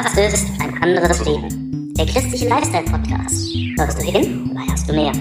[0.00, 1.92] Das ist ein anderes Leben.
[1.94, 3.52] Der christliche Lifestyle-Podcast.
[3.76, 5.12] Hörst du hin oder hörst du mehr?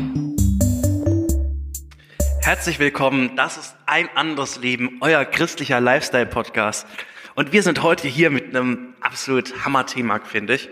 [2.43, 6.85] Herzlich willkommen, das ist ein anderes Leben, euer christlicher Lifestyle-Podcast.
[7.33, 10.69] Und wir sind heute hier mit einem absolut Hammer-Thema, finde ich.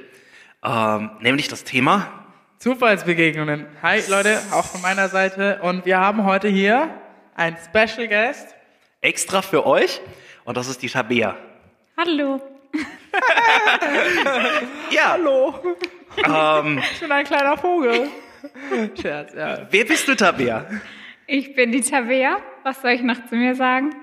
[0.64, 2.28] Ähm, nämlich das Thema
[2.60, 3.66] Zufallsbegegnungen.
[3.82, 5.62] Hi Leute, auch von meiner Seite.
[5.64, 6.90] Und wir haben heute hier
[7.34, 8.54] einen Special Guest.
[9.02, 10.00] extra für euch
[10.44, 11.36] und das ist die Tabea.
[11.98, 12.40] Hallo.
[14.92, 15.56] Ja, Hallo,
[16.18, 18.10] ähm, ich bin ein kleiner Vogel.
[19.00, 19.68] Scherz, ja.
[19.70, 20.66] wer bist du, Tabea?
[21.28, 22.38] Ich bin die Tabea.
[22.64, 23.96] Was soll ich noch zu mir sagen?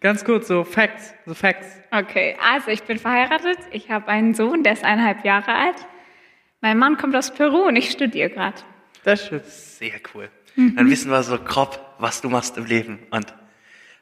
[0.00, 1.66] Ganz kurz, so Facts, so Facts.
[1.90, 3.58] Okay, also ich bin verheiratet.
[3.70, 5.76] Ich habe einen Sohn, der ist eineinhalb Jahre alt.
[6.60, 8.56] Mein Mann kommt aus Peru und ich studiere gerade.
[9.04, 9.46] Das stimmt.
[9.46, 10.28] Sehr cool.
[10.56, 13.34] Dann wissen wir so grob, was du machst im Leben und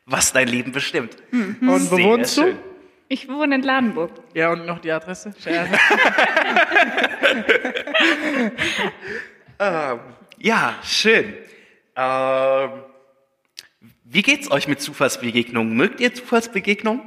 [0.05, 1.17] was dein Leben bestimmt.
[1.33, 2.43] Und wo wohnst du?
[2.43, 2.59] schön.
[3.13, 4.13] Ich wohne in Ladenburg.
[4.35, 5.35] Ja, und noch die Adresse?
[5.43, 5.69] Scherz.
[10.39, 11.35] Ja, schön.
[11.97, 12.71] Ähm,
[14.05, 15.77] wie geht's euch mit Zufallsbegegnungen?
[15.77, 17.03] Mögt ihr Zufallsbegegnungen?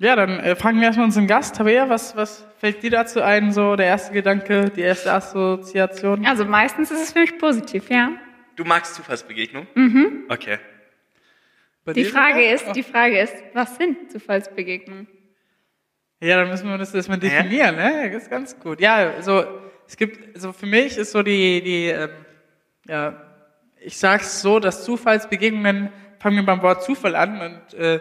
[0.00, 1.54] Ja, dann äh, fragen wir erstmal unseren Gast.
[1.54, 6.26] Tabea, was, was fällt dir dazu ein, so der erste Gedanke, die erste Assoziation?
[6.26, 8.10] Also meistens ist es für mich positiv, ja.
[8.56, 9.68] Du magst Zufallsbegegnungen?
[9.76, 10.24] Mhm.
[10.28, 10.58] Okay.
[11.88, 15.08] Bei Die Frage ist, die Frage ist, was sind Zufallsbegegnungen?
[16.20, 18.10] Ja, dann müssen wir das erstmal definieren, ne?
[18.12, 18.78] Das ist ganz gut.
[18.78, 19.46] Ja, also
[19.86, 22.10] es gibt, also für mich ist so die, die, ähm,
[22.86, 23.22] ja,
[23.80, 28.00] ich sag's so, dass Zufallsbegegnungen fangen wir beim Wort Zufall an und äh,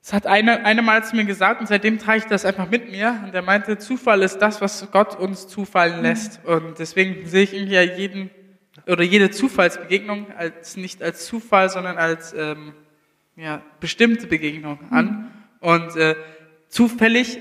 [0.00, 2.90] es hat eine, eine Mal zu mir gesagt und seitdem trage ich das einfach mit
[2.90, 7.42] mir und er meinte, Zufall ist das, was Gott uns zufallen lässt und deswegen sehe
[7.42, 8.30] ich irgendwie ja jeden
[8.86, 12.72] oder jede Zufallsbegegnung als nicht als Zufall, sondern als ähm,
[13.36, 15.32] ja, bestimmte Begegnung an.
[15.60, 16.14] Und äh,
[16.68, 17.38] zufällig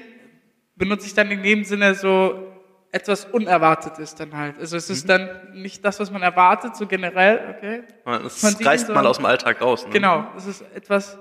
[0.75, 2.49] benutze ich dann in dem Sinne so
[2.91, 4.57] etwas Unerwartetes dann halt.
[4.59, 7.83] Also es ist dann nicht das, was man erwartet, so generell, okay?
[8.05, 9.85] Dir reißt so- mal aus dem Alltag raus.
[9.85, 9.91] Ne?
[9.93, 11.17] Genau, es ist etwas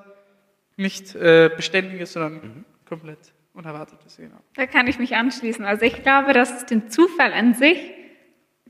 [0.77, 3.19] nicht äh, Beständiges, sondern komplett
[3.55, 4.37] Unerwartetes, genau.
[4.55, 5.65] Da kann ich mich anschließen.
[5.65, 7.79] Also ich glaube, dass es den Zufall an sich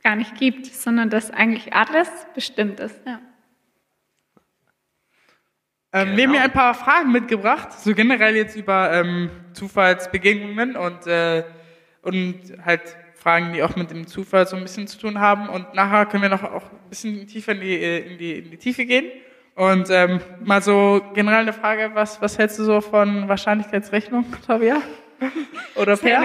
[0.02, 3.00] gar nicht gibt, sondern dass eigentlich alles bestimmt ist.
[3.06, 3.20] Ja.
[5.92, 6.32] Ähm, Wir haben Genau.
[6.32, 11.44] hier ein paar Fragen mitgebracht, so generell jetzt über ähm, Zufallsbegegnungen und, äh,
[12.02, 12.80] und halt
[13.14, 15.48] Fragen, die auch mit dem Zufall so ein bisschen zu tun haben.
[15.48, 18.50] Und nachher können wir noch auch ein bisschen tiefer in die, äh, in die, in
[18.50, 19.10] die Tiefe gehen.
[19.54, 24.80] Und ähm, mal so generell eine Frage, was, was hältst du so von Wahrscheinlichkeitsrechnung, Tabea?
[25.76, 26.22] Oder Per?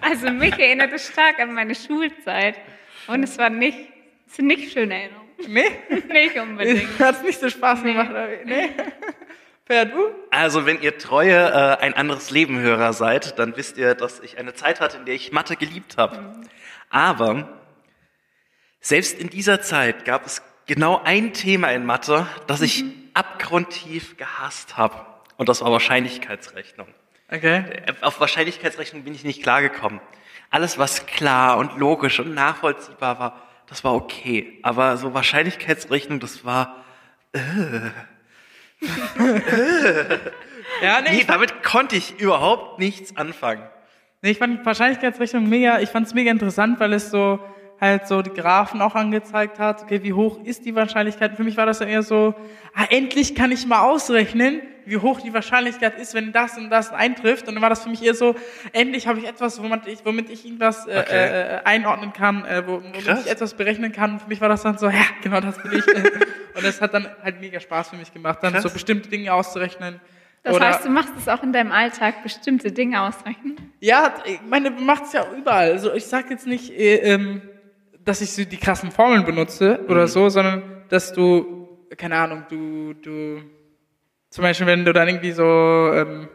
[0.00, 2.56] Also mich erinnert es stark an meine Schulzeit.
[3.06, 3.78] Und es war nicht,
[4.26, 5.21] es sind nicht schöne Erinnerungen.
[5.48, 5.70] Nee?
[6.08, 6.88] Nicht unbedingt.
[6.98, 8.10] Hat's nicht so Spaß gemacht?
[8.10, 8.44] oder wie?
[8.44, 8.70] Nee?
[9.64, 10.10] Per, du?
[10.30, 14.54] Also, wenn ihr treue äh, ein anderes Leben-Hörer seid, dann wisst ihr, dass ich eine
[14.54, 16.34] Zeit hatte, in der ich Mathe geliebt habe.
[16.90, 17.48] Aber
[18.80, 24.76] selbst in dieser Zeit gab es genau ein Thema in Mathe, das ich abgrundtief gehasst
[24.76, 25.06] habe.
[25.36, 26.88] Und das war Wahrscheinlichkeitsrechnung.
[27.30, 27.64] Okay.
[27.86, 30.00] Äh, Auf Wahrscheinlichkeitsrechnung bin ich nicht klargekommen.
[30.50, 33.42] Alles, was klar und logisch und nachvollziehbar war,
[33.72, 34.58] das war okay.
[34.62, 36.84] Aber so Wahrscheinlichkeitsrechnung, das war
[40.82, 43.62] Ja, nee, Nee, damit konnte ich überhaupt nichts anfangen.
[44.20, 47.40] Nee, ich fand Wahrscheinlichkeitsrechnung mega, ich fand es mega interessant, weil es so
[47.82, 51.34] halt so die Graphen auch angezeigt hat, okay, wie hoch ist die Wahrscheinlichkeit?
[51.36, 52.34] Für mich war das dann eher so,
[52.74, 56.92] ah, endlich kann ich mal ausrechnen, wie hoch die Wahrscheinlichkeit ist, wenn das und das
[56.92, 57.48] eintrifft.
[57.48, 58.34] Und dann war das für mich eher so,
[58.72, 61.26] endlich habe ich etwas, womit ich, womit ich irgendwas äh, Okay.
[61.26, 63.24] äh, einordnen kann, äh, wo- womit Krass.
[63.26, 64.20] ich etwas berechnen kann.
[64.20, 65.86] Für mich war das dann so, ja, genau das will ich.
[66.54, 68.62] und das hat dann halt mega Spaß für mich gemacht, dann Krass.
[68.62, 70.00] so bestimmte Dinge auszurechnen.
[70.44, 73.56] Das Oder- heißt, du machst es auch in deinem Alltag, bestimmte Dinge ausrechnen.
[73.80, 75.70] Ja, ich meine, man macht es ja überall.
[75.72, 77.42] Also ich sag jetzt nicht, äh, ähm,
[78.04, 82.94] dass ich so die krassen Formeln benutze oder so, sondern dass du, keine Ahnung, du,
[82.94, 83.42] du,
[84.30, 86.28] zum Beispiel, wenn du dann irgendwie so ähm,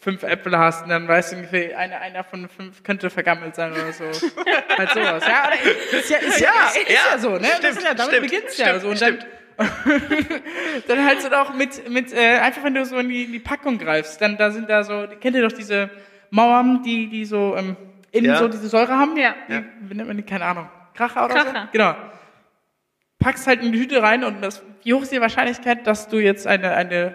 [0.00, 3.72] fünf Äpfel hast und dann weißt du ungefähr, einer, einer von fünf könnte vergammelt sein
[3.72, 4.04] oder so.
[4.78, 5.24] halt sowas.
[5.26, 5.50] Ja,
[5.98, 7.48] ist ja, ist ja, ist, ist ja, so, ne?
[7.60, 8.66] das ist ja, damit stimmt, beginnt's ja.
[8.66, 8.88] stimmt, So.
[8.88, 9.18] Und dann,
[10.88, 13.38] dann halt so auch mit, mit äh, einfach wenn du so in die, in die
[13.38, 15.90] Packung greifst, dann da sind da so, kennt ihr doch diese
[16.30, 17.76] Mauern, die, die so ähm,
[18.10, 18.38] innen Ja.
[18.38, 19.16] so diese Säure haben?
[19.18, 19.34] Ja.
[19.48, 20.22] Wie, wie nennt man die?
[20.22, 20.68] Keine Ahnung.
[21.00, 21.62] Kracher oder Kracher.
[21.62, 21.68] so?
[21.72, 21.94] Genau.
[23.18, 26.18] Packst halt in die Tüte rein und das, wie hoch ist die Wahrscheinlichkeit, dass du
[26.18, 27.14] jetzt eine, eine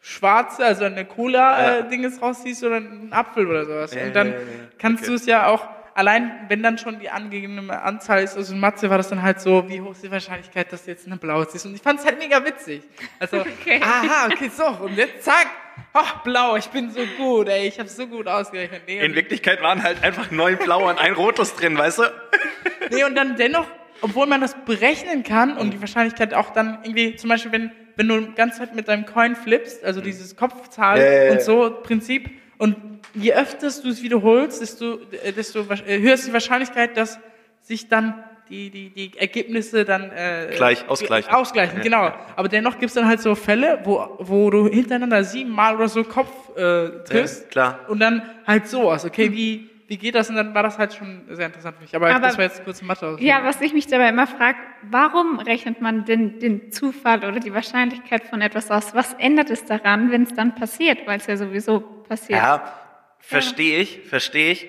[0.00, 1.04] schwarze, also eine Ja.
[1.04, 3.94] Cola-Dinges rausziehst oder einen Apfel oder sowas.
[3.94, 4.44] Ja, und dann ja, ja, ja.
[4.78, 5.10] kannst Okay.
[5.10, 8.90] du es ja auch, allein wenn dann schon die angegebene Anzahl ist, also in Mathe
[8.90, 11.46] war das dann halt so, wie hoch ist die Wahrscheinlichkeit, dass du jetzt eine blaue
[11.48, 11.66] ziehst.
[11.66, 12.82] Und ich fand es halt mega witzig.
[13.20, 13.80] Also, Okay.
[13.82, 15.46] aha, okay, so, und jetzt zack,
[15.92, 18.82] ach, blau, ich bin so gut, ey, ich habe so gut ausgerechnet.
[18.86, 22.02] Nee, In Wirklichkeit waren halt einfach neun blaue und ein rotes drin, weißt du?
[22.90, 23.66] nee, und dann dennoch,
[24.00, 28.08] obwohl man das berechnen kann und die Wahrscheinlichkeit auch dann irgendwie, zum Beispiel, wenn, wenn
[28.08, 31.32] du die ganze Zeit mit deinem Coin flippst, also dieses Kopfzahl ja.
[31.32, 32.76] und so Prinzip, und
[33.14, 37.18] je öfter du es wiederholst, desto, äh, desto äh, höher ist die Wahrscheinlichkeit, dass
[37.62, 41.32] sich dann die, die, die Ergebnisse dann äh, Gleich, ausgleichen.
[41.32, 41.82] Ausgleichen, Ja.
[41.82, 42.12] genau.
[42.36, 46.04] Aber dennoch gibt es dann halt so Fälle, wo, wo du hintereinander siebenmal oder so
[46.04, 47.42] Kopf äh, triffst.
[47.44, 47.80] Ja, klar.
[47.88, 49.04] Und dann halt sowas.
[49.04, 50.30] Okay, wie, wie geht das?
[50.30, 51.94] Und dann war das halt schon sehr interessant für mich.
[51.96, 53.16] Aber, Aber- das war jetzt kurz Mathe.
[53.20, 57.52] Ja, was ich mich dabei immer frage, warum rechnet man denn den Zufall oder die
[57.54, 58.94] Wahrscheinlichkeit von etwas aus?
[58.94, 61.06] Was ändert es daran, wenn es dann passiert?
[61.06, 62.40] Weil es ja sowieso passiert.
[62.40, 62.72] Ja,
[63.18, 64.68] verstehe ich, verstehe ich.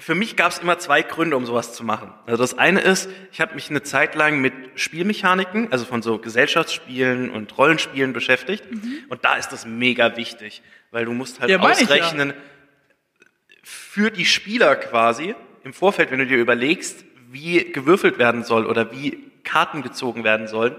[0.00, 2.12] Für mich gab es immer zwei Gründe, um sowas zu machen.
[2.26, 6.18] Also das eine ist, ich habe mich eine Zeit lang mit Spielmechaniken, also von so
[6.18, 8.64] Gesellschaftsspielen und Rollenspielen beschäftigt.
[9.08, 11.70] Und da ist das mega wichtig, weil du musst halt Ja, ich ja.
[11.70, 12.34] ausrechnen,
[13.62, 15.34] für die Spieler quasi,
[15.64, 20.46] im Vorfeld, wenn du dir überlegst, wie gewürfelt werden soll oder wie Karten gezogen werden
[20.46, 20.76] sollen,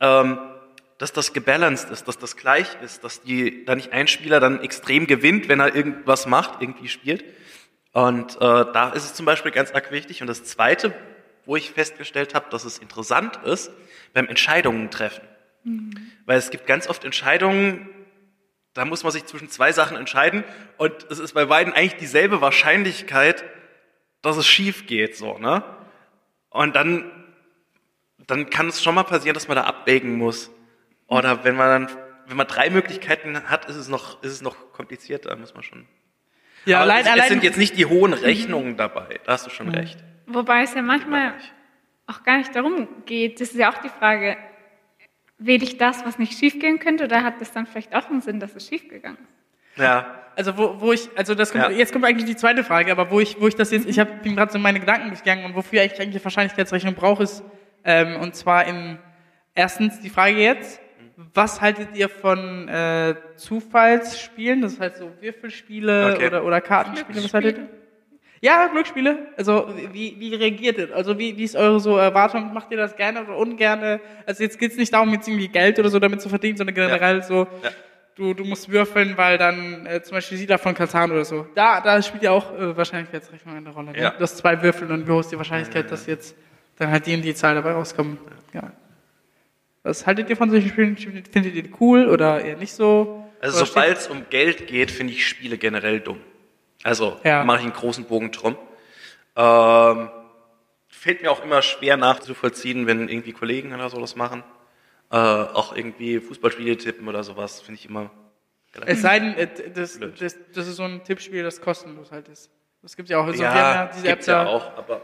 [0.00, 0.38] ähm,
[0.98, 4.62] dass das gebalanced ist, dass das gleich ist, dass die, da nicht ein Spieler dann
[4.62, 7.24] extrem gewinnt, wenn er irgendwas macht, irgendwie spielt.
[7.96, 10.20] Und äh, da ist es zum Beispiel ganz arg wichtig.
[10.20, 10.92] Und das Zweite,
[11.46, 13.70] wo ich festgestellt habe, dass es interessant ist,
[14.12, 15.26] beim Entscheidungen treffen.
[16.26, 17.88] Weil es gibt ganz oft Entscheidungen,
[18.74, 20.44] da muss man sich zwischen zwei Sachen entscheiden
[20.76, 23.44] und es ist bei beiden eigentlich dieselbe Wahrscheinlichkeit,
[24.20, 25.64] dass es schief geht, so, ne?
[26.50, 27.10] Und dann,
[28.26, 30.50] dann kann es schon mal passieren, dass man da abwägen muss.
[31.06, 34.74] Oder wenn man dann, wenn man drei Möglichkeiten hat, ist es noch, ist es noch
[34.74, 35.86] komplizierter, muss man schon.
[36.66, 39.46] Ja, Aber allein, es, allein, es sind jetzt nicht die hohen Rechnungen dabei, da hast
[39.46, 39.98] du schon recht.
[40.26, 41.34] Wobei es ja manchmal
[42.06, 43.40] auch gar nicht darum geht.
[43.40, 44.36] Das ist ja auch die Frage,
[45.38, 48.40] wähle ich das, was nicht schiefgehen könnte, oder hat das dann vielleicht auch einen Sinn,
[48.40, 49.82] dass es schiefgegangen ist?
[49.82, 51.70] Ja, also wo, wo ich, also das kommt, Ja.
[51.70, 54.22] jetzt kommt eigentlich die zweite Frage, aber wo ich, wo ich das jetzt, ich hab,
[54.22, 57.42] bin gerade so meine Gedanken durchgegangen und wofür ich eigentlich Wahrscheinlichkeitsrechnung brauche, ist,
[57.84, 58.98] ähm, und zwar in,
[59.54, 60.80] erstens die Frage jetzt,
[61.34, 66.26] was haltet ihr von äh, Zufallsspielen, das heißt so Würfelspiele Okay.
[66.26, 67.68] oder, oder Kartenspiele, was haltet ihr?
[68.42, 69.28] Ja, Glücksspiele.
[69.36, 70.94] Also wie, wie reagiert ihr?
[70.94, 72.52] Also wie, wie ist eure so Erwartung?
[72.52, 73.98] Macht ihr das gerne oder ungerne?
[74.26, 77.22] Also jetzt geht's nicht darum, jetzt irgendwie Geld oder so damit zu verdienen, sondern generell
[77.22, 77.70] so, Ja.
[78.14, 81.46] du, du musst würfeln, weil dann äh, zum Beispiel Siedler von Katan oder so.
[81.54, 83.92] Da, da spielt ja auch äh, Wahrscheinlichkeitsrechnung eine Rolle.
[83.92, 84.00] Ne?
[84.00, 84.10] Ja.
[84.10, 86.36] Du hast zwei Würfel und wie hoch ist die Wahrscheinlichkeit, dass jetzt
[86.76, 88.18] dann halt die und die Zahl dabei rauskommen.
[88.52, 88.64] Ja.
[89.86, 90.96] Was haltet ihr von solchen Spielen?
[90.96, 93.24] Findet ihr die cool oder eher nicht so?
[93.40, 96.20] also sobald es um Geld geht, finde ich Spiele generell dumm.
[96.82, 97.44] Also Ja.
[97.44, 98.56] mache ich einen großen Bogen drum.
[99.36, 100.10] Ähm,
[100.88, 104.42] fällt mir auch immer schwer nachzuvollziehen, wenn irgendwie Kollegen oder so das machen.
[105.12, 108.10] Äh, auch irgendwie Fußballspiele tippen oder sowas, finde ich immer
[108.86, 112.50] Es sei denn, äh, das, das, das ist so ein Tippspiel, das kostenlos halt ist.
[112.82, 113.26] Das gibt's ja auch.
[113.26, 115.02] Also wir ja, diese App gibt's ja auch, aber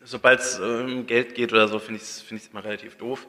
[0.00, 3.26] sobald es um Geld geht oder so, finde ich es find ich's immer relativ doof.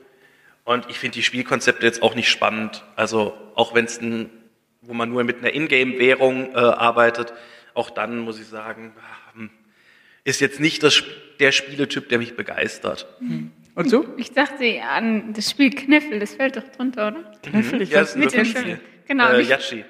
[0.68, 2.84] Und ich finde die Spielkonzepte jetzt auch nicht spannend.
[2.98, 4.30] Also auch wenn es ein,
[4.82, 7.34] wo man nur mit einer Ingame-Währung äh, arbeitet,
[7.74, 8.94] auch dann muss ich sagen,
[9.34, 9.50] hm,
[10.26, 11.02] ist jetzt nicht das,
[11.40, 13.08] der Spieletyp, der mich begeistert.
[13.76, 14.14] Und du?
[14.18, 17.32] Ich dachte an das Spiel Kniffel, das fällt doch drunter, oder?
[17.44, 18.36] Kniffel, ich Ja, weiß nicht.
[19.08, 19.86] Genau, Äh, Yachi.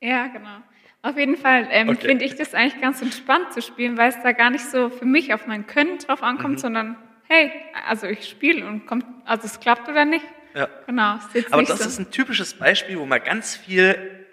[0.00, 0.58] Ja, genau.
[1.02, 2.06] Auf jeden Fall ähm, Okay.
[2.06, 5.04] finde ich das eigentlich ganz entspannt zu spielen, weil es da gar nicht so für
[5.04, 6.26] mich auf mein Können drauf Mhm.
[6.28, 6.96] ankommt, sondern
[7.32, 7.50] hey,
[7.88, 10.24] also ich spiele und kommt, also es klappt oder nicht.
[10.54, 10.68] Ja.
[10.86, 11.18] Genau,
[11.50, 11.88] Aber das so.
[11.88, 14.26] ist ein typisches Beispiel, wo man ganz viel,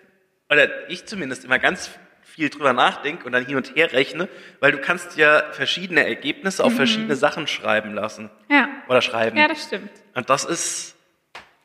[0.50, 1.90] oder ich zumindest immer ganz
[2.24, 4.28] viel drüber nachdenke und dann hin und her rechne,
[4.60, 8.30] weil du kannst ja verschiedene Ergebnisse auf verschiedene Sachen schreiben lassen.
[8.50, 8.68] ja.
[8.90, 9.38] Oder schreiben.
[9.38, 9.92] ja, das stimmt.
[10.16, 10.96] und das ist,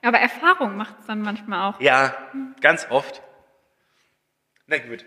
[0.03, 1.81] Aber Erfahrung macht es dann manchmal auch.
[1.81, 2.15] ja,
[2.61, 3.23] ganz oft.
[4.67, 5.05] Na gut.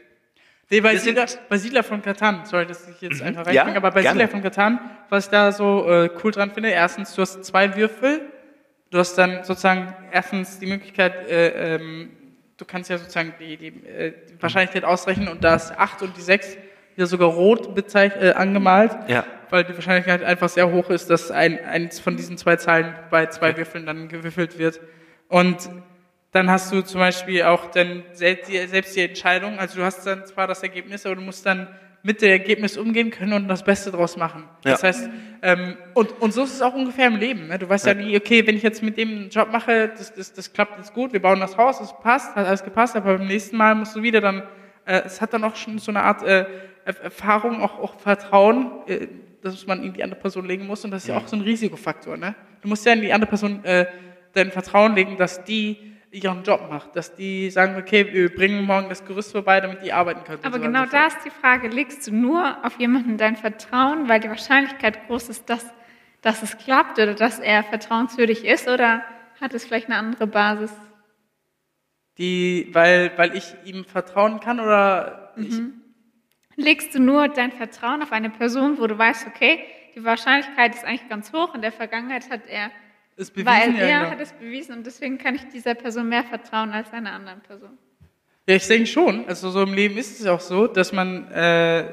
[0.69, 3.91] Nee, bei Siedler, bei Siedler von Katan, sorry, dass ich jetzt einfach Ja, reinbringe, aber
[3.91, 4.15] bei gerne.
[4.19, 7.75] Siedler von Katan, was ich da so äh, cool dran finde, erstens, du hast zwei
[7.77, 8.21] Würfel,
[8.91, 12.09] du hast dann sozusagen erstens die Möglichkeit, äh, ähm,
[12.57, 16.17] du kannst ja sozusagen die, die, äh, die Wahrscheinlichkeit ausrechnen und da ist 8 und
[16.17, 16.57] die 6
[16.95, 19.23] wieder sogar rot bezeich- äh, angemalt, Ja.
[19.49, 23.27] weil die Wahrscheinlichkeit einfach sehr hoch ist, dass ein, eins von diesen zwei Zahlen bei
[23.27, 24.81] zwei Würfeln dann gewürfelt wird.
[25.29, 25.69] Und
[26.31, 30.05] dann hast du zum Beispiel auch dann selbst die, selbst die Entscheidung, also du hast
[30.05, 31.67] dann zwar das Ergebnis, aber du musst dann
[32.03, 34.43] mit dem Ergebnis umgehen können und das Beste draus machen.
[34.63, 34.71] Ja.
[34.71, 35.09] Das heißt,
[35.41, 37.47] ähm, und, und so ist es auch ungefähr im Leben.
[37.47, 37.57] Ne?
[37.57, 37.93] Du weißt ja.
[37.93, 40.93] nie, okay, wenn ich jetzt mit dem einen Job mache, das, das, das klappt jetzt
[40.93, 43.95] gut, wir bauen das Haus, es passt, hat alles gepasst, aber beim nächsten Mal musst
[43.95, 44.43] du wieder dann,
[44.85, 46.45] äh, es hat dann auch schon so eine Art äh,
[46.85, 49.07] Erf- Erfahrung, auch, auch Vertrauen, äh,
[49.41, 51.41] dass man in die andere Person legen muss und das ist ja auch so ein
[51.41, 52.15] Risikofaktor.
[52.15, 52.35] Ne?
[52.61, 53.85] Du musst ja in die andere Person äh,
[54.33, 58.89] dein Vertrauen legen, dass die ihren Job macht, dass die sagen, okay, wir bringen morgen
[58.89, 60.43] das Gerüst vorbei, damit die arbeiten können.
[60.43, 64.07] Aber so genau so da ist die Frage, legst du nur auf jemanden dein Vertrauen,
[64.07, 65.65] weil die Wahrscheinlichkeit groß ist, dass,
[66.21, 69.03] dass es klappt oder dass er vertrauenswürdig ist oder
[69.41, 70.71] hat es vielleicht eine andere Basis?
[72.17, 75.61] Die, weil, weil ich ihm vertrauen kann oder ich,
[76.59, 80.83] Legst du nur dein Vertrauen auf eine Person, wo du weißt, okay, die Wahrscheinlichkeit ist
[80.83, 81.53] eigentlich ganz hoch.
[81.53, 82.71] In der Vergangenheit hat er,
[83.17, 84.11] ist bewiesen, weil ja, er genau.
[84.11, 87.77] hat es bewiesen und deswegen kann ich dieser Person mehr vertrauen als einer anderen Person.
[88.47, 89.25] Ja, ich denke schon.
[89.27, 91.83] Also so im Leben ist es auch so, dass man, äh,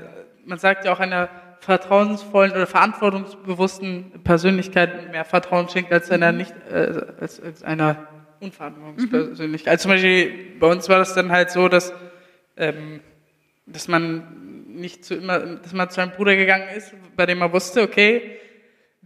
[0.44, 1.28] man sagt ja auch einer
[1.60, 8.06] vertrauensvollen oder verantwortungsbewussten Persönlichkeit mehr Vertrauen schenkt als einer nicht, äh, als, als einer
[8.40, 9.72] Unverantwortungspersönlichkeit.
[9.72, 11.92] Also zum Beispiel bei uns war das dann halt so, dass,
[12.56, 13.00] ähm,
[13.66, 17.52] dass man nicht zu immer, dass man zu einem Bruder gegangen ist, bei dem man
[17.52, 18.38] wusste, okay,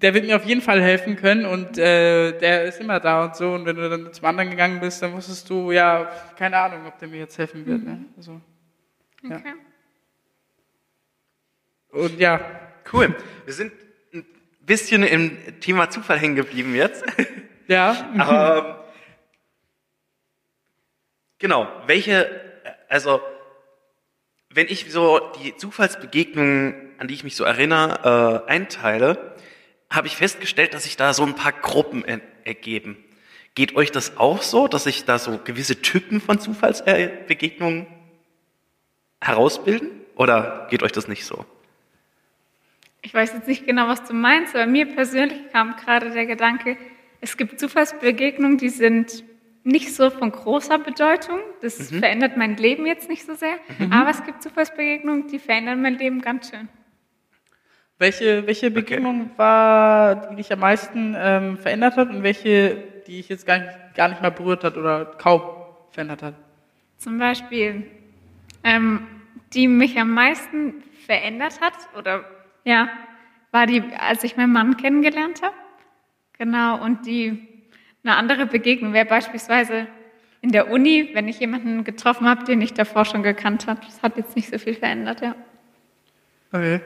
[0.00, 3.36] der wird mir auf jeden Fall helfen können und äh, der ist immer da und
[3.36, 3.52] so.
[3.52, 6.98] Und wenn du dann zum anderen gegangen bist, dann wusstest du, ja, keine Ahnung, ob
[6.98, 7.82] der mir jetzt helfen wird.
[7.84, 8.04] Ne?
[8.16, 8.40] Also,
[9.22, 9.36] Ja.
[9.36, 9.54] Okay.
[11.90, 12.40] und ja,
[12.92, 13.14] Cool.
[13.44, 13.72] Wir sind
[14.14, 14.24] ein
[14.60, 17.04] bisschen im Thema Zufall hängen geblieben jetzt.
[17.68, 18.74] ja, Aber ähm,
[21.38, 22.40] genau, welche,
[22.88, 23.20] also
[24.50, 29.34] wenn ich so die Zufallsbegegnungen, an die ich mich so erinnere, äh, einteile,
[29.90, 32.96] habe ich festgestellt, dass sich da so ein paar Gruppen er ergeben.
[33.54, 37.86] Geht euch das auch so, dass sich da so gewisse Typen von Zufallsbegegnungen
[39.20, 39.90] herausbilden?
[40.14, 41.44] Oder geht euch das nicht so?
[43.02, 46.76] Ich weiß jetzt nicht genau, was du meinst, aber mir persönlich kam gerade der Gedanke,
[47.20, 49.24] es gibt Zufallsbegegnungen, die sind
[49.64, 51.40] nicht so von großer Bedeutung.
[51.60, 51.98] Das Mhm.
[51.98, 53.56] verändert mein Leben jetzt nicht so sehr.
[53.90, 56.68] Aber es gibt Zufallsbegegnungen, die verändern mein Leben ganz schön.
[57.98, 62.76] Welche, welche Begegnung war, die dich am meisten ähm, verändert hat und welche,
[63.06, 65.42] die ich jetzt gar nicht, gar nicht mal berührt hat oder kaum
[65.90, 66.34] verändert hat?
[66.98, 67.86] Zum Beispiel,
[68.62, 69.06] ähm,
[69.52, 72.24] die mich am meisten verändert hat, oder
[72.64, 72.88] ja,
[73.50, 75.54] war die, als ich meinen Mann kennengelernt habe.
[76.38, 77.48] Genau, und die
[78.04, 79.86] eine andere Begegnung wäre beispielsweise
[80.40, 83.80] in der Uni, wenn ich jemanden getroffen habe, den ich davor schon gekannt habe.
[83.84, 85.34] Das hat jetzt nicht so viel verändert, ja.
[86.52, 86.80] Okay.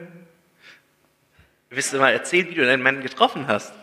[1.73, 3.73] Willst du mal erzählen, wie du deinen Mann getroffen hast?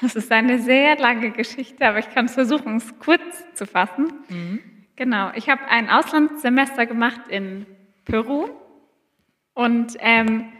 [0.00, 3.22] Das ist eine sehr lange Geschichte, aber ich kann es versuchen, es kurz
[3.54, 4.12] zu fassen.
[4.94, 7.66] Genau, ich habe ein Auslandssemester gemacht in
[8.04, 8.48] Peru
[9.54, 10.52] und ähm,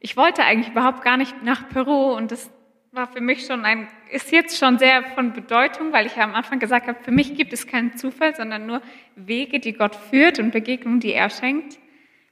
[0.00, 2.50] ich wollte eigentlich überhaupt gar nicht nach Peru und das
[2.92, 6.34] war für mich schon ein, ist jetzt schon sehr von Bedeutung, weil ich ja am
[6.34, 8.82] Anfang gesagt habe, für mich gibt es keinen Zufall, sondern nur
[9.16, 11.78] Wege, die Gott führt und Begegnungen, die er schenkt.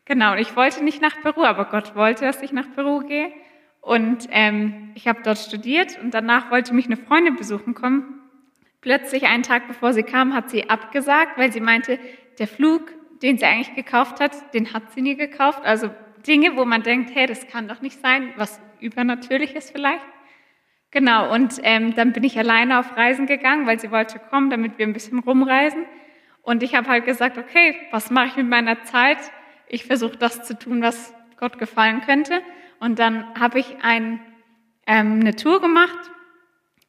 [0.05, 3.33] Genau, und ich wollte nicht nach Peru, aber Gott wollte, dass ich nach Peru gehe.
[3.87, 8.21] Und ähm, ich habe dort studiert und danach wollte mich eine Freundin besuchen kommen.
[8.81, 12.01] Plötzlich einen Tag bevor sie kam, hat sie abgesagt, weil sie meinte,
[12.41, 15.61] der Flug, den sie eigentlich gekauft hat, den hat sie nie gekauft.
[15.63, 15.89] Also
[16.27, 20.03] Dinge, wo man denkt, hey, das kann doch nicht sein, was übernatürliches vielleicht.
[20.91, 24.79] Genau, und ähm, dann bin ich alleine auf Reisen gegangen, weil sie wollte kommen, damit
[24.79, 25.85] wir ein bisschen rumreisen.
[26.43, 29.19] Und ich habe halt gesagt, okay, was mache ich mit meiner Zeit?
[29.69, 32.43] Ich versuche das zu tun, was Gott gefallen könnte.
[32.81, 34.21] Und dann habe ich ein,
[34.87, 35.99] ähm, eine Tour gemacht,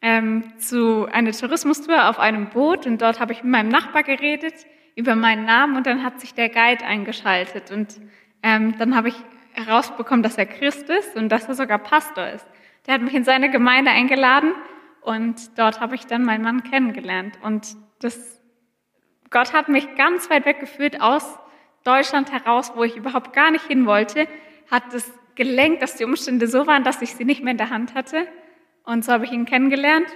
[0.01, 2.86] ähm, zu eine Tourismustour auf einem Boot.
[2.86, 4.53] Und dort habe ich mit meinem Nachbar geredet
[4.96, 7.72] über meinen Namen und dann hat sich der Guide eingeschaltet.
[7.72, 8.00] Und
[8.44, 9.15] ähm, dann habe ich
[9.53, 12.48] herausbekommen, dass er Christ ist und dass er sogar Pastor ist.
[12.86, 14.53] Der hat mich in seine Gemeinde eingeladen
[15.01, 17.38] und dort habe ich dann meinen Mann kennengelernt.
[17.41, 18.41] Und das,
[19.29, 21.38] Gott hat mich ganz weit weggeführt aus
[21.84, 24.27] Deutschland heraus, wo ich überhaupt gar nicht hin wollte,
[24.70, 27.70] hat es gelenkt, dass die Umstände so waren, dass ich sie nicht mehr in der
[27.70, 28.27] Hand hatte.
[28.84, 30.08] Und so habe ich ihn kennengelernt.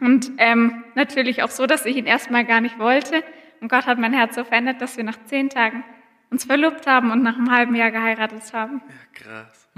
[0.00, 3.22] Und ähm, natürlich auch so, dass ich ihn erstmal gar nicht wollte.
[3.60, 5.82] Und Gott hat mein Herz so verändert, dass wir nach zehn Tagen
[6.30, 8.82] uns verlobt haben und nach einem halben Jahr geheiratet haben.
[9.14, 9.68] Krass.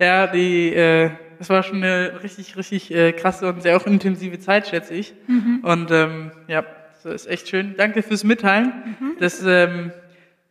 [0.00, 4.38] Ja, die, äh, das war schon eine richtig, richtig äh, krasse und sehr auch intensive
[4.38, 5.14] Zeit, schätze ich.
[5.62, 6.64] Und ähm, ja,
[7.02, 7.74] das ist echt schön.
[7.76, 8.72] Danke fürs Mitteilen.
[9.18, 9.92] Das, ähm,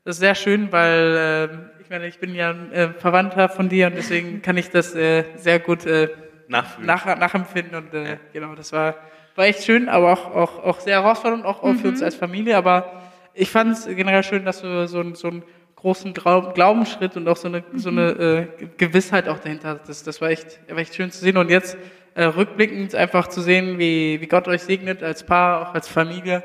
[0.04, 3.70] das ist sehr schön, weil ähm, ich meine, ich bin ja ein äh, Verwandter von
[3.70, 6.10] dir und deswegen kann ich das äh, sehr gut äh,
[6.50, 6.86] Nachfühlen.
[6.86, 7.78] nach, nachempfinden.
[7.78, 8.96] Und äh, genau, das war,
[9.36, 12.58] war echt schön, aber auch, auch, auch sehr herausfordernd, auch, auch für uns als Familie.
[12.58, 13.04] Aber
[13.34, 15.44] ich fand es generell schön, dass du so, so einen
[15.78, 20.08] großen Glaubensschritt und auch so eine, so eine äh, Ge- Gewissheit auch dahinter hattest.
[20.08, 21.38] Das, war, echt, war echt schön zu sehen.
[21.38, 21.78] Und jetzt
[22.16, 26.44] äh, rückblickend einfach zu sehen, wie, wie Gott euch segnet als Paar, auch als Familie,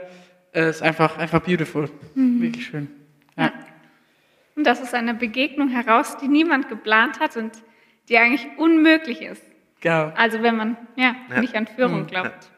[0.53, 1.91] äh, ist einfach, einfach beautiful.
[2.15, 2.87] Wirklich schön.
[3.37, 3.53] Ja.
[4.55, 7.53] Und das ist eine Begegnung heraus, die niemand geplant hat und
[8.09, 9.43] die eigentlich unmöglich ist.
[9.81, 10.13] Genau.
[10.17, 11.41] Also wenn man ja, Ja.
[11.41, 12.51] nicht an Führung glaubt.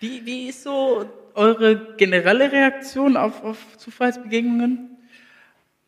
[0.00, 4.90] Wie, wie ist so eure generelle Reaktion auf, auf Zufallsbegegnungen?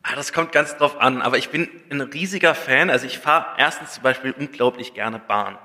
[0.03, 2.91] Ah, das kommt ganz drauf an, aber ich bin ein riesiger Fan.
[2.91, 5.59] Also ich fahre erstens zum Beispiel unglaublich gerne Bahn.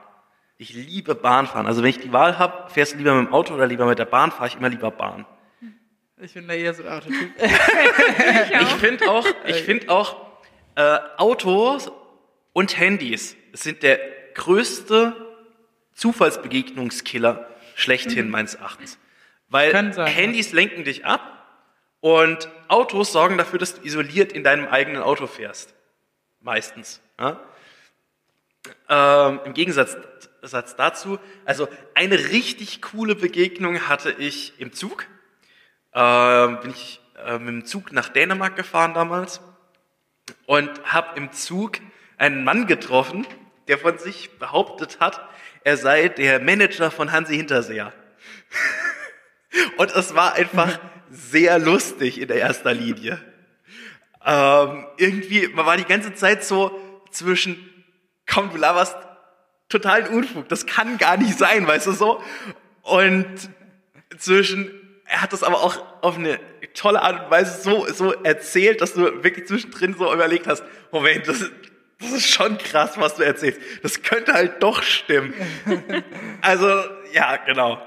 [0.58, 1.68] Ich liebe Bahnfahren.
[1.68, 4.00] Also wenn ich die Wahl habe, fährst du lieber mit dem Auto oder lieber mit
[4.00, 5.26] der Bahn, fahre ich immer lieber Bahn.
[6.24, 7.32] Ich bin da eher so ein Autotyp.
[7.40, 10.16] ich finde auch, ich finde auch
[10.76, 11.92] äh, Autos
[12.54, 14.00] und Handys sind der
[14.36, 15.16] größte
[15.96, 18.32] Zufallsbegegnungskiller schlechthin mhm.
[18.32, 19.00] meines Erachtens.
[19.50, 20.58] Weil sein, Handys ja.
[20.58, 21.22] lenken dich ab
[22.02, 25.74] und Autos sorgen dafür, dass du isoliert in deinem eigenen Auto fährst.
[26.40, 27.02] Meistens.
[27.20, 27.42] Ja?
[28.90, 29.98] Ähm, Im Gegensatz
[30.44, 35.08] Satz dazu, also eine richtig coole Begegnung hatte ich im Zug.
[35.94, 39.42] Ähm, bin ich äh, mit dem Zug nach Dänemark gefahren damals
[40.46, 41.80] und habe im Zug
[42.18, 43.28] einen Mann getroffen,
[43.68, 45.22] der von sich behauptet hat,
[45.64, 47.94] er sei der Manager von Hansi Hinterseher.
[49.78, 50.80] und es war einfach
[51.10, 53.20] sehr lustig in der erster Linie.
[54.26, 56.80] Ähm, irgendwie, man war die ganze Zeit so
[57.12, 57.58] zwischen,
[58.28, 58.96] komm, du laberst
[59.70, 62.24] totalen Unfug, das kann gar nicht sein, weißt du so?
[62.82, 63.50] Und
[64.18, 64.70] zwischen,
[65.12, 66.40] er hat das aber auch auf eine
[66.74, 71.28] tolle Art und Weise so, so erzählt, dass du wirklich zwischendrin so überlegt hast, Moment,
[71.28, 71.52] das,
[72.00, 73.60] das ist schon krass, was du erzählst.
[73.84, 75.34] Das könnte halt doch stimmen.
[76.42, 76.68] also,
[77.14, 77.82] ja, genau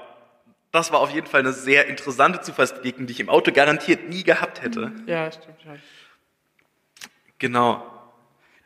[0.75, 4.23] das war auf jeden Fall eine sehr interessante Zufallsbegegnung, die ich im Auto garantiert nie
[4.23, 4.91] gehabt hätte.
[5.05, 5.63] Ja, stimmt.
[5.65, 5.75] Ja.
[7.39, 7.91] Genau.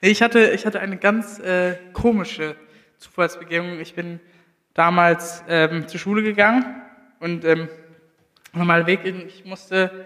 [0.02, 2.56] Ich hatte, ich hatte eine ganz äh, komische
[2.98, 3.80] Zufallsbegegnung.
[3.80, 4.20] Ich bin
[4.74, 6.82] damals ähm, zur Schule gegangen
[7.20, 7.70] und ähm,
[8.60, 10.06] normal Weg, ich musste,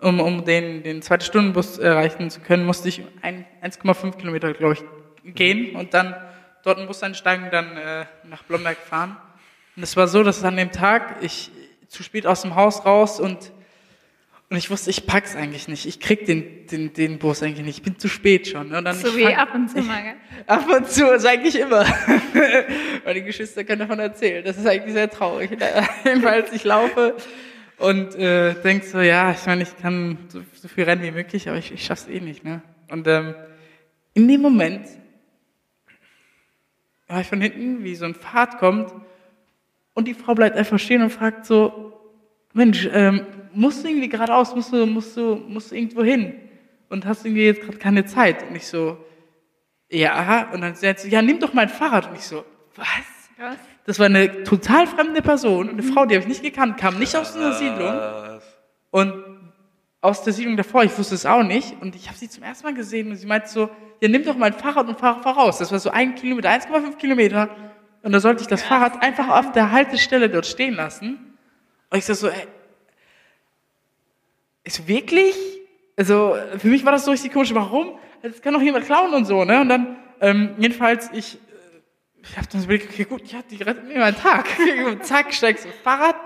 [0.00, 5.34] um, um den, den zweiten Stundenbus erreichen zu können, musste ich 1,5 Kilometer, glaube ich,
[5.34, 6.14] gehen und dann
[6.62, 9.16] dort einen Bus einsteigen, dann äh, nach Blomberg fahren.
[9.76, 11.50] Und es war so, dass an dem Tag ich
[11.88, 13.52] zu spät aus dem Haus raus und
[14.50, 15.86] und ich wusste, ich pack's eigentlich nicht.
[15.86, 17.78] Ich krieg den, den, den Bus eigentlich nicht.
[17.78, 18.68] Ich bin zu spät schon.
[18.68, 18.78] Ne?
[18.78, 20.14] Und dann so wie fang, ab und zu mal, gell?
[20.46, 21.84] Ab und zu, ist eigentlich immer.
[23.04, 24.44] Meine Geschwister können davon erzählen.
[24.44, 25.50] Das ist eigentlich sehr traurig.
[26.04, 27.16] Jedenfalls, ich laufe
[27.78, 31.48] und äh, denk so, ja, ich meine, ich kann so, so viel rennen wie möglich,
[31.48, 32.44] aber ich, ich schaff's eh nicht.
[32.44, 32.62] Ne?
[32.90, 33.34] Und ähm,
[34.14, 34.86] in dem Moment
[37.08, 38.94] war ich von hinten, wie so ein Pfad kommt
[39.94, 41.92] und die Frau bleibt einfach stehen und fragt so,
[42.52, 46.34] Mensch, ähm, musst du irgendwie geradeaus, musst du, musst du, musst du irgendwo hin?
[46.88, 48.48] Und hast irgendwie jetzt gerade keine Zeit?
[48.48, 48.98] Und ich so,
[49.90, 52.08] ja, und dann sagt sie, ja, nimm doch mein Fahrrad.
[52.08, 52.44] Und ich so,
[52.76, 52.86] was?
[53.36, 53.58] was?
[53.84, 57.14] Das war eine total fremde Person, eine Frau, die habe ich nicht gekannt, kam nicht
[57.16, 58.40] aus dieser Siedlung.
[58.90, 59.24] Und
[60.00, 61.80] aus der Siedlung davor, ich wusste es auch nicht.
[61.80, 63.70] Und ich habe sie zum ersten Mal gesehen und sie meinte so,
[64.00, 65.58] ja, nimm doch mein Fahrrad und fahr voraus.
[65.58, 67.48] Das war so ein Kilometer, 1,5 Kilometer.
[68.02, 71.36] Und da sollte ich das Fahrrad einfach auf der Haltestelle dort stehen lassen.
[71.90, 72.46] Und ich so, ey,
[74.62, 75.34] ist wirklich?
[75.96, 77.54] Also, für mich war das so richtig komisch.
[77.54, 77.98] Warum?
[78.22, 79.60] Das kann doch jemand klauen und so, ne?
[79.60, 81.38] Und dann, ähm, jedenfalls, ich,
[82.30, 84.46] ich hab dann so überlegt, okay, gut, hab die rettet mir meinen Tag.
[85.02, 86.16] Zack, steigst aufs Fahrrad.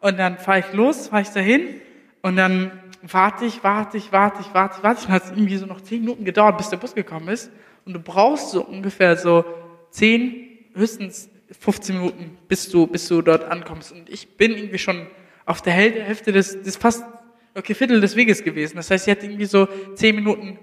[0.00, 1.80] Und dann fahre ich los, fahre ich dahin.
[2.22, 2.70] Und dann
[3.02, 5.08] warte ich, warte ich, warte ich, warte ich, warte ich.
[5.08, 7.50] Und hat es irgendwie so noch zehn Minuten gedauert, bis der Bus gekommen ist.
[7.84, 9.44] Und du brauchst so ungefähr so
[9.90, 13.92] zehn höchstens 15 Minuten, bis du, bis du dort ankommst.
[13.92, 15.06] Und ich bin irgendwie schon
[15.46, 17.04] auf der Hälfte des, des fast,
[17.54, 18.76] okay, Viertel des Weges gewesen.
[18.76, 20.58] Das heißt, ich hätte irgendwie so 10 Minuten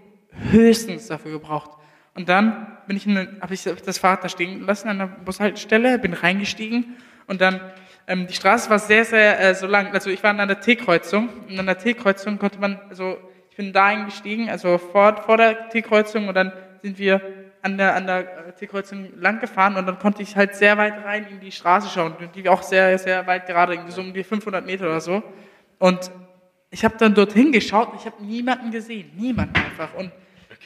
[0.52, 1.72] höchstens dafür gebraucht.
[2.16, 6.14] Und dann bin ich, habe ich das Fahrrad da stehen lassen an der Bushaltestelle, bin
[6.14, 6.96] reingestiegen
[7.28, 7.60] und dann
[8.08, 9.92] ähm, die Straße war sehr, sehr äh, so lang.
[9.94, 13.18] Also ich war an der T-Kreuzung und an der T-Kreuzung konnte man, also
[13.50, 17.22] ich bin da eingestiegen, also vor, vor der T-Kreuzung und dann sind wir
[17.62, 21.26] an der, an der T-Kreuzung lang gefahren und dann konnte ich halt sehr weit rein
[21.30, 24.86] in die Straße schauen, die auch sehr, sehr weit gerade, so um die 500 Meter
[24.86, 25.24] oder so.
[25.80, 26.12] Und
[26.70, 29.96] ich habe dann dorthin geschaut, ich habe niemanden gesehen, niemanden einfach.
[29.96, 30.12] Und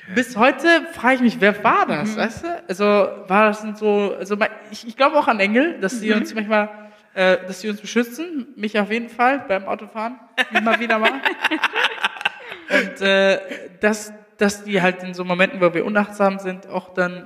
[0.04, 0.14] okay.
[0.16, 2.18] bis heute frage ich mich, wer war das, mhm.
[2.18, 2.64] weißt du?
[2.68, 4.38] Also war das so, also
[4.72, 6.18] ich, ich glaube auch an Engel, dass sie mhm.
[6.18, 6.70] uns manchmal,
[7.14, 10.20] äh, dass sie uns beschützen, mich auf jeden Fall beim Autofahren,
[10.52, 11.14] immer wieder mal.
[12.70, 13.40] Und äh,
[13.80, 17.26] das, dass die halt in so Momenten, wo wir unachtsam sind, auch dann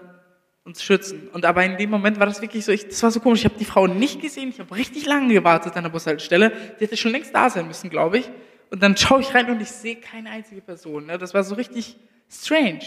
[0.66, 1.28] uns schützen.
[1.34, 3.46] Und aber in dem Moment war das wirklich so, ich, das war so komisch, ich
[3.46, 6.96] habe die Frau nicht gesehen, ich habe richtig lange gewartet an der Bushaltestelle, die hätte
[6.96, 8.32] schon längst da sein müssen, glaube ich.
[8.74, 11.06] Und dann schaue ich rein und ich sehe keine einzige Person.
[11.06, 11.20] Ne?
[11.20, 11.96] Das war so richtig
[12.28, 12.80] strange.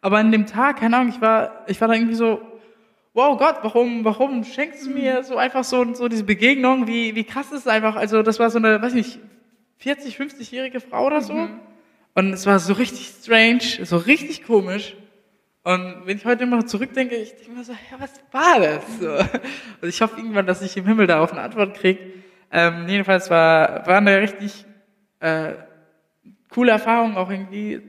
[0.00, 2.40] Aber an dem Tag, keine Ahnung, ich war, ich war da irgendwie so,
[3.14, 6.86] wow Gott, warum, warum schenkst du mir so einfach so, so diese Begegnung?
[6.86, 7.96] Wie, wie krass ist es einfach?
[7.96, 9.18] Also das war so eine, weiß nicht,
[9.78, 11.32] 40, 50-jährige Frau oder so.
[11.32, 11.58] Mhm.
[12.14, 14.94] Und es war so richtig strange, so richtig komisch.
[15.64, 18.84] Und wenn ich heute immer zurückdenke, ich denke mir so, ja, was war das?
[19.00, 19.10] So.
[19.82, 21.98] Und ich hoffe irgendwann, dass ich im Himmel darauf eine Antwort kriege.
[22.52, 24.64] Ähm, jedenfalls war, war eine richtig
[25.24, 25.54] äh,
[26.50, 27.80] coole Erfahrung auch irgendwie.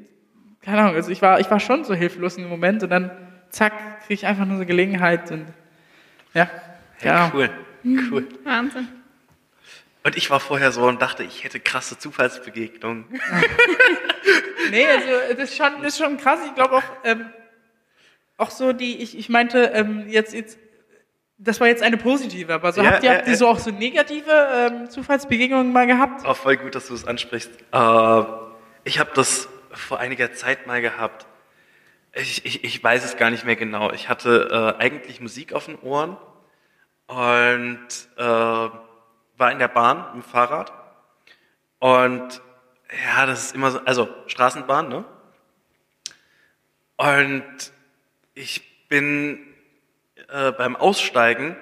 [0.62, 3.12] Keine Ahnung, also ich war, ich war schon so hilflos im Moment und dann
[3.50, 5.46] zack, kriege ich einfach nur so Gelegenheit und
[6.34, 6.50] ja.
[7.02, 7.32] Ja, ja.
[7.34, 7.50] cool.
[7.84, 8.28] Cool.
[8.44, 8.88] Wahnsinn.
[10.04, 13.06] Und ich war vorher so und dachte, ich hätte krasse Zufallsbegegnungen.
[14.72, 16.40] Nee, also das ist schon, das ist schon krass.
[16.44, 17.30] Ich glaube auch, ähm,
[18.38, 20.58] auch so die, ich, ich meinte ähm, jetzt, jetzt,
[21.38, 23.38] das war jetzt eine positive, aber so Ja, habt ihr, ja, habt ihr ja.
[23.38, 26.24] so auch so negative ähm, Zufallsbegegnungen mal gehabt?
[26.26, 27.52] Oh, voll gut, dass du es ansprichst.
[27.72, 28.24] Äh,
[28.84, 31.26] ich habe das vor einiger Zeit mal gehabt.
[32.14, 33.92] Ich, ich, ich weiß es gar nicht mehr genau.
[33.92, 36.16] Ich hatte äh, eigentlich Musik auf den Ohren
[37.08, 40.72] und äh, war in der Bahn im Fahrrad.
[41.80, 42.42] Und
[43.06, 45.04] ja, das ist immer so, also Straßenbahn, ne?
[46.98, 47.74] Und
[48.34, 49.55] ich bin
[50.36, 51.56] äh, beim Aussteigen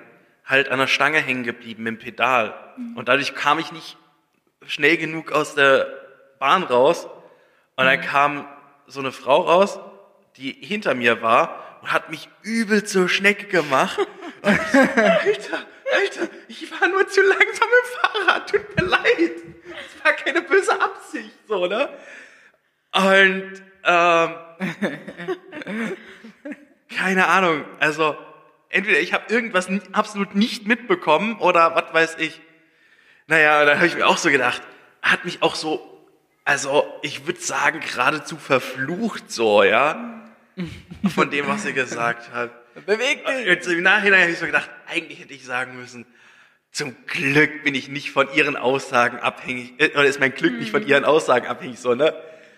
[0.45, 2.53] halt an der Stange hängen geblieben im Pedal.
[2.95, 3.97] Und dadurch kam ich nicht
[4.65, 5.87] schnell genug aus der
[6.39, 7.05] Bahn raus.
[7.75, 8.47] Und dann kam
[8.87, 9.79] so eine Frau raus,
[10.37, 13.99] die hinter mir war und hat mich übel zur Schnecke gemacht.
[14.41, 19.31] Und ich Alter, Alter, ich war nur zu langsam im Fahrrad, tut mir leid.
[19.65, 21.89] Das war keine böse Absicht, so, ne?
[22.91, 24.35] Und, ähm,
[26.97, 28.17] keine Ahnung, also,
[28.73, 32.41] entweder ich habe irgendwas absolut nicht mitbekommen oder was weiß ich.
[33.27, 34.61] Naja, da habe ich mir auch so gedacht,
[35.01, 36.05] hat mich auch so,
[36.43, 40.23] also ich würde sagen, geradezu verflucht so, ja,
[41.15, 42.51] von dem, was sie gesagt hat.
[42.85, 43.45] Bewegt dich!
[43.45, 46.05] Jetzt im Nachhinein habe ich so gedacht, eigentlich hätte ich sagen müssen,
[46.71, 50.71] zum Glück bin ich nicht von ihren Aussagen abhängig, äh, oder ist mein Glück nicht
[50.71, 52.13] von ihren Aussagen abhängig, so, ne?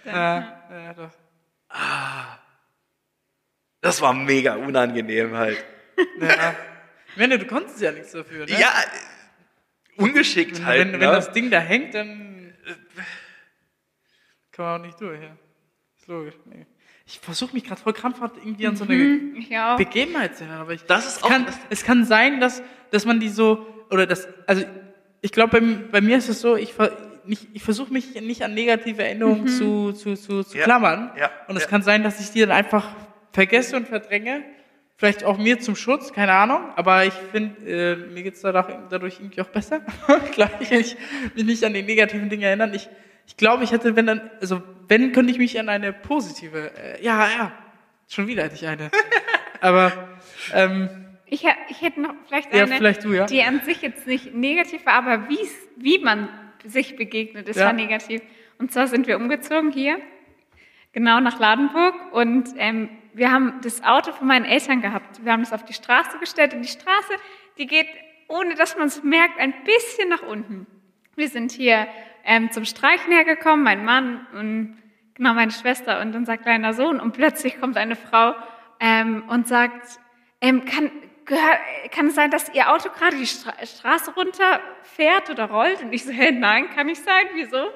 [0.05, 1.11] Ja, ja, doch.
[3.81, 5.63] Das war mega unangenehm halt.
[6.19, 6.55] Ja.
[7.11, 8.51] Ich meine, du konntest ja nichts dafür, ne?
[8.59, 8.71] Ja,
[9.97, 10.99] ungeschickt wenn, halt, wenn, ne?
[10.99, 12.53] wenn das Ding da hängt, dann
[14.51, 15.35] kann man auch nicht durch, ja.
[15.97, 16.35] Ist logisch.
[16.45, 16.65] Nee.
[17.05, 19.31] Ich versuche mich gerade voll krampfhaft irgendwie an so eine
[19.63, 19.77] auch.
[19.77, 22.61] Begebenheit zu erinnern, aber ich, Das ist es auch- kann, das- es kann sein, dass,
[22.91, 24.65] dass man die so, oder das, also
[25.21, 26.73] ich glaube, bei, bei mir ist es so, ich,
[27.25, 31.11] nicht, ich versuche mich nicht an negative Erinnerungen zu, zu, zu, zu Ja, klammern.
[31.17, 31.69] ja, und es ja.
[31.69, 32.87] kann sein, dass ich die dann einfach
[33.31, 34.43] vergesse und verdränge.
[34.97, 36.61] Vielleicht auch mir zum Schutz, keine Ahnung.
[36.75, 39.81] Aber ich finde, äh, mir geht's dadurch, dadurch irgendwie auch besser.
[40.31, 42.73] Klar, ich mich nicht an die negativen Dinge erinnern.
[42.73, 42.87] Ich,
[43.27, 47.03] ich glaube, ich hätte, wenn dann, also wenn, könnte ich mich an eine positive, äh,
[47.03, 47.51] ja, ja,
[48.07, 48.89] schon wieder hätte ich eine.
[49.61, 49.91] Aber
[50.53, 50.89] ähm,
[51.25, 53.25] Ich, ich hätte noch vielleicht Ja, eine, vielleicht du, ja.
[53.25, 56.29] die an sich jetzt nicht negativ war, aber wie's, wie man
[56.63, 57.65] sich begegnet, ist Ja.
[57.65, 58.21] war negativ.
[58.59, 59.97] Und zwar sind wir umgezogen hier,
[60.93, 65.23] genau nach Ladenburg und ähm, wir haben das Auto von meinen Eltern gehabt.
[65.23, 67.13] Wir haben es auf die Straße gestellt und die Straße,
[67.57, 67.87] die geht,
[68.27, 70.67] ohne dass man es merkt, ein bisschen nach unten.
[71.15, 71.87] Wir sind hier
[72.25, 74.77] ähm, zum Streichen hergekommen, mein Mann und
[75.13, 78.35] genau meine Schwester und unser kleiner Sohn und plötzlich kommt eine Frau
[78.81, 79.97] ähm, und sagt,
[80.41, 80.91] ähm, kann,
[81.23, 81.57] gehör,
[81.91, 85.81] kann es sein, dass Ihr Auto gerade die Stra Straße runterfährt oder rollt?
[85.81, 87.69] Und ich so, hey, nein, kann nicht sein, wieso?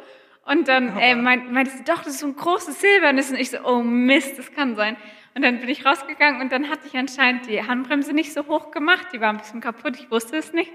[0.45, 3.29] Und dann äh, meint, meinte sie, doch, das ist so ein großes Silbernes.
[3.29, 4.97] Und ich so, oh Mist, das kann sein.
[5.39, 8.71] Und dann bin ich rausgegangen und dann hatte ich anscheinend die Handbremse nicht so hoch
[8.71, 9.07] gemacht.
[9.13, 10.69] Die war ein bisschen kaputt, ich wusste es nicht.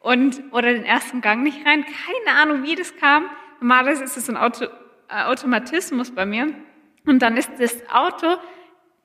[0.00, 1.84] Und, oder den ersten Gang nicht rein.
[1.84, 3.30] Keine Ahnung, wie das kam.
[3.60, 6.52] Normalerweise ist es ein Auto, äh, Automatismus bei mir.
[7.06, 8.26] Und dann ist das Auto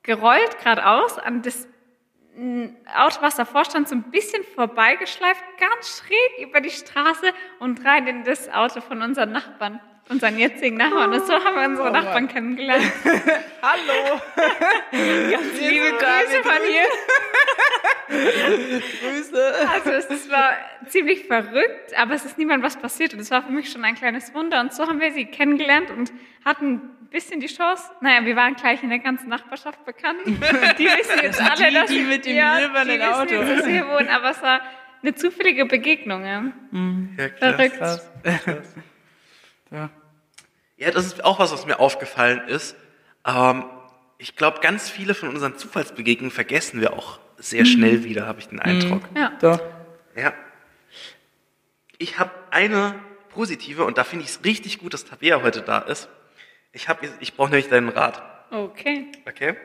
[0.02, 1.68] gerollt geradeaus an das
[2.36, 7.86] ein Auto, was davor stand, so ein bisschen vorbeigeschleift, ganz schräg über die Straße und
[7.86, 11.14] rein in das Auto von unseren Nachbarn, unseren jetzigen Nachbarn.
[11.14, 12.84] Und so haben wir unsere Nachbarn kennengelernt.
[13.62, 14.22] hallo,
[15.32, 16.86] Ganz liebe Grüße von hier.
[19.02, 19.54] Grüße.
[19.74, 20.54] Also es war
[20.88, 23.14] ziemlich verrückt, aber es ist niemand was passiert.
[23.14, 24.62] Und es war für mich schon ein kleines Wunder.
[24.62, 26.14] Und so haben wir sie kennengelernt und
[26.44, 27.84] hatten ein bisschen die Chance.
[28.02, 30.20] Naja, wir waren gleich in der ganzen Nachbarschaft bekannt.
[30.26, 33.34] Die wissen jetzt sind alle, die, dass die mit dem ja, silbernen Auto.
[33.34, 34.62] Jetzt, dass wir hier wohnen, aber es war
[35.02, 36.26] eine zufällige Begegnung.
[36.26, 36.44] Ja.
[37.18, 37.56] Ja, krass.
[37.56, 37.78] Verrückt.
[37.78, 38.76] Krass.
[39.72, 39.90] Ja.
[40.78, 42.76] Ja, das ist auch was, was mir aufgefallen ist.
[43.26, 43.66] Ähm,
[44.18, 48.48] ich glaube, ganz viele von unseren Zufallsbegegnungen vergessen wir auch sehr schnell wieder, habe ich
[48.48, 49.04] den Eindruck.
[49.16, 49.32] Ja.
[49.42, 49.62] Doch.
[50.16, 50.34] Ja.
[51.98, 52.96] Ich habe eine
[53.30, 56.10] positive und da finde ich es richtig gut, dass Tabea heute da ist.
[56.72, 58.22] Ich, hab ich brauche nämlich deinen Rat.
[58.52, 59.08] Okay.
[59.26, 59.56] Okay?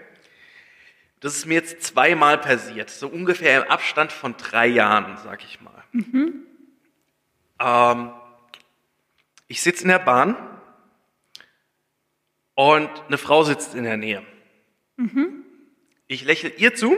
[1.21, 5.61] Das ist mir jetzt zweimal passiert, so ungefähr im Abstand von drei Jahren, sag ich
[5.61, 5.85] mal.
[7.63, 8.11] Ähm,
[9.51, 10.37] ich sitze in der Bahn
[12.55, 14.25] und eine Frau sitzt in der Nähe.
[16.07, 16.97] Ich lächle ihr zu,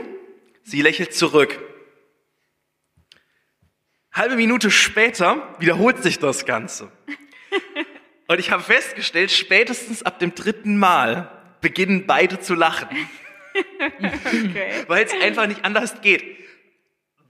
[0.61, 1.59] sie lächelt zurück.
[4.11, 6.91] Halbe Minute später wiederholt sich das Ganze.
[8.27, 12.87] Und ich habe festgestellt, spätestens ab dem dritten Mal beginnen beide zu lachen.
[13.55, 14.83] Okay.
[14.87, 16.23] Weil es einfach nicht anders geht.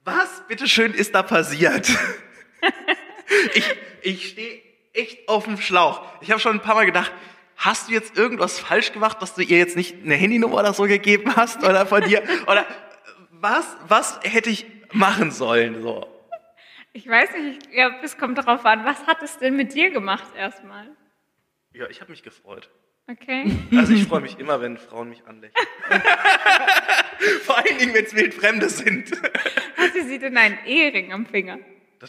[0.03, 1.89] Was, bitteschön, ist da passiert?
[3.55, 6.01] ich ich stehe echt auf dem Schlauch.
[6.21, 7.11] Ich habe schon ein paar Mal gedacht,
[7.57, 10.83] hast du jetzt irgendwas falsch gemacht, dass du ihr jetzt nicht eine Handynummer oder so
[10.83, 12.65] gegeben hast oder von dir oder
[13.31, 16.07] was was hätte ich machen sollen so?
[16.93, 19.89] Ich weiß nicht, ich glaube, es kommt darauf an, was hat es denn mit dir
[19.89, 20.87] gemacht erstmal?
[21.73, 22.69] Ja, ich habe mich gefreut.
[23.09, 23.51] Okay.
[23.75, 25.65] Also ich freue mich immer, wenn Frauen mich anlächeln.
[27.43, 29.11] Vor allen Dingen, wenn es wildfremde sind.
[29.77, 31.57] Hatte sie denn einen Ehering am Finger?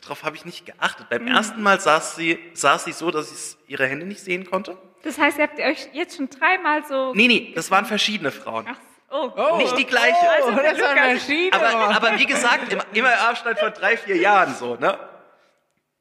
[0.02, 1.08] Darauf habe ich nicht geachtet.
[1.08, 4.76] Beim ersten Mal saß sie, saß sie so, dass ich ihre Hände nicht sehen konnte.
[5.02, 7.12] Das heißt, ihr habt euch jetzt schon dreimal so.
[7.14, 8.66] Nee, nee, das waren verschiedene Frauen.
[8.68, 8.76] Ach,
[9.10, 9.56] oh.
[9.58, 10.16] Nicht die gleiche.
[10.22, 11.52] Oh, Also der das war Lukas- eine Maschine.
[11.52, 14.98] Aber, aber wie gesagt, immer, immer im Abstand von drei, vier Jahren so, ne?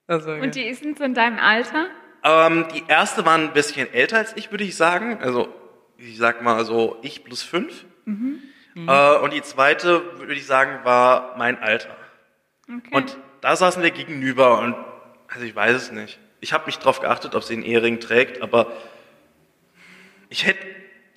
[0.07, 1.87] Also, Und die sind so in deinem Alter?
[2.23, 5.19] Ähm, die erste war ein bisschen älter als ich, würde ich sagen.
[5.21, 5.53] Also,
[5.97, 7.85] ich sag mal so, ich plus fünf.
[8.75, 11.95] Äh, und die zweite, würde ich sagen, war mein Alter.
[12.67, 12.95] Okay.
[12.95, 14.75] Und da saßen wir gegenüber und,
[15.27, 16.19] also ich weiß es nicht.
[16.39, 18.71] Ich habe nicht drauf geachtet, ob sie einen Ehering trägt, aber
[20.29, 20.65] ich hätte,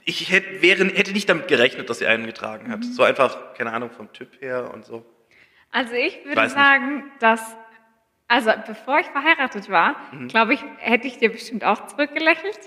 [0.04, 2.84] ich hätte, wäre, hätte nicht damit gerechnet, dass sie einen getragen hat.
[2.84, 5.04] So einfach, keine Ahnung, vom Typ her und so.
[5.72, 6.64] Also ich würde Weiß nicht.
[6.64, 7.40] sagen, dass,
[8.28, 10.28] also bevor ich verheiratet war, Mhm.
[10.28, 12.58] glaube ich, hätte ich dir bestimmt auch zurückgelächelt.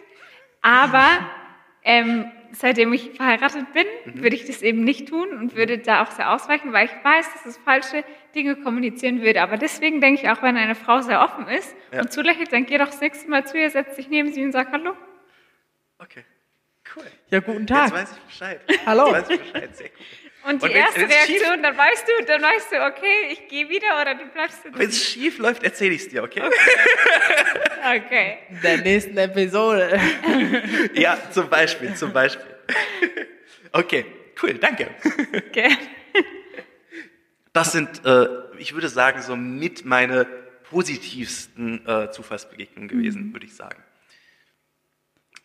[0.61, 1.05] Aber
[1.83, 4.21] ähm, seitdem ich verheiratet bin, Mhm.
[4.23, 7.31] würde ich das eben nicht tun und würde da auch sehr ausweichen, weil ich weiß,
[7.33, 8.03] dass es falsche
[8.35, 9.41] Dinge kommunizieren würde.
[9.41, 12.01] Aber deswegen denke ich auch, wenn eine Frau sehr offen ist Ja.
[12.01, 14.51] und zulächelt, dann geh doch das nächste Mal zu ihr, setz dich neben sie und
[14.51, 14.93] sag Hallo.
[15.99, 16.23] Okay.
[16.95, 17.03] Cool.
[17.29, 17.91] ja, guten Jetzt Tag.
[17.93, 18.61] weiß ich Bescheid.
[18.85, 19.13] Hallo.
[19.15, 19.75] Jetzt weiß ich Bescheid.
[19.77, 20.28] Sehr cool.
[20.49, 23.47] Und die Und erste wenn's schief- Reaktion, dann weißt du, dann weißt du, okay, ich
[23.47, 24.59] gehe wieder oder du bleibst.
[24.71, 26.41] Wenn es schief läuft, erzähle ich es dir, okay?
[27.95, 28.39] Okay.
[28.49, 29.99] In der nächsten Episode.
[30.93, 32.45] ja, zum Beispiel, zum Beispiel.
[33.71, 34.05] Okay,
[34.41, 34.89] cool, danke.
[35.33, 35.69] okay.
[37.53, 40.25] Das sind, äh, ich würde sagen, so mit meine
[40.69, 43.81] positivsten äh, Zufallsbegegnungen gewesen, würde ich sagen.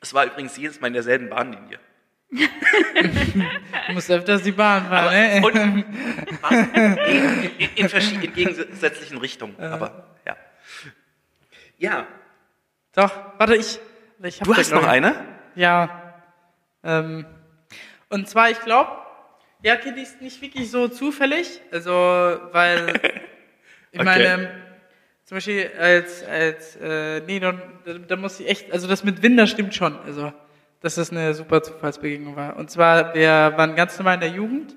[0.02, 1.78] Es war übrigens jedes Mal in derselben Bahnlinie.
[3.86, 5.42] Du musst öfters die Bahn fahren, ne?
[5.44, 5.54] und?
[5.56, 10.36] In, in, in, verschied- in gegensätzlichen Richtungen, aber ja.
[11.78, 12.06] Ja,
[12.94, 13.78] Doch, warte, ich.
[14.22, 15.14] ich hab du hast noch eine?
[15.54, 16.14] Ja.
[16.82, 17.26] Ähm,
[18.08, 18.90] und zwar, ich glaube,
[19.62, 21.60] ja, okay, die ist nicht wirklich so zufällig.
[21.72, 22.88] Also, weil
[23.92, 24.04] ich Okay.
[24.04, 24.50] meine,
[25.24, 27.52] zum Beispiel als, als äh, nee, da,
[28.06, 29.98] da muss ich echt, also das mit Winder stimmt schon.
[30.00, 30.32] Also,
[30.84, 32.56] dass das eine super Zufallsbegegnung war.
[32.56, 34.76] Und zwar, wir waren ganz normal in der Jugend.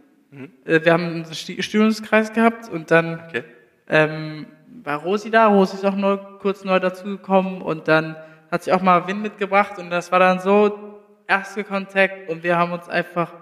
[0.65, 3.43] Äh, Wir haben einen Stühlungskreis gehabt und dann Okay.
[3.89, 4.45] ähm,
[4.83, 5.47] war Rosi da.
[5.47, 8.15] Rosi ist auch neu, kurz neu dazugekommen und dann
[8.49, 12.57] hat sie auch mal Wind mitgebracht und das war dann so erster Kontakt und wir
[12.57, 13.33] haben uns einfach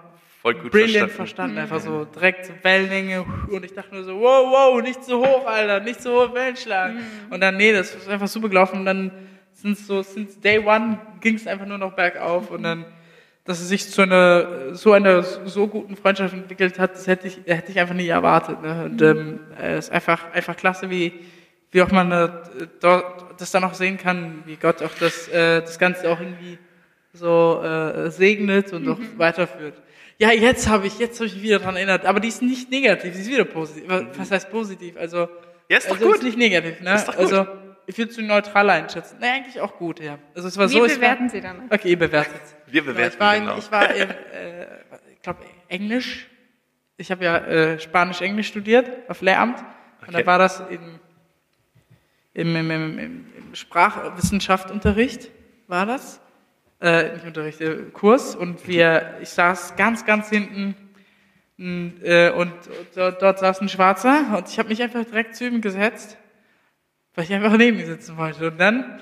[0.42, 1.54] Voll gut brilliant verstanden.
[1.54, 1.58] verstanden.
[1.58, 5.46] Einfach so direkt so Wellenlänge und ich dachte nur so, wow, wow, nicht so hoch,
[5.46, 6.92] Alter, nicht so hoch Wellenschlag.
[7.30, 9.12] Und dann, nee, das ist einfach super gelaufen und dann
[9.56, 12.84] sind so, since day one ging es einfach nur noch bergauf und dann,
[13.44, 17.40] dass es sich zu einer, so einer so guten Freundschaft entwickelt hat, das hätte ich,
[17.46, 18.60] hätte ich einfach nie erwartet.
[18.62, 18.84] Ne?
[18.84, 21.12] Und ähm, es ist einfach, einfach klasse, wie,
[21.70, 22.28] wie auch man äh,
[22.80, 26.58] dort das dann auch sehen kann, wie Gott auch das, äh, das Ganze auch irgendwie
[27.12, 29.74] so äh, segnet und auch weiterführt.
[30.18, 32.70] Ja, jetzt habe ich, jetzt habe ich mich wieder dran erinnert, aber die ist nicht
[32.70, 33.84] negativ, die ist wieder positiv.
[34.16, 34.96] Was heißt positiv?
[34.98, 35.28] Also,
[35.68, 36.16] Ja, ist doch also gut.
[36.16, 36.94] ist nicht negativ, ne?
[36.94, 37.24] Ist doch gut.
[37.32, 37.46] Also,
[37.86, 39.18] ich würde sie neutral einschätzen.
[39.20, 40.18] Ne, eigentlich auch gut, ja.
[40.34, 41.62] Also es war Wie so, es bewerten war, Sie dann?
[41.70, 42.40] Okay, ihr bewertet.
[42.66, 43.58] Wir Ja, bewerten ich war, in, genau.
[43.58, 44.66] ich war in, äh,
[45.12, 46.28] ich glaube, Englisch.
[46.96, 49.58] Ich habe ja äh, Spanisch-Englisch studiert auf Lehramt.
[49.58, 50.22] Und Okay.
[50.22, 51.00] da war das in,
[52.34, 55.30] im, im, im, im, im Sprachwissenschaftsunterricht,
[55.68, 56.20] war das.
[56.80, 58.36] Äh, nicht Unterricht, äh, Kurs.
[58.36, 60.74] Und wir, ich saß ganz, ganz hinten
[61.58, 62.52] m, äh, und
[62.94, 66.18] dort, dort saß ein Schwarzer und ich habe mich einfach direkt zu ihm gesetzt,
[67.16, 68.46] weil ich einfach neben ihm sitzen wollte.
[68.46, 69.00] Und dann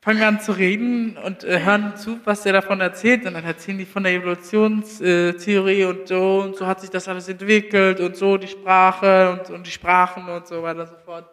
[0.00, 3.26] fangen wir an zu reden und äh, hören zu, was der davon erzählt.
[3.26, 7.28] Und dann erzählen die von der Evolutionstheorie und so und so hat sich das alles
[7.28, 11.28] entwickelt und so die Sprache und, und die Sprachen und so weiter und so fort.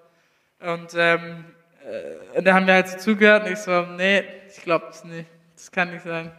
[0.60, 1.46] Und ähm,
[1.86, 5.04] äh, und dann haben wir halt so zugehört und ich so, nee, ich glaube es
[5.04, 5.30] nicht.
[5.56, 6.32] Das kann nicht sein.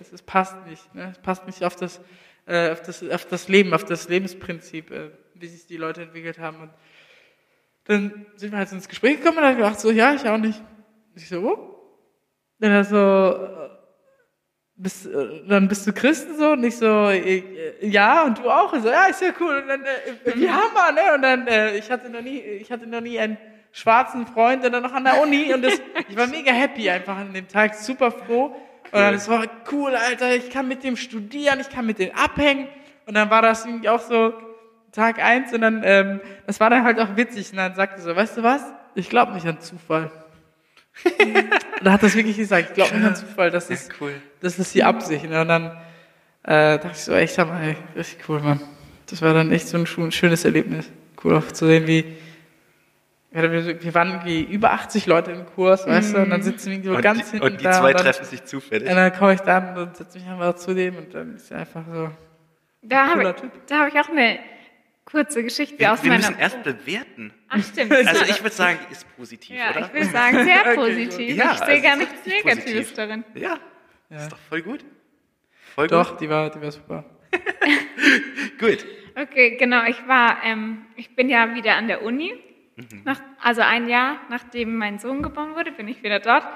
[0.00, 0.94] Es, es passt nicht.
[0.94, 1.10] Ne?
[1.12, 2.00] Es passt nicht auf das,
[2.46, 6.38] äh, auf, das, auf das Leben, auf das Lebensprinzip, äh, wie sich die Leute entwickelt
[6.38, 6.58] haben.
[6.60, 6.70] Und
[7.84, 10.62] dann sind wir halt ins Gespräch gekommen und dann gedacht so, ja, ich auch nicht.
[11.14, 11.68] Ich so, oh.
[12.58, 13.68] Dann er so, äh,
[14.76, 17.42] bist, äh, dann bist du Christen so und ich so, äh,
[17.80, 18.72] ja, und du auch?
[18.72, 19.58] Und so, ja, ist ja cool.
[19.58, 21.14] Und dann, äh, wie Hammer, ne?
[21.14, 23.36] Und dann, äh, ich hatte noch nie, ich hatte noch nie einen
[23.72, 27.16] schwarzen Freund und dann noch an der Uni und das, ich war mega happy einfach
[27.16, 28.54] an dem Tag, super froh.
[28.92, 32.14] Und dann, es war cool, Alter, ich kann mit dem studieren, ich kann mit dem
[32.14, 32.68] abhängen.
[33.06, 34.34] Und dann war das irgendwie auch so
[34.92, 37.50] Tag eins und dann, ähm, das war dann halt auch witzig.
[37.50, 38.62] Und dann sagte so, weißt du was?
[38.94, 40.10] Ich glaube nicht an Zufall.
[41.82, 44.12] da hat das wirklich gesagt, ich glaube nicht an Zufall, das ist, Ja, cool.
[44.40, 45.24] das ist die Absicht.
[45.24, 45.66] Und dann
[46.44, 48.60] äh, dachte ich so, echt, sag mal, ey, richtig cool, Mann.
[49.06, 50.90] Das war dann echt so ein schönes Erlebnis.
[51.22, 52.04] Cool auch zu sehen, wie
[53.34, 56.88] wir waren irgendwie über 80 Leute im Kurs, weißt du, und dann sitzen wir irgendwie
[56.90, 57.72] so Und ganz die, hinten und die da.
[57.72, 58.90] zwei und dann, treffen sich zufällig.
[58.90, 61.60] und dann komme ich da und setze mich einfach zu dem und dann ist er
[61.60, 62.10] einfach so.
[62.82, 63.66] Da habe Cooler ich, Typ.
[63.68, 64.38] da habe ich auch eine
[65.04, 66.28] kurze Geschichte Wir, aus wir meiner.
[66.28, 67.32] müssen erst bewerten.
[67.48, 67.92] Ach, stimmt.
[67.92, 69.86] Also ich würde sagen, ist positiv, ja, oder?
[69.86, 71.36] ich will sagen, sehr Okay, positiv.
[71.36, 72.92] Ja, ich sehe also gar nichts Negatives positiv.
[72.94, 73.24] darin.
[73.34, 73.58] Ja,
[74.10, 74.84] ist doch voll gut.
[75.74, 77.04] Voll Doch, die war, die war super.
[77.30, 77.40] gut.
[78.58, 78.86] Gut.
[79.16, 79.84] Okay, genau.
[79.86, 82.32] Ich war, ähm, ich bin ja wieder an der Uni.
[83.04, 86.46] Nach, also ein Jahr nachdem mein Sohn geboren wurde, bin ich wieder dort.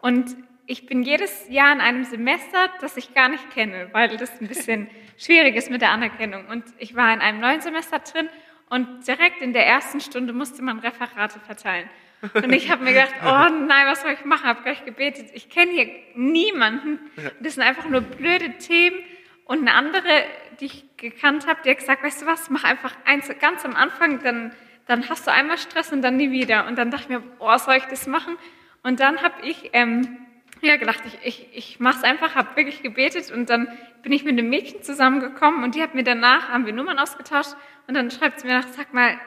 [0.00, 4.40] Und ich bin jedes Jahr in einem Semester, das ich gar nicht kenne, weil das
[4.40, 6.46] ein bisschen schwierig ist mit der Anerkennung.
[6.46, 8.28] Und ich war in einem neuen Semester drin
[8.68, 11.88] und direkt in der ersten Stunde musste man Referate verteilen.
[12.34, 14.44] Und ich habe mir gedacht, oh nein, was soll ich machen?
[14.44, 15.28] Habe gleich gebetet.
[15.34, 16.98] Ich kenne hier niemanden.
[17.40, 18.96] Das sind einfach nur blöde Themen.
[19.44, 20.24] Und eine andere,
[20.58, 23.76] die ich gekannt habe, die hat gesagt, weißt du was, mach einfach eins ganz am
[23.76, 24.52] Anfang, dann,
[24.86, 26.66] dann hast du einmal Stress und dann nie wieder.
[26.66, 28.36] Und dann dachte ich mir, boah, soll ich das machen?
[28.82, 30.25] Und dann habe ich ähm,
[30.66, 33.68] ja gedacht, ich, ich, ich mache es einfach, habe wirklich gebetet und dann
[34.02, 37.54] bin ich mit einem Mädchen zusammengekommen und die hat mir danach, haben wir Nummern ausgetauscht
[37.86, 39.18] und dann schreibt sie mir nach, sag mal,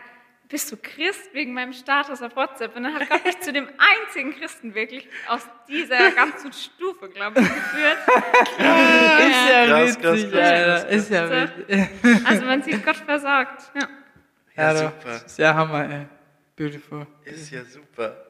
[0.49, 2.75] bist du Christ wegen meinem Status auf WhatsApp?
[2.75, 7.39] Und dann hat Gott mich zu dem einzigen Christen wirklich aus dieser ganzen Stufe, glaube
[7.39, 7.97] ich, geführt.
[8.57, 10.89] Ist ja Krass, krass, witzig, krass, Alter.
[10.89, 11.33] Ist ja So.
[11.33, 12.27] witzig.
[12.27, 13.71] Also man sieht Gott versorgt.
[13.75, 13.87] Ja.
[14.55, 15.25] Ja, Ja, super.
[15.25, 16.05] Ist ja Hammer, ey.
[16.55, 17.05] Beautiful.
[17.25, 18.28] Ist ja super.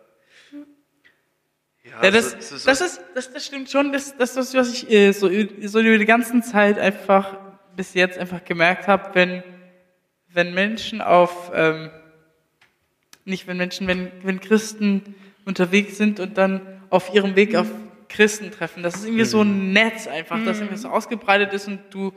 [1.84, 3.92] Ja, das, so- so- so- das, ist, das, das stimmt schon.
[3.92, 7.38] Das, das ist, was ich äh, so, so über die ganze Zeit einfach
[7.76, 9.44] bis jetzt einfach gemerkt habe, wenn,
[10.34, 11.90] wenn Menschen auf, ähm,
[13.26, 15.16] nicht wenn Menschen, wenn, wenn Christen
[15.46, 17.68] unterwegs sind und dann auf ihrem Weg auf
[18.10, 18.82] Christen treffen.
[18.84, 22.12] Das ist irgendwie so ein Netz einfach, das irgendwie so ausgebreitet ist und du,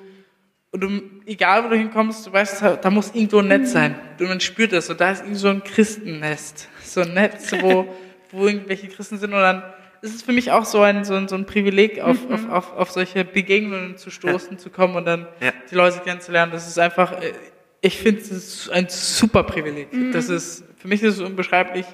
[0.71, 3.95] und du, egal wo du hinkommst, du weißt, da, da muss irgendwo ein Netz sein.
[4.19, 4.89] Und man spürt das.
[4.89, 6.69] Und da ist irgendwie so ein Christennest.
[6.83, 7.95] So ein Netz, wo,
[8.33, 9.33] wo irgendwelche Christen sind.
[9.33, 9.63] Und dann
[10.01, 12.73] ist es für mich auch so ein, so ein, so ein Privileg, auf, auf, auf,
[12.77, 15.53] auf solche Begegnungen zu stoßen, zu kommen und dann Ja.
[15.71, 16.51] die Leute kennenzulernen.
[16.51, 17.33] Das ist einfach, äh,
[17.81, 19.89] ich finde, es ein super Privileg.
[20.13, 21.87] Das ist, für mich ist es unbeschreiblich.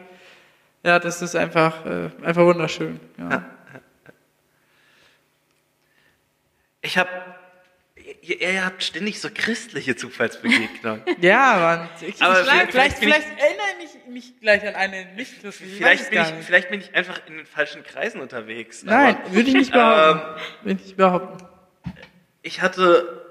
[0.85, 2.99] Ja, das ist einfach, äh, einfach wunderschön.
[3.19, 3.45] Ja.
[6.81, 7.09] Ich habe,
[8.29, 11.03] ihr, ihr habt ständig so christliche Zufallsbegegnungen.
[11.21, 11.89] Ja, Mann.
[12.07, 15.77] Ich, Aber ich, vielleicht- vielleicht, vielleicht vielleicht erinnere ich mich gleich an eine nicht christliche.
[15.77, 18.83] Vielleicht, bin ich, vielleicht bin ich einfach in den falschen Kreisen unterwegs.
[18.83, 20.41] Nein, Aber würde ich nicht behaupten.
[20.63, 21.47] würde ich nicht behaupten.
[22.43, 23.27] ich hatte,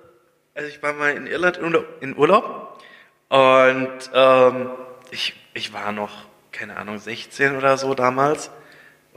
[0.54, 2.82] also ich war mal in Irland in Urlaub, in Urlaub
[3.30, 4.70] und ähm,
[5.12, 8.50] ich, ich war noch, keine Ahnung, 16 oder so damals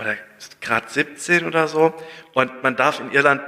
[0.00, 0.16] oder
[0.60, 1.94] gerade 17 oder so
[2.32, 3.42] und man darf in Irland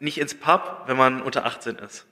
[0.00, 2.06] nicht ins Pub, wenn man unter 18 ist.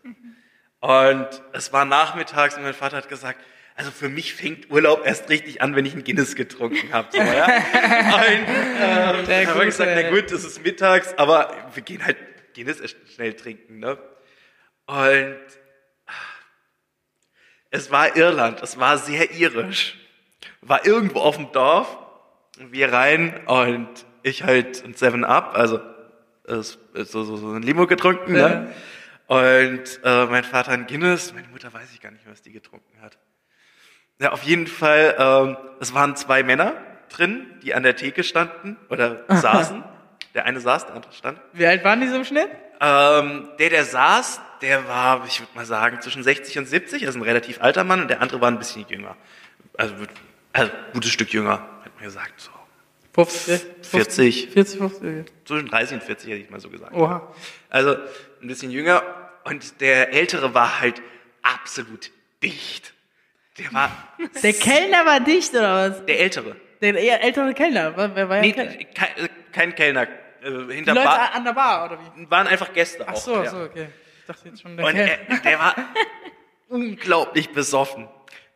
[0.81, 3.40] Und es war nachmittags und mein Vater hat gesagt,
[3.74, 7.09] also für mich fängt Urlaub erst richtig an, wenn ich ein Guinness getrunken habe.
[7.12, 7.44] So, ja?
[7.46, 12.05] Und ähm, Der dann haben wir gesagt, na gut, es ist mittags, aber wir gehen
[12.05, 12.16] halt
[12.55, 13.79] Guinness erst schnell trinken.
[13.79, 13.96] Ne?
[14.87, 15.37] Und
[17.70, 19.96] es war Irland, es war sehr irisch.
[20.61, 21.96] War irgendwo auf dem Dorf,
[22.71, 23.88] wir rein und
[24.23, 25.81] ich halt ein Seven Up, also
[26.44, 28.33] so, so, so ein Limo getrunken.
[28.33, 28.73] Ne?
[29.27, 33.03] Und äh, mein Vater ein Guinness, meine Mutter weiß ich gar nicht, was die getrunken
[33.03, 33.18] hat.
[34.21, 36.75] Ja, auf jeden Fall, ähm, es waren zwei Männer
[37.11, 39.85] drin, die an der Theke standen oder saßen.
[40.35, 41.41] Der eine saß, der andere stand.
[41.53, 42.49] Wie alt waren die so im Schnitt?
[42.80, 47.18] Ähm, der, der saß, der war, ich würde mal sagen, zwischen 60 und 70, also
[47.18, 49.16] ein relativ alter Mann, und der andere war ein bisschen jünger.
[49.76, 49.95] Also,
[50.53, 52.41] also ein gutes Stück jünger, hat man gesagt.
[52.41, 52.51] So.
[53.25, 54.49] 50, 40.
[54.51, 55.27] 40, 50.
[55.45, 56.95] Zwischen 30 und 40 hätte ich mal so gesagt.
[56.95, 57.33] Oha.
[57.71, 57.97] Also
[58.43, 59.03] ein bisschen jünger.
[59.45, 61.01] Und der Ältere war halt
[61.43, 62.11] absolut
[62.43, 62.93] dicht.
[63.59, 63.91] Der war
[64.43, 66.05] Der Kellner war dicht, oder was?
[66.07, 66.57] der Ältere.
[66.81, 67.97] Der ältere Kellner.
[67.97, 68.73] Wer war ja Nee, Kellner?
[68.95, 70.03] kein, äh, kein Kellner.
[70.03, 70.09] Äh,
[70.69, 72.31] Die hinter Leute Bar an der Bar, oder wie?
[72.31, 73.16] waren einfach Gäste Ach auch.
[73.21, 73.51] so, ja.
[73.51, 73.89] so, okay.
[74.21, 75.12] Ich dachte jetzt schon der Und Kellner.
[75.29, 75.75] er, der war
[76.69, 78.09] unglaublich besoffen.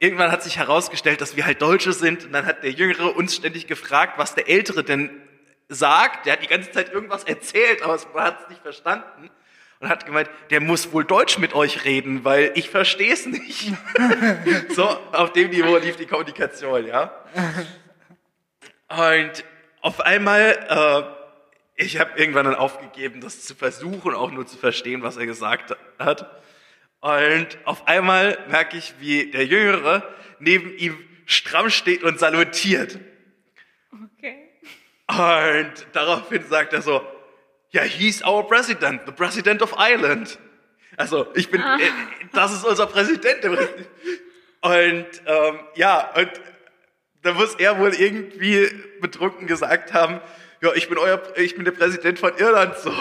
[0.02, 3.36] Irgendwann hat sich herausgestellt, dass wir halt Deutsche sind und dann hat der Jüngere uns
[3.36, 5.10] ständig gefragt, was der Ältere denn
[5.68, 9.30] sagt, der hat die ganze Zeit irgendwas erzählt, aber man hat es nicht verstanden.
[9.78, 13.74] Und hat gemeint, der muss wohl Deutsch mit euch reden, weil ich verstehe es nicht.
[14.70, 17.14] so, auf dem Niveau lief die Kommunikation, ja.
[18.88, 19.44] Und
[19.82, 21.14] auf einmal,
[21.78, 25.26] äh, ich habe irgendwann dann aufgegeben, das zu versuchen, auch nur zu verstehen, was er
[25.26, 26.42] gesagt hat.
[27.02, 30.96] Und auf einmal merke ich, wie der Jüngere neben ihm
[31.26, 32.98] stramm steht und salutiert.
[33.92, 34.50] Okay.
[35.08, 37.04] Und daraufhin sagt er so,
[37.70, 40.38] ja, he's our president, the president of Ireland.
[40.96, 41.76] Also, ich bin, Ah.
[41.80, 41.90] äh,
[42.32, 43.44] das ist unser Präsident.
[43.44, 46.30] Und ähm, ja, und
[47.22, 48.68] da muss er wohl irgendwie
[49.00, 50.20] betrunken gesagt haben,
[50.60, 52.92] ja, ich bin euer, ich bin der Präsident von Irland so.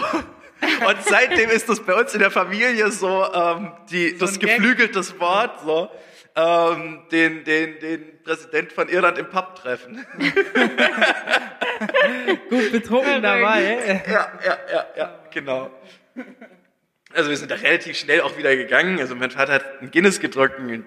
[0.62, 5.20] Und seitdem ist das bei uns in der Familie so, ähm, die, So das geflügeltes
[5.20, 5.90] Wort, so,
[6.36, 10.06] ähm, den, den, den Präsident von Irland im Pub treffen.
[12.50, 14.02] Gut betrunken dabei.
[14.08, 15.72] Ja, ja, ja, ja, genau.
[17.14, 19.00] Also wir sind da relativ schnell auch wieder gegangen.
[19.00, 20.86] Also mein Vater hat ein Guinness gedrückt und,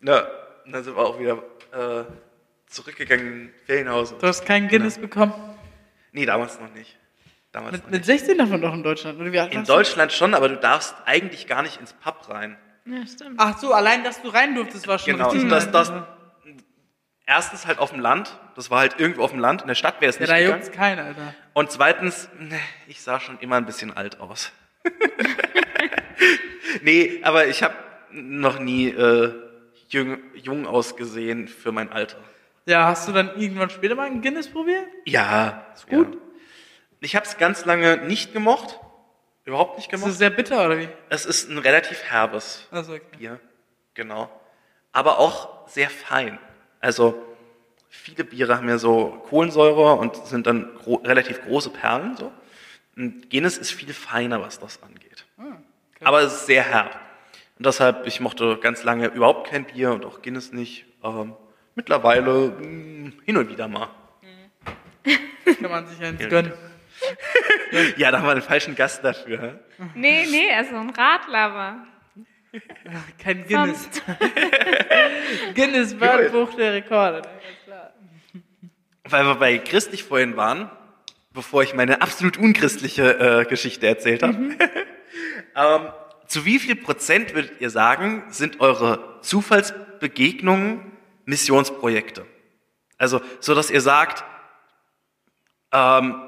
[0.00, 0.26] na,
[0.64, 2.04] und dann sind wir auch wieder äh,
[2.66, 4.16] zurückgegangen in Ferienhaus.
[4.16, 5.34] Du hast keinen Guinness bekommen.
[6.12, 6.95] Nee, damals noch nicht.
[7.56, 8.04] Damals Mit, mit nicht.
[8.04, 9.18] 16 davon doch in Deutschland.
[9.18, 9.64] Oder wie alt In?
[9.64, 12.58] Deutschland schon, aber du darfst eigentlich gar nicht ins Pub rein.
[12.84, 13.36] Ja, stimmt.
[13.38, 15.88] Ach so, allein, dass du rein durftest, war schon Genau, richtig das, nice.
[15.88, 15.92] das,
[17.24, 20.02] erstens halt auf dem Land, das war halt irgendwo auf dem Land, in der Stadt
[20.02, 20.60] wäre es Ja, nicht da gegangen.
[20.62, 21.34] juckt's keinen, Alter.
[21.54, 24.52] Und zweitens, ne, ich sah schon immer ein bisschen alt aus.
[26.82, 27.74] nee, aber ich habe
[28.12, 29.32] noch nie äh,
[29.88, 32.18] jung, jung ausgesehen für mein Alter.
[32.66, 34.84] Ja, hast du dann irgendwann später mal einen Guinness probiert?
[35.06, 36.18] Ja, ist gut.
[37.00, 38.78] Ich habe es ganz lange nicht gemocht,
[39.44, 40.18] überhaupt nicht Ist das gemocht.
[40.18, 40.88] sehr bitter, oder wie?
[41.08, 43.04] Es ist ein relativ herbes Also, okay.
[43.18, 43.40] Bier,
[43.94, 44.30] genau.
[44.92, 46.38] Aber auch sehr fein.
[46.80, 47.20] Also
[47.88, 52.16] viele Biere haben ja so Kohlensäure und sind dann gro relativ große Perlen.
[52.16, 52.32] So.
[52.96, 55.26] Und Guinness ist viel feiner, was das angeht.
[56.02, 56.98] Aber es ist sehr herb.
[57.58, 60.86] Und deshalb, ich mochte ganz lange überhaupt kein Bier und auch Guinness nicht.
[61.02, 61.34] Ähm,
[61.74, 63.88] mittlerweile mh, hin und wieder mal.
[65.60, 66.28] Kann man sich eins Ja.
[66.28, 66.52] gönnen.
[67.96, 69.60] Ja, da haben wir einen falschen Gast dafür.
[69.94, 71.86] Nee, nee, also ein Radlaber.
[73.22, 73.88] Kein Guinness.
[75.54, 77.22] Guinness Wörterbuch der Rekorde.
[77.22, 77.34] Ganz
[77.64, 77.92] klar.
[79.04, 80.70] Weil wir bei christlich vorhin waren,
[81.32, 84.36] bevor ich meine absolut unchristliche äh, Geschichte erzählt habe.
[85.56, 85.88] ähm,
[86.26, 90.92] zu wie viel Prozent würdet ihr sagen, sind eure Zufallsbegegnungen
[91.24, 92.26] Missionsprojekte?
[92.98, 94.24] Also, so dass ihr sagt,
[95.72, 96.25] ähm,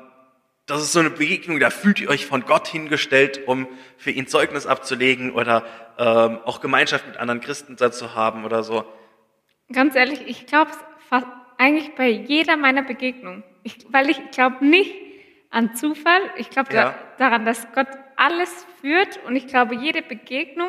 [0.68, 3.66] das ist so eine Begegnung, da fühlt ihr euch von Gott hingestellt, um
[3.96, 5.64] für ihn Zeugnis abzulegen oder
[5.98, 8.84] ähm, auch Gemeinschaft mit anderen Christen dazu haben oder so.
[9.72, 10.70] Ganz ehrlich, ich glaube
[11.08, 13.42] fast eigentlich bei jeder meiner Begegnungen.
[13.62, 14.94] Ich, weil ich glaube nicht
[15.50, 16.20] an Zufall.
[16.36, 16.94] Ich glaube Ja.
[17.16, 20.68] da, daran, dass Gott alles führt und ich glaube, jede Begegnung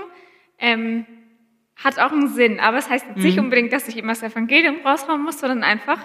[0.59, 1.05] ähm,
[1.75, 2.59] hat auch einen Sinn.
[2.59, 5.99] Aber es heißt jetzt nicht unbedingt, dass ich immer das Evangelium raushauen muss, sondern einfach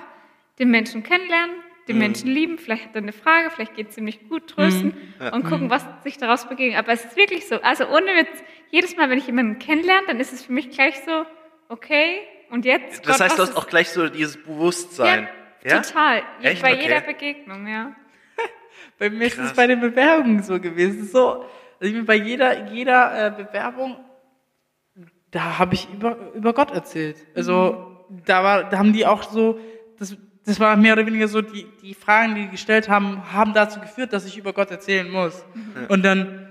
[0.59, 1.55] den Menschen kennenlernen,
[1.89, 2.59] den Menschen lieben.
[2.59, 4.95] Vielleicht hat er eine Frage, vielleicht geht es ihm nicht gut, trösten
[5.32, 6.78] und gucken, was sich daraus begegnet.
[6.78, 7.61] Aber es ist wirklich so.
[7.62, 10.97] Also ohne Witz, jedes Mal, wenn ich jemanden kennenlerne, dann ist es für mich gleich
[11.05, 11.24] so,
[11.68, 12.20] okay,
[12.51, 13.07] und jetzt?
[13.07, 15.28] Das Gott, heißt, du hast auch gleich so dieses Bewusstsein.
[15.64, 16.22] ja, total.
[16.43, 16.62] Echt?
[16.62, 16.82] Bei Okay.
[16.82, 17.95] jeder Begegnung, ja.
[18.99, 19.51] Bei mir ist Krass.
[19.51, 21.07] es bei den Bewerbungen so gewesen.
[21.09, 21.47] So, also
[21.80, 23.97] ich bin bei jeder, jeder äh, Bewerbung,
[25.30, 27.16] da habe ich über, über Gott erzählt.
[27.35, 29.59] Also da war, da haben die auch so,
[29.99, 30.16] das,
[30.47, 33.80] das war mehr oder weniger so, die, die Fragen, die die gestellt haben, haben dazu
[33.80, 35.45] geführt, dass ich über Gott erzählen muss.
[35.88, 36.45] Und dann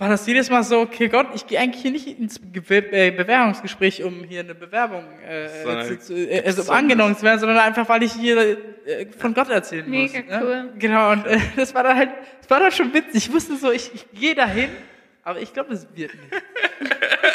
[0.00, 3.10] war das jedes Mal so, okay Gott, ich gehe eigentlich hier nicht ins Ge äh,
[3.10, 7.58] Bewerbungsgespräch, um hier eine Bewerbung äh, zu, zu, äh, also um angenommen zu werden, sondern
[7.58, 10.12] einfach, weil ich hier äh, von Gott erzählen muss.
[10.12, 10.42] Mega ne?
[10.42, 10.72] cool.
[10.78, 13.26] Genau, und äh, das war dann halt, das war dann schon witzig.
[13.28, 14.70] Ich wusste so, ich, ich gehe dahin,
[15.22, 16.42] aber ich glaube, es wird nicht.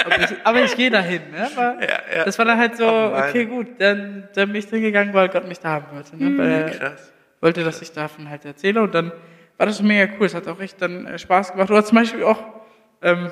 [0.06, 1.48] Aber, ich, aber ich gehe dahin, ne?
[1.56, 1.78] Aber
[2.26, 5.48] Das war dann halt so, Oh okay, gut, dann, dann bin ich hingegangen, weil Gott
[5.48, 6.16] mich da haben wollte.
[6.18, 6.38] Ne?
[6.38, 7.12] Weil er Krass.
[7.42, 9.12] wollte, dass ich davon halt erzähle und dann
[9.58, 10.26] war das mega cool.
[10.26, 11.70] Es hat auch echt dann äh, Spaß gemacht.
[11.72, 12.44] Oder zum Beispiel auch
[13.02, 13.30] ähm,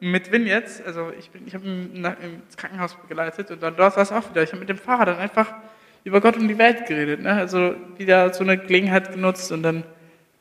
[0.00, 3.76] mit Win jetzt, also ich, bin, ich habe ihn nach- ins Krankenhaus begleitet und dann
[3.76, 4.42] dort war es auch wieder.
[4.42, 5.52] Ich habe mit dem Fahrer dann einfach
[6.04, 7.22] über Gott und die Welt geredet.
[7.22, 7.32] Ne?
[7.32, 9.84] Also wieder so eine Gelegenheit genutzt und dann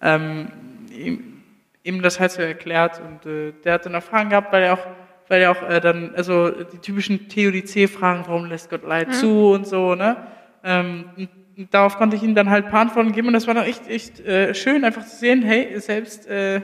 [0.01, 0.47] ähm,
[0.91, 1.41] ihm,
[1.83, 3.01] ihm das halt so erklärt.
[3.01, 4.85] Und äh, der hat dann Fragen gehabt, weil er auch,
[5.27, 9.67] weil er auch äh, dann, also die typischen Theodizee-Fragen, warum lässt Gott Leid zu und
[9.67, 10.17] so, ne?
[10.63, 13.53] Ähm, und darauf konnte ich ihm dann halt ein paar Antworten geben und das war
[13.53, 16.61] dann echt, echt äh, schön, einfach zu sehen, hey, selbst äh,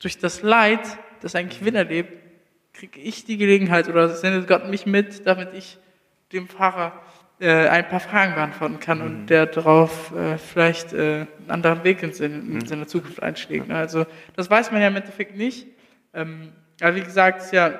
[0.00, 0.80] durch das Leid,
[1.20, 2.12] das ein Gewinn erlebt,
[2.72, 5.78] kriege ich die Gelegenheit oder sendet Gott mich mit, damit ich
[6.32, 7.00] dem Pfarrer
[7.40, 9.04] äh, ein paar Fragen beantworten kann Mhm.
[9.04, 12.66] und der darauf äh, vielleicht äh, einen anderen Weg in, seine- in Mhm.
[12.66, 13.68] seiner Zukunft einschlägt.
[13.68, 13.76] Ne?
[13.76, 15.66] Also das weiß man ja im Endeffekt nicht.
[16.12, 17.78] Ähm, aber wie gesagt, ist ja,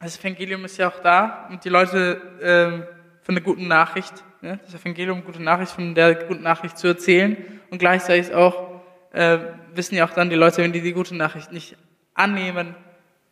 [0.00, 2.84] das Evangelium ist ja auch da und die Leute ähm,
[3.22, 4.58] von der guten Nachricht, ne?
[4.64, 7.36] das Evangelium, gute Nachricht, von der guten Nachricht zu erzählen
[7.70, 8.80] und gleichzeitig auch
[9.12, 9.38] äh,
[9.74, 11.76] wissen ja auch dann die Leute, wenn die die gute Nachricht nicht
[12.14, 12.74] annehmen,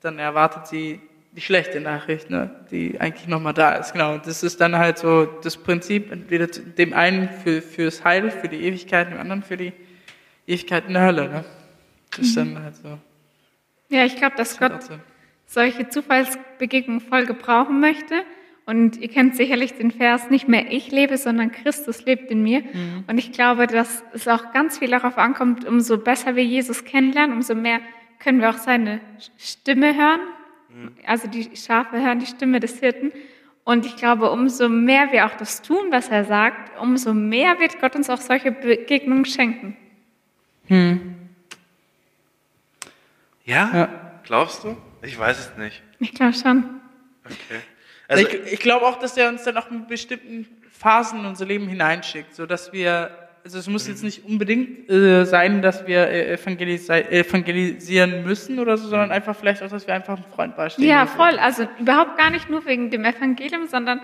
[0.01, 1.01] dann erwartet sie
[1.33, 3.93] die schlechte Nachricht, ne, die eigentlich nochmal da ist.
[3.93, 8.31] Genau, und das ist dann halt so das Prinzip, entweder dem einen für fürs Heil,
[8.31, 9.73] für die Ewigkeit, dem anderen für die
[10.47, 11.29] Ewigkeit in der Hölle.
[11.29, 11.45] Ne?
[12.11, 12.99] Das ist dann halt so.
[13.93, 14.73] Ja, ich glaube, dass Gott
[15.47, 18.23] solche Zufallsbegegnungen voll gebrauchen möchte.
[18.65, 22.63] Und ihr kennt sicherlich den Vers, nicht mehr ich lebe, sondern Christus lebt in mir.
[23.07, 27.37] Und ich glaube, dass es auch ganz viel darauf ankommt, umso besser wir Jesus kennenlernen,
[27.37, 27.81] umso mehr
[28.19, 29.01] können wir auch seine
[29.37, 30.21] Stimme hören.
[31.07, 33.13] Also die Schafe hören die Stimme des Hirten.
[33.65, 37.79] Und ich glaube, umso mehr wir auch das tun, was er sagt, umso mehr wird
[37.81, 39.77] Gott uns auch solche Begegnungen schenken.
[43.53, 43.71] Ja?
[43.73, 43.89] Ja.
[44.25, 44.77] Glaubst du?
[45.03, 45.83] Ich weiß es nicht.
[45.99, 46.65] Ich glaube schon.
[47.25, 47.61] Okay.
[48.09, 51.45] Also, ich ich glaube auch, dass er uns dann auch in bestimmten Phasen in unser
[51.45, 53.11] Leben hineinschickt, so dass wir,
[53.45, 58.77] also es muss jetzt nicht unbedingt äh, sein, dass wir äh, evangelisi evangelisieren müssen oder
[58.77, 60.89] so, sondern einfach vielleicht auch, dass wir einfach einem Freund beistehen.
[60.89, 61.17] Ja, müssen.
[61.17, 61.39] voll.
[61.39, 64.01] Also überhaupt gar nicht nur wegen dem Evangelium, sondern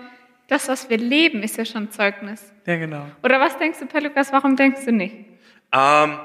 [0.47, 2.53] das, was wir leben, ist ja schon Zeugnis.
[2.65, 3.05] Ja, genau.
[3.23, 5.15] Oder was denkst du, Per Lukas, warum denkst du nicht?
[5.71, 6.17] Ähm,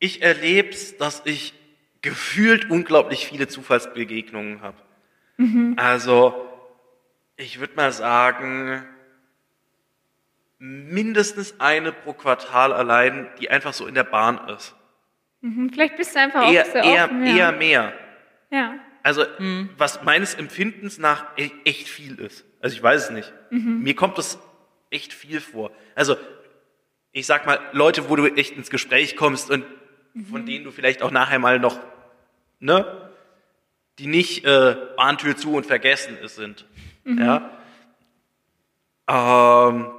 [0.00, 1.54] ich erlebe es, dass ich
[2.02, 4.76] gefühlt unglaublich viele Zufallsbegegnungen habe.
[5.76, 6.34] Also,
[7.36, 8.84] ich würde mal sagen,
[10.58, 14.74] mindestens eine pro Quartal allein, die einfach so in der Bahn ist.
[15.40, 17.24] Mhm, Vielleicht bist du einfach auch Eher, sehr eher, offen.
[17.26, 17.36] Ja.
[17.36, 17.92] eher mehr.
[18.50, 18.74] ja.
[19.02, 19.24] Also,
[19.78, 22.44] was meines Empfindens nach e- echt viel ist.
[22.60, 23.32] Also, ich weiß es nicht.
[23.50, 24.38] Mir kommt das
[24.90, 25.70] echt viel vor.
[25.94, 26.18] Also,
[27.12, 29.64] ich sag mal, Leute, wo du echt ins Gespräch kommst und
[30.30, 31.78] von denen du vielleicht auch nachher mal noch,
[32.58, 33.10] ne,
[33.98, 36.66] die nicht äh, Bahntür zu und vergessen ist, sind.
[37.04, 37.50] Ja.
[39.08, 39.90] Ähm,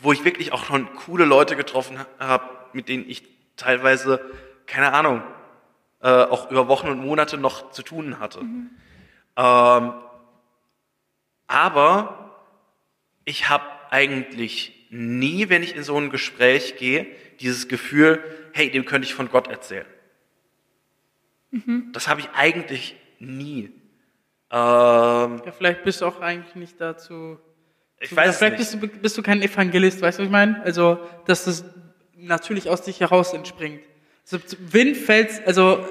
[0.00, 3.24] wo ich wirklich auch schon coole Leute getroffen habe, mit denen ich
[3.56, 4.20] teilweise,
[4.66, 5.22] keine Ahnung,
[6.02, 8.40] äh, auch über Wochen und Monate noch zu tun hatte.
[8.40, 9.92] Ähm,
[11.46, 12.36] aber
[13.24, 17.06] ich habe eigentlich nie, wenn ich in so ein Gespräch gehe,
[17.40, 18.22] dieses Gefühl,
[18.52, 19.86] hey, dem könnte ich von Gott erzählen.
[21.92, 23.72] Das habe ich eigentlich nie.
[24.52, 27.38] Ähm, Ja, vielleicht bist du auch eigentlich nicht dazu.
[27.98, 28.80] ich weiß vielleicht nicht.
[28.80, 30.62] Bist, du, bist du kein Evangelist, weißt du, was ich meine?
[30.62, 31.64] Also, dass das
[32.16, 33.82] natürlich aus dich heraus entspringt.
[34.30, 35.84] Also, Wind fällt, also,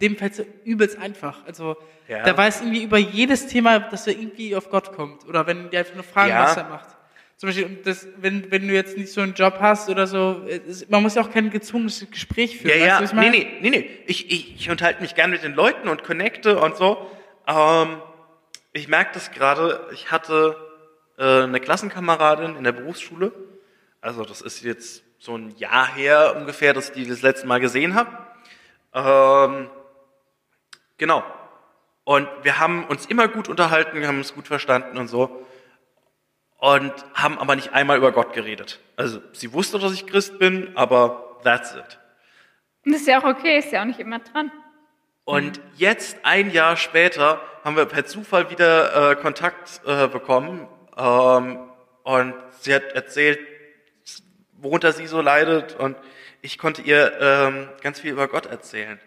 [0.00, 1.44] dem fällt es übelst einfach.
[1.46, 1.76] Also,
[2.08, 2.22] Ja.
[2.24, 5.26] der weiß irgendwie über jedes Thema, dass er irgendwie auf Gott kommt.
[5.26, 6.42] Oder wenn die einfach nur fragen, Ja.
[6.44, 6.88] was er macht.
[7.40, 10.86] Zum Beispiel, das, wenn, wenn du jetzt nicht so einen Job hast oder so, es-
[10.90, 12.78] man muss ja auch kein gezwungenes Gespräch führen.
[12.78, 13.30] Ja, ja, ich nee, meine?
[13.30, 13.90] nee, nee, nee.
[14.06, 17.10] Ich, ich, ich unterhalte mich gern mit den Leuten und connecte und so.
[17.46, 18.02] Ähm,
[18.74, 20.54] ich merke das gerade, ich hatte
[21.16, 23.32] äh, eine Klassenkameradin in der Berufsschule.
[24.02, 27.58] Also das ist jetzt so ein Jahr her ungefähr, dass ich die das letzte Mal
[27.60, 28.10] gesehen habe.
[28.92, 29.70] Ähm,
[30.98, 31.24] genau.
[32.04, 35.46] Und wir haben uns immer gut unterhalten, wir haben uns gut verstanden und so.
[36.60, 38.80] Und haben aber nicht einmal über Gott geredet.
[38.96, 41.98] Also sie wusste, dass ich Christ bin, aber that's it.
[42.84, 44.52] Und das ist ja auch okay, ist ja auch nicht immer dran.
[45.24, 50.66] Und jetzt, ein Jahr später, haben wir per Zufall wieder äh, Kontakt äh, bekommen.
[50.96, 51.58] Ähm,
[52.02, 53.38] und sie hat erzählt,
[54.58, 55.76] worunter sie so leidet.
[55.76, 55.96] Und
[56.42, 58.98] ich konnte ihr ähm, ganz viel über Gott erzählen.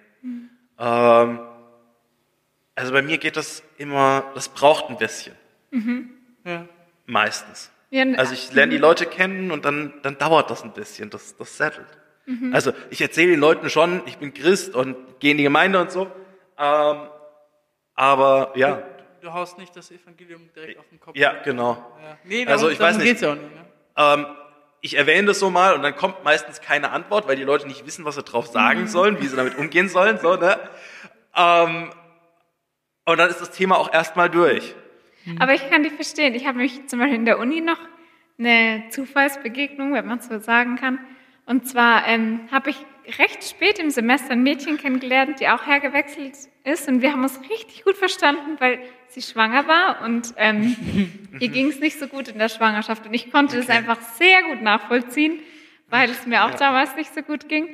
[0.80, 1.40] Ähm,
[2.76, 5.36] also bei mir geht das immer, das braucht ein bisschen.
[6.46, 6.68] Ja.
[7.06, 7.72] Meistens.
[7.90, 11.36] Ja, Also ich lerne die Leute kennen und dann, dann dauert das ein bisschen, das,
[11.38, 11.88] das settelt.
[12.26, 12.54] Mhm.
[12.54, 15.92] Also ich erzähle den Leuten schon, ich bin Christ und gehe in die Gemeinde und
[15.92, 16.08] so.
[16.58, 17.08] Ähm,
[17.96, 18.82] aber ja,
[19.22, 21.16] Du haust nicht das Evangelium direkt auf den Kopf.
[21.16, 21.78] ja, genau.
[22.02, 22.18] Ja.
[22.26, 23.06] Nee, Also, ich weiß nicht.
[23.08, 23.66] Geht's auch nicht, ne?
[23.96, 24.26] Ähm,
[24.82, 27.86] ich erwähne das so mal und dann kommt meistens keine Antwort, weil die Leute nicht
[27.86, 30.18] wissen, was sie drauf sagen sollen, wie sie damit umgehen sollen.
[30.20, 30.60] So, ne?
[31.38, 31.94] ähm,
[33.06, 34.76] und dann ist das Thema auch erstmal durch.
[35.40, 36.36] Aber ich kann die verstehen.
[36.36, 37.80] Ich habe mich zum Beispiel in der Uni noch
[38.38, 41.00] eine Zufallsbegegnung, wenn man so sagen kann.
[41.46, 42.78] Und zwar ähm, habe ich
[43.20, 46.88] recht spät im Semester ein Mädchen kennengelernt, die auch hergewechselt ist.
[46.88, 50.76] Und wir haben uns richtig gut verstanden, weil sie schwanger war und ähm,
[51.40, 53.06] ihr ging es nicht so gut in der Schwangerschaft.
[53.06, 55.40] Und ich konnte das einfach sehr gut nachvollziehen,
[55.90, 57.68] weil es mir auch damals nicht so gut ging.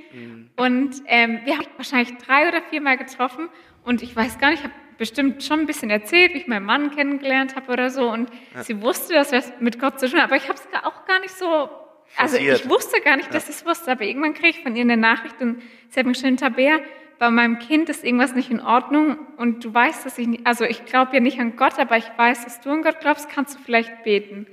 [0.56, 3.50] Und ähm, wir haben wahrscheinlich drei oder viermal getroffen.
[3.84, 6.66] Und ich weiß gar nicht, ich habe bestimmt schon ein bisschen erzählt, wie ich meinen
[6.66, 8.12] Mann kennengelernt habe oder so.
[8.12, 8.64] Und ja.
[8.64, 10.28] sie wusste, dass wir es mit Gott zu tun haben.
[10.28, 11.70] Aber ich habe es auch gar nicht so.
[12.18, 13.50] Also ich wusste gar nicht, dass ja.
[13.50, 13.92] ich es wusste.
[13.92, 16.80] Aber irgendwann kriege ich von ihr eine Nachricht und sie hat mir geschrieben, Tabea,
[17.18, 20.64] bei meinem Kind ist irgendwas nicht in Ordnung und du weißt, dass ich nicht, also
[20.64, 23.56] ich glaube ja nicht an Gott, aber ich weiß, dass du an Gott glaubst, kannst
[23.56, 24.48] du vielleicht beten,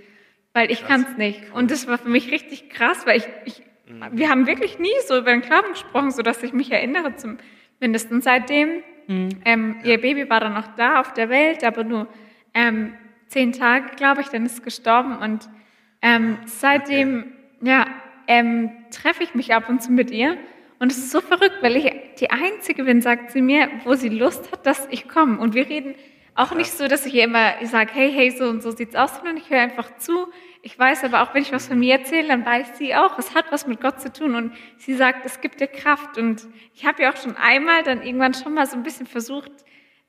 [0.52, 1.52] weil ich kann es nicht.
[1.54, 4.06] Und das war für mich richtig krass, weil ich, ich mhm.
[4.12, 8.10] wir haben wirklich nie so über den Glauben gesprochen, so dass ich mich erinnere zumindest.
[8.10, 9.28] Und seitdem Mhm.
[9.44, 12.08] Ähm, ihr Baby war dann noch da auf der Welt, aber nur
[12.54, 12.94] ähm,
[13.28, 15.16] zehn Tage, glaube ich, dann ist es gestorben.
[15.18, 15.48] Und
[16.02, 17.68] ähm, seitdem, okay.
[17.68, 17.86] ja,
[18.28, 20.36] ähm, treffe ich mich ab und zu mit ihr.
[20.78, 21.90] Und es ist so verrückt, weil ich
[22.20, 25.38] die Einzige bin, sagt sie mir, wo sie Lust hat, dass ich komme.
[25.38, 25.94] Und wir reden
[26.34, 29.16] auch nicht so, dass ich ihr immer sage, hey, hey, so und so sieht's aus,
[29.16, 30.28] sondern ich höre einfach zu.
[30.66, 33.36] Ich weiß aber auch, wenn ich was von mir erzähle, dann weiß sie auch, es
[33.36, 34.34] hat was mit Gott zu tun.
[34.34, 36.18] Und sie sagt, es gibt dir Kraft.
[36.18, 36.44] Und
[36.74, 39.52] ich habe ja auch schon einmal dann irgendwann schon mal so ein bisschen versucht,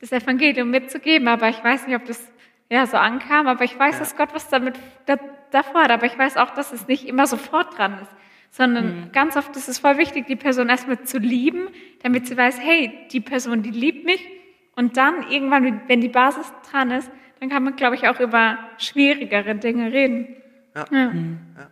[0.01, 2.33] das Evangelium mitzugeben, aber ich weiß nicht, ob das
[2.71, 3.45] ja so ankam.
[3.45, 3.99] Aber ich weiß, ja.
[3.99, 5.19] dass Gott was damit da,
[5.51, 5.91] davor hat.
[5.91, 8.11] Aber ich weiß auch, dass es nicht immer sofort dran ist
[8.49, 9.11] sondern mhm.
[9.11, 11.67] ganz oft ist es voll wichtig, die Person erstmal zu lieben,
[12.01, 14.25] damit sie weiß, hey, die Person, die liebt mich
[14.75, 18.57] und dann irgendwann, wenn die Basis dran ist, dann kann man, glaube ich, auch über
[18.77, 20.37] schwierigere Dinge reden.
[20.78, 20.86] Ja.
[20.91, 21.09] ja.
[21.09, 21.39] Mhm.
[21.57, 21.69] ja.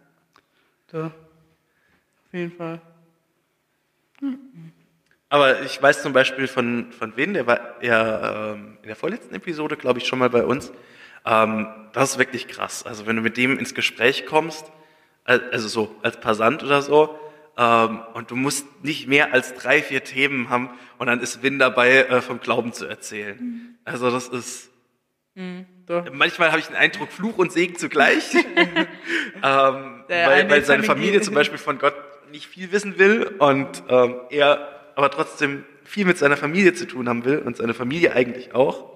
[0.88, 1.06] Da.
[1.06, 2.82] Auf jeden Fall.
[5.30, 9.36] Aber ich weiß zum Beispiel von, von Win, der war ja ähm, in der vorletzten
[9.36, 10.72] Episode, glaube ich, schon mal bei uns.
[11.26, 12.84] Ähm, das ist wirklich krass.
[12.84, 14.72] Also wenn du mit dem ins Gespräch kommst,
[15.26, 17.20] also so als Passant oder so,
[17.58, 21.60] ähm, und du musst nicht mehr als drei, vier Themen haben und dann ist Win
[21.60, 23.38] dabei, äh, vom Glauben zu erzählen.
[23.40, 23.76] Mhm.
[23.86, 24.70] Also das ist.
[25.36, 25.66] Mhm,
[26.12, 28.34] manchmal habe ich den Eindruck, Fluch und Segen zugleich.
[29.44, 31.96] ähm, weil, weil seine Familie zum Beispiel von Gott
[32.32, 37.08] nicht viel wissen will und ähm, er aber trotzdem viel mit seiner Familie zu tun
[37.08, 38.92] haben will und seine Familie eigentlich auch.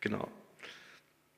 [0.00, 0.28] Genau.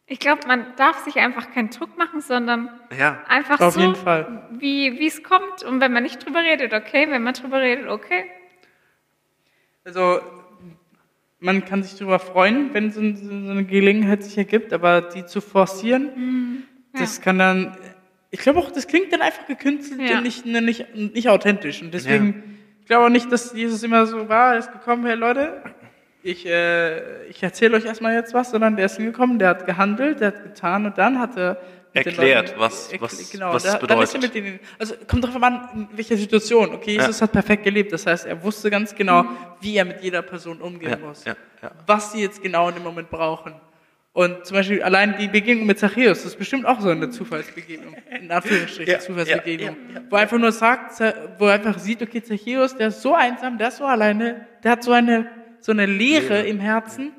[0.07, 3.95] Ich glaube, man darf sich einfach keinen Druck machen, sondern ja, einfach auf so, jeden
[3.95, 4.49] Fall.
[4.51, 5.63] wie wie es kommt.
[5.63, 7.07] Und wenn man nicht drüber redet, okay.
[7.09, 8.25] Wenn man drüber redet, okay.
[9.85, 10.21] Also
[11.41, 16.11] man kann sich darüber freuen, wenn so, eine Gelegenheit sich ergibt, aber die zu forcieren,
[16.15, 16.63] mhm,
[16.95, 17.01] ja.
[17.01, 17.77] das kann dann,
[18.31, 20.19] ich glaube auch, das klingt dann einfach gekünstelt ja.
[20.19, 21.83] und nicht, nicht, nicht authentisch.
[21.83, 22.43] Und deswegen, ja.
[22.81, 25.63] ich glaube auch nicht, dass Jesus immer so war, er ist gekommen, hey Leute,
[26.23, 30.21] ich, äh, ich erzähle euch erstmal jetzt was, sondern der ist hingekommen, der hat gehandelt,
[30.21, 31.59] der hat getan und dann hat er
[31.93, 33.91] erklärt, Leuten, was, was, genau, was da, bedeutet.
[33.91, 36.75] Dann ist er mit denen, also kommt drauf an, in welcher Situation.
[36.75, 37.25] Okay, Jesus ja.
[37.25, 39.25] hat perfekt gelebt, das heißt, er wusste ganz genau,
[39.61, 41.35] wie er mit jeder Person umgehen ja, muss, ja,
[41.87, 43.55] was sie jetzt genau in dem Moment brauchen.
[44.13, 47.95] Und zum Beispiel allein die Begegnung mit Zachäus, das ist bestimmt auch so eine Zufallsbegegnung,
[48.11, 49.77] in Anführungsstrichen, Zufallsbegegnung,
[50.09, 50.99] wo er einfach nur sagt,
[51.39, 54.73] wo er einfach sieht, okay, Zachäus, der ist so einsam, der ist so alleine, der
[54.73, 55.31] hat so eine
[55.61, 57.13] so eine Leere im Herzen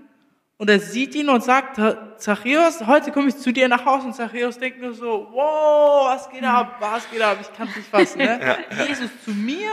[0.61, 1.81] und er sieht ihn und sagt,
[2.17, 6.29] Zachäus, heute komme ich zu dir nach Hause und Zachäus denkt nur so, wow, was
[6.29, 8.19] geht ab, was geht ab, ich kann es nicht fassen.
[8.19, 8.39] Ne?
[8.77, 8.85] Ja.
[8.85, 9.71] Jesus zu mir,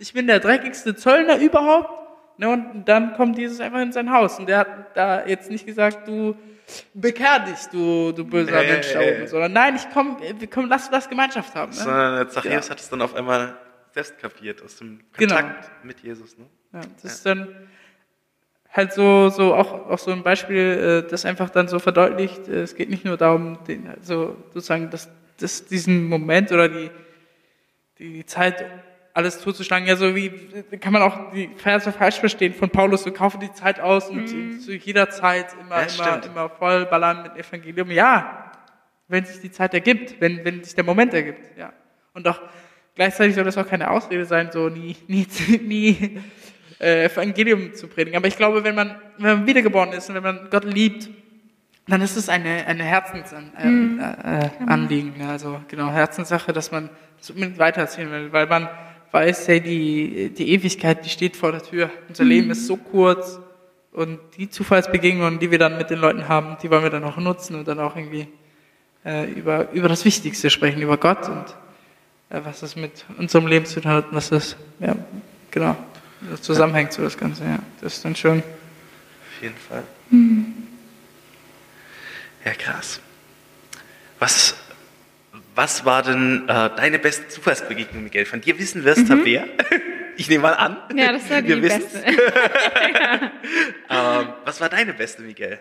[0.00, 1.88] ich bin der dreckigste Zöllner überhaupt.
[2.36, 2.48] Ne?
[2.48, 6.08] Und dann kommt Jesus einfach in sein Haus und der hat da jetzt nicht gesagt,
[6.08, 6.34] du
[6.94, 10.16] bekehr dich, du, du böser nee, Mensch da oben, sondern nein, ich komme,
[10.52, 11.70] komm, lass, lass Gemeinschaft haben.
[11.70, 11.78] Ne?
[11.78, 12.70] Sondern Zachäus ja.
[12.72, 13.56] hat es dann auf einmal
[13.92, 15.36] selbst kapiert aus dem genau.
[15.36, 15.84] Kontakt genau.
[15.84, 16.36] mit Jesus.
[16.36, 16.46] Ne?
[16.72, 17.08] Ja, das ja.
[17.10, 17.68] ist dann
[18.74, 22.62] halt so, so auch, auch so ein Beispiel, äh, das einfach dann so verdeutlicht, äh,
[22.62, 25.08] es geht nicht nur darum, den, also sozusagen das,
[25.38, 26.90] das, diesen Moment oder die,
[27.98, 28.64] die Zeit
[29.14, 29.86] alles zuzuschlagen.
[29.86, 30.30] Ja, so wie
[30.80, 34.32] kann man auch die Verse falsch verstehen von Paulus, so kaufe die Zeit aus und
[34.32, 34.58] mhm.
[34.58, 37.92] zu jeder Zeit immer, ja, immer, immer voll ballern mit Evangelium.
[37.92, 38.50] Ja,
[39.06, 41.72] wenn sich die Zeit ergibt, wenn, wenn sich der Moment ergibt, ja.
[42.12, 42.40] Und auch
[42.96, 45.26] gleichzeitig soll das auch keine Ausrede sein, so nie, nie,
[45.62, 46.20] nie
[46.80, 48.16] äh, Evangelium zu predigen.
[48.16, 51.08] Aber ich glaube, wenn man, wenn man wiedergeboren ist und wenn man Gott liebt,
[51.86, 53.54] dann ist es eine, eine Herzensanliegen.
[53.58, 55.20] Äh, mhm.
[55.20, 56.88] äh, also genau, Herzenssache, dass man
[57.20, 58.68] es unbedingt weitererzählen will, weil man
[59.10, 61.90] weiß, hey, die, die Ewigkeit, die steht vor der Tür.
[62.08, 62.30] Unser mhm.
[62.30, 63.38] Leben ist so kurz
[63.92, 67.16] und die Zufallsbegegnungen, die wir dann mit den Leuten haben, die wollen wir dann auch
[67.16, 68.26] nutzen und dann auch irgendwie
[69.04, 71.44] äh, über, über das Wichtigste sprechen, über Gott und
[72.30, 74.96] äh, was das mit unserem Leben zu tun hat, was das, ja,
[75.50, 75.76] genau
[76.30, 77.58] das zusammenhängt so das Ganze, ja.
[77.80, 78.38] Das ist dann schön.
[78.40, 79.82] Auf jeden Fall.
[80.10, 80.54] Mhm.
[82.44, 83.00] Ja, krass.
[84.18, 84.54] Was,
[85.54, 88.26] was war denn äh, deine beste Zufallsbegegnung, Miguel?
[88.26, 89.08] Von dir wissen wir es, mhm.
[89.08, 89.44] Tabea.
[90.16, 90.76] Ich nehme mal an.
[90.94, 91.98] Ja, das war die wir beste.
[93.90, 95.58] ähm, was war deine beste, Miguel?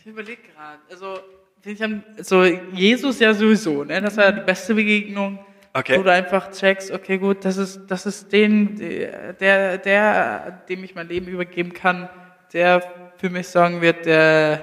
[0.00, 0.78] Ich überlege gerade.
[0.90, 1.20] Also,
[1.62, 4.00] ich habe so Jesus ja sowieso, ne?
[4.00, 5.38] Das war die beste Begegnung.
[5.78, 5.98] Okay.
[5.98, 10.94] Wo du einfach checkst, okay, gut, das ist, das ist den, der, der, dem ich
[10.94, 12.08] mein Leben übergeben kann,
[12.52, 12.82] der
[13.18, 14.58] für mich sagen wird, äh,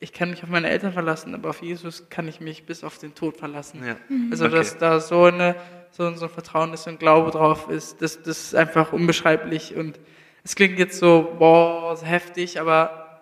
[0.00, 2.98] ich kann mich auf meine Eltern verlassen, aber auf Jesus kann ich mich bis auf
[2.98, 3.82] den Tod verlassen.
[3.86, 3.96] Ja.
[4.30, 4.56] Also Okay.
[4.56, 5.56] dass da so eine
[5.90, 10.00] so, so ein Vertrauen ist und Glaube drauf ist, das, das ist einfach unbeschreiblich und
[10.42, 13.20] es klingt jetzt so, boah, so heftig, aber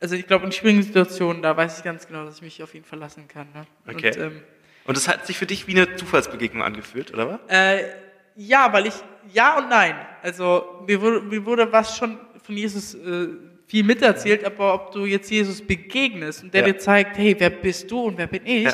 [0.00, 2.74] also ich glaube in schwierigen Situationen, da weiß ich ganz genau, dass ich mich auf
[2.74, 3.48] ihn verlassen kann.
[3.54, 3.66] Ne?
[3.86, 4.08] Okay.
[4.08, 4.42] Und, ähm,
[4.90, 7.40] Und das hat sich für dich wie eine Zufallsbegegnung angefühlt, oder was?
[7.48, 7.84] äh,
[8.36, 8.94] ja, weil ich,
[9.32, 9.94] ja und nein.
[10.22, 13.28] Also mir wurde, mir wurde was schon von Jesus äh,
[13.66, 16.72] viel miterzählt, aber ob du jetzt Jesus begegnest und der Ja.
[16.72, 18.72] dir zeigt, hey, wer bist du und wer bin ich, Ja.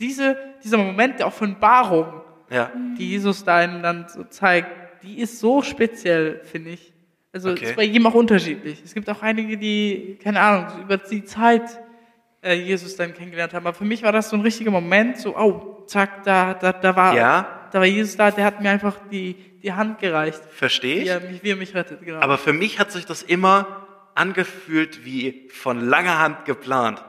[0.00, 2.70] diese, dieser Moment der Offenbarung, Ja.
[2.98, 4.68] die Jesus da einem dann so zeigt,
[5.04, 6.92] die ist so speziell, finde ich.
[7.32, 7.64] Also Okay.
[7.66, 8.82] ist bei jedem auch unterschiedlich.
[8.84, 11.62] Es gibt auch einige, die, keine Ahnung, über die Zeit
[12.42, 13.66] äh, Jesus dann kennengelernt haben.
[13.66, 16.96] Aber für mich war das so ein richtiger Moment, so, oh, zack, da, da, da
[16.96, 17.68] war, Ja.
[17.72, 21.08] da war Jesus da, der hat mir einfach die, die Hand gereicht, Verstehe wie ich.
[21.08, 22.20] er mich, wie er mich rettet, genau.
[22.20, 27.02] Aber für mich hat sich das immer angefühlt wie von langer Hand geplant.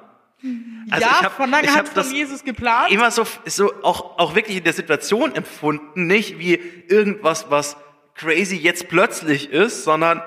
[0.92, 2.92] Also ja, ich hab- von langer ich Hand von das Jesus geplant.
[2.92, 6.56] Immer so, so auch, auch wirklich in der Situation empfunden, nicht wie
[6.90, 7.78] irgendwas, was
[8.14, 10.20] crazy jetzt plötzlich ist, sondern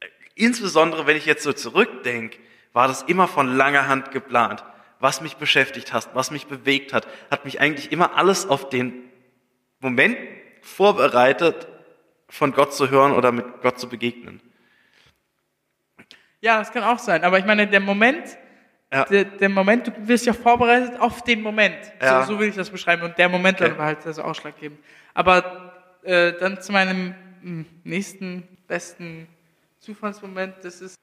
[0.00, 2.36] äh, insbesondere, wenn ich jetzt so zurückdenke,
[2.74, 4.62] war das immer von langer Hand geplant.
[5.00, 8.92] Was mich beschäftigt hat, was mich bewegt hat, hat mich eigentlich immer alles auf den
[9.80, 10.18] Moment
[10.60, 11.68] vorbereitet,
[12.28, 14.40] von Gott zu hören oder mit Gott zu begegnen.
[16.40, 17.22] Ja, das kann auch sein.
[17.24, 18.36] Aber ich meine, der Moment,
[18.92, 19.04] Ja.
[19.04, 21.76] der, der Moment, du wirst ja vorbereitet auf den Moment.
[22.02, 22.22] Ja.
[22.24, 23.02] So, so will ich das beschreiben.
[23.02, 23.70] Und der Moment Okay.
[23.70, 24.78] dann war halt also ausschlaggebend.
[25.14, 25.72] Aber
[26.02, 29.28] äh, dann zu meinem mh, nächsten besten
[29.80, 30.96] Zufallsmoment, das ist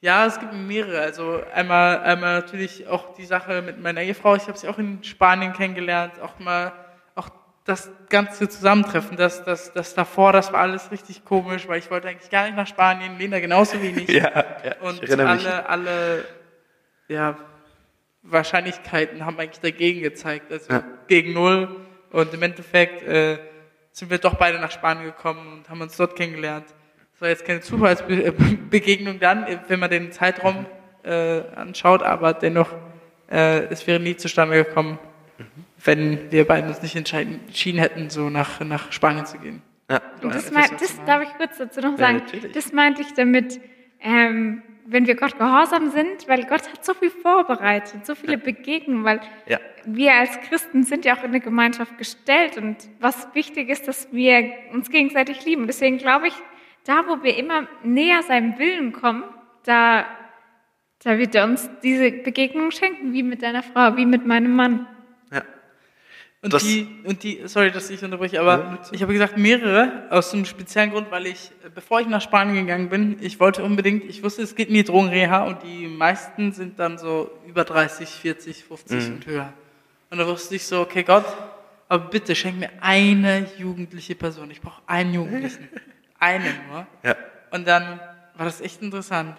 [0.00, 1.00] ja, es gibt mehrere.
[1.00, 4.36] Also einmal, einmal natürlich auch die Sache mit meiner Ehefrau.
[4.36, 6.20] Ich habe sie auch in Spanien kennengelernt.
[6.20, 6.72] Auch mal,
[7.16, 7.28] auch
[7.64, 12.08] das ganze Zusammentreffen, das, das, das davor, das war alles richtig komisch, weil ich wollte
[12.08, 13.18] eigentlich gar nicht nach Spanien.
[13.18, 14.08] Lena genauso wenig.
[14.08, 14.30] Ja,
[14.64, 15.46] ja Und ich erinnere mich.
[15.46, 16.24] alle, alle
[17.08, 17.36] ja,
[18.22, 20.84] Wahrscheinlichkeiten haben eigentlich dagegen gezeigt, also Ja.
[21.06, 21.76] gegen null.
[22.10, 23.38] Und im Endeffekt äh,
[23.92, 26.66] sind wir doch beide nach Spanien gekommen und haben uns dort kennengelernt.
[27.18, 30.66] Das war jetzt keine Zufallsbegegnung dann, wenn man den Zeitraum
[31.02, 32.68] äh, anschaut, aber dennoch,
[33.28, 35.00] äh, es wäre nie zustande gekommen,
[35.84, 39.62] wenn wir beide uns nicht entscheiden, entschieden hätten, so nach, nach Spanien zu gehen.
[39.90, 40.00] Ja.
[40.22, 42.18] Und das, Ja, mein, das darf ich kurz dazu noch Ja, sagen.
[42.18, 42.52] natürlich.
[42.52, 43.60] das meinte ich damit,
[44.00, 49.02] ähm, wenn wir Gott gehorsam sind, weil Gott hat so viel vorbereitet, so viele Begegnungen,
[49.02, 49.58] weil Ja.
[49.84, 54.06] wir als Christen sind ja auch in eine Gemeinschaft gestellt und was wichtig ist, dass
[54.12, 55.66] wir uns gegenseitig lieben.
[55.66, 56.34] Deswegen glaube ich,
[56.88, 59.22] da wo wir immer näher seinem Willen kommen,
[59.64, 60.06] da,
[61.04, 64.86] da wird er uns diese Begegnung schenken, wie mit deiner Frau, wie mit meinem Mann.
[65.30, 65.42] Ja.
[66.40, 70.32] Und Das- die, und die, sorry, dass ich unterbreche, aber ich habe gesagt mehrere, aus
[70.32, 74.04] einem speziellen Grund, weil ich, äh, bevor ich nach Spanien gegangen bin, ich wollte unbedingt,
[74.04, 78.08] ich wusste, es geht in die Drogenreha und die meisten sind dann so über 30,
[78.08, 79.52] 40, 50 und höher.
[80.10, 81.26] Und da wusste ich so, okay Gott,
[81.86, 84.50] aber bitte schenk mir eine jugendliche Person.
[84.50, 85.68] Ich brauche einen Jugendlichen.
[86.18, 86.86] einen nur.
[87.02, 87.16] Ja.
[87.50, 88.00] Und dann
[88.36, 89.36] war das echt interessant.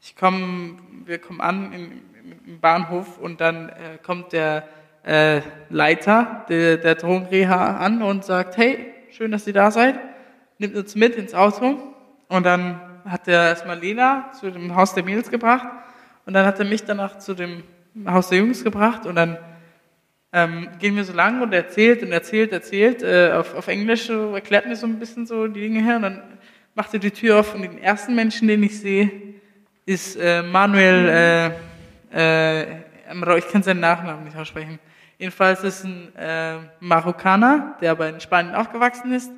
[0.00, 4.66] Ich komme, wir kommen an im, im, im Bahnhof und dann äh, kommt der
[5.04, 9.98] äh, Leiter der, der Drogenreha an und sagt, hey, schön, dass ihr da seid.
[10.58, 11.94] Nimmt uns mit ins Auto
[12.28, 15.68] und dann hat er erstmal Lena zu dem Haus der Mädels gebracht
[16.26, 17.62] und dann hat er mich danach zu dem
[18.06, 19.38] Haus der Jungs gebracht und dann
[20.32, 24.06] ähm, gehen wir so lang und er erzählt und erzählt, erzählt, äh, auf, auf Englisch
[24.06, 26.22] so, erklärt mir so ein bisschen so die Dinge her und dann
[26.74, 29.10] macht er die Tür auf und den ersten Menschen, den ich sehe,
[29.86, 31.52] ist äh, Manuel,
[32.12, 34.78] äh, äh, ich kann seinen Nachnamen nicht aussprechen.
[35.18, 39.30] Jedenfalls ist ein äh, Marokkaner, der aber in Spanien aufgewachsen ist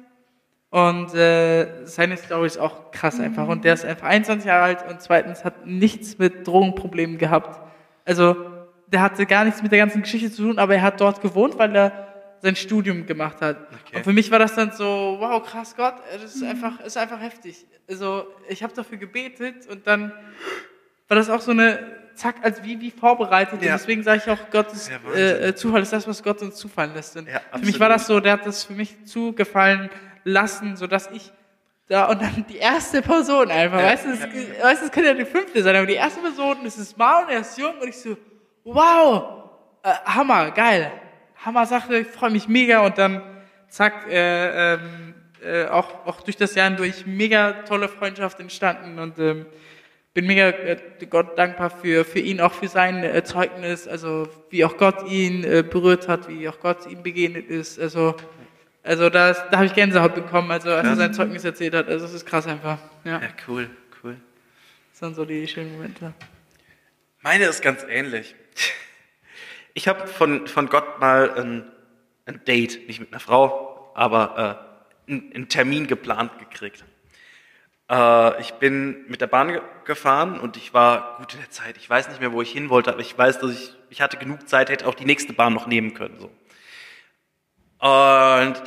[0.71, 4.85] und äh, seine Story ist auch krass einfach und der ist einfach 21 Jahre alt
[4.89, 7.61] und zweitens hat nichts mit Drogenproblemen gehabt.
[8.05, 8.52] Also
[8.93, 11.59] der hatte gar nichts mit der ganzen Geschichte zu tun, aber er hat dort gewohnt,
[11.59, 12.09] weil er
[12.41, 13.57] sein Studium gemacht hat.
[13.87, 13.97] Okay.
[13.97, 17.21] Und für mich war das dann so, wow, krass Gott, das ist einfach, ist einfach
[17.21, 17.65] heftig.
[17.89, 20.13] Also ich habe dafür gebetet und dann
[21.09, 21.79] war das auch so eine,
[22.15, 23.63] zack, als wie, wie vorbereitet.
[23.63, 23.73] Ja.
[23.73, 26.57] Und deswegen sage ich auch, Gottes Ja, äh, äh, Zufall ist das, was Gott uns
[26.57, 27.15] zufallen lässt.
[27.15, 27.23] Ja,
[27.55, 29.91] für mich war das so, der hat das für mich zugefallen
[30.25, 31.33] lassen, sodass ich
[31.89, 35.15] da und dann die erste Person einfach, weißt du, es, weißt du, es könnte ja
[35.15, 37.89] die fünfte sein, aber die erste Person, das ist Mao und er ist jung und
[37.89, 38.17] ich so,
[38.65, 39.51] wow,
[39.83, 40.93] äh, Hammer, geil,
[41.45, 43.23] Hammer Sache, ich freue mich mega und dann
[43.69, 49.19] zack, äh, ähm, äh, auch, auch durch das Jahr hindurch mega tolle Freundschaft entstanden und
[49.19, 49.47] ähm,
[50.15, 50.77] bin mega äh,
[51.09, 55.43] Gott dankbar für, für ihn, auch für sein äh, Zeugnis, also wie auch Gott ihn
[55.43, 58.15] äh, berührt hat, wie auch Gott ihm begegnet ist, also
[58.85, 62.05] also das, da habe ich Gänsehaut bekommen, also als er sein Zeugnis erzählt hat, also
[62.05, 63.21] es ist krass einfach, ja.
[63.21, 63.71] Ja, cool,
[64.03, 64.17] cool.
[64.93, 66.13] sind so die schönen Momente.
[67.21, 68.35] Meine ist ganz ähnlich.
[69.75, 71.73] Ich habe von, von Gott mal ein,
[72.27, 74.69] ein Date, nicht mit einer Frau, aber
[75.09, 76.85] äh, einen, einen Termin geplant gekriegt.
[77.91, 81.77] Äh, ich bin mit der Bahn ge gefahren und ich war gut in der Zeit.
[81.77, 84.17] Ich weiß nicht mehr, wo ich hin wollte, aber ich weiß, dass ich, ich hatte
[84.17, 86.21] genug Zeit, hätte auch die nächste Bahn noch nehmen können.
[86.21, 86.27] So.
[86.27, 87.89] Und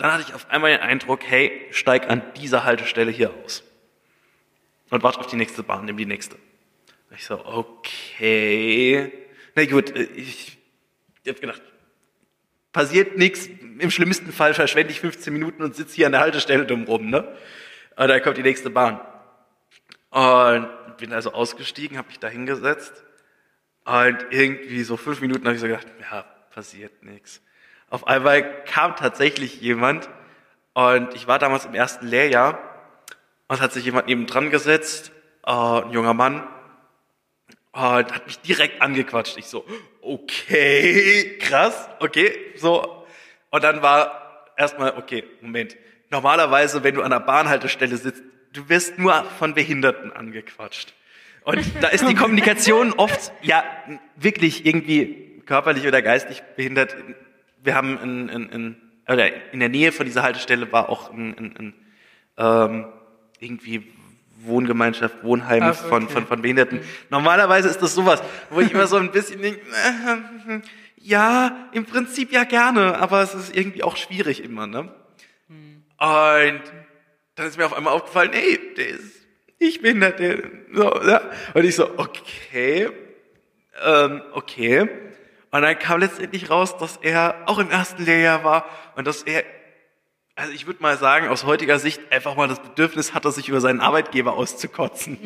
[0.01, 3.63] dann hatte ich auf einmal den Eindruck, hey, steig an dieser Haltestelle hier aus.
[4.89, 6.35] Und warte auf die nächste Bahn, nimm die nächste.
[7.11, 9.24] Ich so, okay.
[9.55, 10.57] Na gut, äh, ich
[11.25, 11.61] ich habe gedacht,
[12.71, 13.47] passiert nichts,
[13.79, 17.09] im schlimmsten Fall verschwende ich 15 Minuten und sitze hier an der Haltestelle dumm rum,
[17.09, 17.35] ne?
[17.95, 19.01] Und dann kommt die nächste Bahn.
[20.11, 23.03] Und bin also ausgestiegen, habe mich da hingesetzt
[23.85, 26.21] und irgendwie so fünf Minuten habe ich so gedacht, ja,
[26.53, 27.41] passiert nichts.
[27.89, 30.07] Auf einmal kam tatsächlich jemand
[30.73, 32.59] und ich war damals im ersten Lehrjahr
[33.47, 35.11] und hat sich jemand neben dran gesetzt,
[35.45, 36.47] äh, ein junger Mann,
[37.75, 39.37] und hat mich direkt angequatscht.
[39.37, 39.65] Ich so,
[40.01, 43.05] okay, krass, okay, so.
[43.49, 45.75] Und dann war erstmal, okay, Moment.
[46.09, 48.23] Normalerweise, wenn du an der Bahnhaltestelle sitzt,
[48.53, 50.93] du wirst nur von Behinderten angequatscht.
[51.43, 53.63] Und da ist die Kommunikation oft, ja,
[54.15, 56.95] wirklich irgendwie körperlich oder geistig behindert.
[57.61, 58.75] Wir haben in, in, in,
[59.07, 61.73] oder in der Nähe von dieser Haltestelle war auch ein, ein, ein
[62.37, 62.85] ähm,
[63.39, 63.91] irgendwie
[64.37, 65.89] Wohngemeinschaft, Wohnheim Ach, okay.
[65.89, 66.81] von, von, von Behinderten.
[67.09, 70.59] Normalerweise ist das sowas, wo ich immer so ein bisschen denke, äh,
[70.97, 74.93] ja, im Prinzip ja gerne, aber es ist irgendwie auch schwierig immer, ne?
[75.97, 76.61] Und
[77.35, 79.25] dann ist mir auf einmal aufgefallen, ey, der ist
[79.59, 81.21] nicht behindert, der, so, ja.
[81.53, 82.89] Und ich so, okay,
[83.83, 84.89] ähm, okay.
[85.51, 88.65] Und dann kam letztendlich raus, dass er auch im ersten Lehrjahr war
[88.95, 89.43] und dass er
[90.35, 93.61] also ich würde mal sagen, aus heutiger Sicht einfach mal das Bedürfnis hatte, sich über
[93.61, 95.17] seinen Arbeitgeber auszukotzen.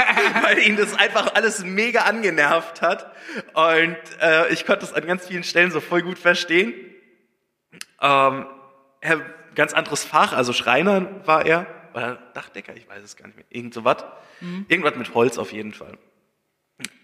[0.42, 3.12] Weil ihn das einfach alles mega angenervt hat.
[3.54, 6.74] Und äh, ich konnte es an ganz vielen Stellen so voll gut verstehen.
[8.00, 8.46] Ähm,
[9.00, 9.20] er,
[9.54, 11.66] ganz anderes Fach, also Schreiner war er.
[11.94, 13.46] Oder Dachdecker, ich weiß es gar nicht mehr.
[13.50, 14.04] Irgend so was.
[14.40, 14.66] Mhm.
[14.68, 15.96] Irgendwas mit Holz auf jeden Fall.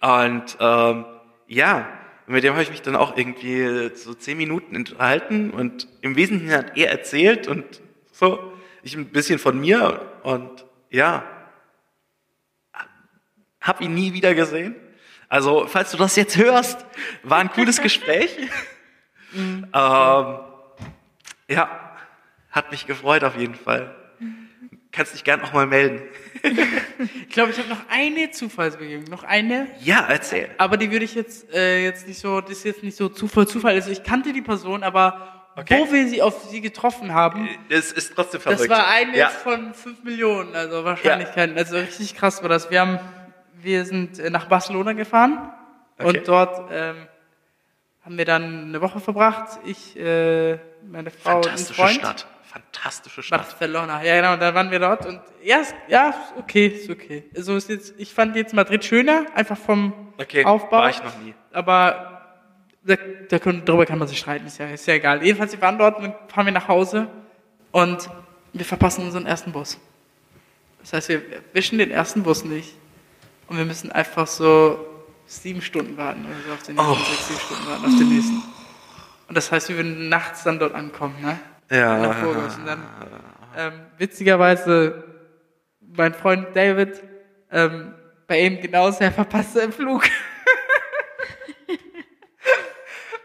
[0.00, 1.04] Und ähm,
[1.46, 1.88] ja,
[2.26, 6.16] und mit dem habe ich mich dann auch irgendwie so zehn Minuten unterhalten und im
[6.16, 7.64] Wesentlichen hat er erzählt und
[8.12, 8.52] so,
[8.82, 11.24] ich ein bisschen von mir und ja,
[13.60, 14.76] hab ihn nie wieder gesehen.
[15.28, 16.84] Also, falls du das jetzt hörst,
[17.22, 18.36] war ein cooles Gespräch.
[19.34, 20.46] ähm, ja,
[22.50, 23.94] hat mich gefreut auf jeden Fall.
[24.94, 26.02] Kannst dich gern auch mal melden.
[26.42, 29.10] ich glaube, ich habe noch eine Zufallsbegegnung.
[29.10, 29.66] Noch eine.
[29.80, 30.50] Ja, erzähl.
[30.56, 33.48] Aber die würde ich jetzt, äh, jetzt nicht so, das ist jetzt nicht so Zufall,
[33.48, 33.74] Zufall.
[33.74, 35.80] Also ich kannte die Person, aber okay.
[35.80, 37.48] wo wir sie auf sie getroffen haben.
[37.70, 38.60] Das ist trotzdem verrückt.
[38.60, 39.30] Das war eine ja.
[39.30, 41.56] von fünf Millionen, also Wahrscheinlichkeiten.
[41.56, 41.62] Ja.
[41.62, 42.70] Also richtig krass war das.
[42.70, 43.00] Wir haben,
[43.60, 45.50] wir sind äh, nach Barcelona gefahren
[45.98, 46.18] okay.
[46.18, 47.08] und dort ähm,
[48.04, 49.58] haben wir dann eine Woche verbracht.
[49.64, 51.94] Ich, äh, meine Frau und ein Freund.
[51.94, 53.42] Stadt fantastische Stadt.
[53.42, 57.24] Barcelona, ja genau, da waren wir dort und ja, ja, okay, ist okay.
[57.34, 60.78] Also ist jetzt, ich fand jetzt Madrid schöner, einfach vom okay, Aufbau.
[60.78, 61.34] war ich noch nie.
[61.52, 62.22] Aber
[62.84, 62.94] da,
[63.28, 65.24] da können, darüber kann man sich streiten, ist ja, ist ja egal.
[65.24, 67.08] Jedenfalls, wir waren dort und fahren wir nach Hause
[67.72, 68.08] und
[68.52, 69.80] wir verpassen unseren ersten Bus.
[70.80, 72.76] Das heißt, wir wischen den ersten Bus nicht
[73.48, 74.86] und wir müssen einfach so
[75.26, 76.94] sieben Stunden warten oder so auf den nächsten, oh.
[76.94, 78.42] sechs, sieben Stunden warten auf den nächsten.
[79.26, 81.40] Und das heißt, wir würden nachts dann dort ankommen, ne?
[81.70, 81.98] Ja.
[81.98, 82.56] nach Burgos.
[82.56, 82.82] Und dann,
[83.56, 85.04] ähm, witzigerweise,
[85.80, 87.02] mein Freund David,
[87.50, 87.94] ähm,
[88.26, 90.04] bei ihm genauso, er verpasste im Flug.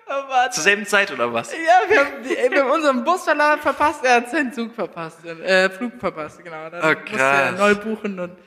[0.08, 1.52] oh, Zur selben Zeit oder was?
[1.52, 5.94] Ja, wir haben, wir haben unseren Bus verpasst, er hat seinen Zug verpasst, äh, Flug
[6.00, 6.70] verpasst, genau.
[6.70, 8.38] Dann oh, musste er neu buchen und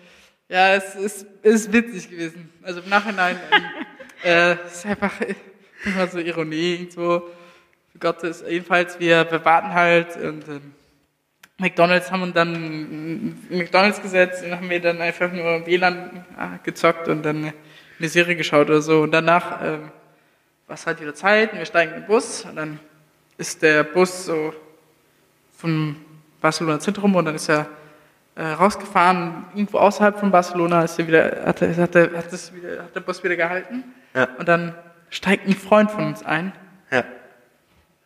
[0.48, 2.52] ja, es ist, ist witzig gewesen.
[2.62, 3.62] Also im Nachhinein ähm,
[4.22, 5.12] äh, ist einfach
[5.84, 6.88] immer so Ironie
[7.92, 7.98] so.
[7.98, 8.44] Gottes.
[8.48, 10.60] Jedenfalls, wir, wir warten halt und äh,
[11.58, 17.08] McDonalds haben uns dann McDonalds gesetzt und haben wir dann einfach nur WLAN ah, gezockt
[17.08, 17.52] und dann
[17.98, 19.02] eine Serie geschaut oder so.
[19.02, 19.78] Und danach äh,
[20.66, 22.80] war es halt wieder Zeit und wir steigen in den Bus und dann
[23.38, 24.52] ist der Bus so
[25.56, 25.96] vom
[26.40, 27.68] Barcelona Zentrum und dann ist er
[28.34, 32.52] äh, rausgefahren, irgendwo außerhalb von Barcelona ist er wieder, hat, er, hat, er, hat, das
[32.52, 33.84] wieder, hat der Bus wieder gehalten.
[34.14, 34.28] Ja.
[34.38, 34.74] Und dann
[35.10, 36.52] steigt ein Freund von uns ein.
[36.90, 37.04] Ja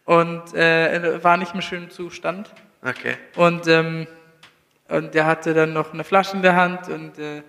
[0.07, 2.51] und äh, war nicht im schönen Zustand.
[2.83, 3.17] Okay.
[3.35, 4.07] Und, ähm,
[4.89, 7.43] und der hatte dann noch eine Flasche in der Hand und äh,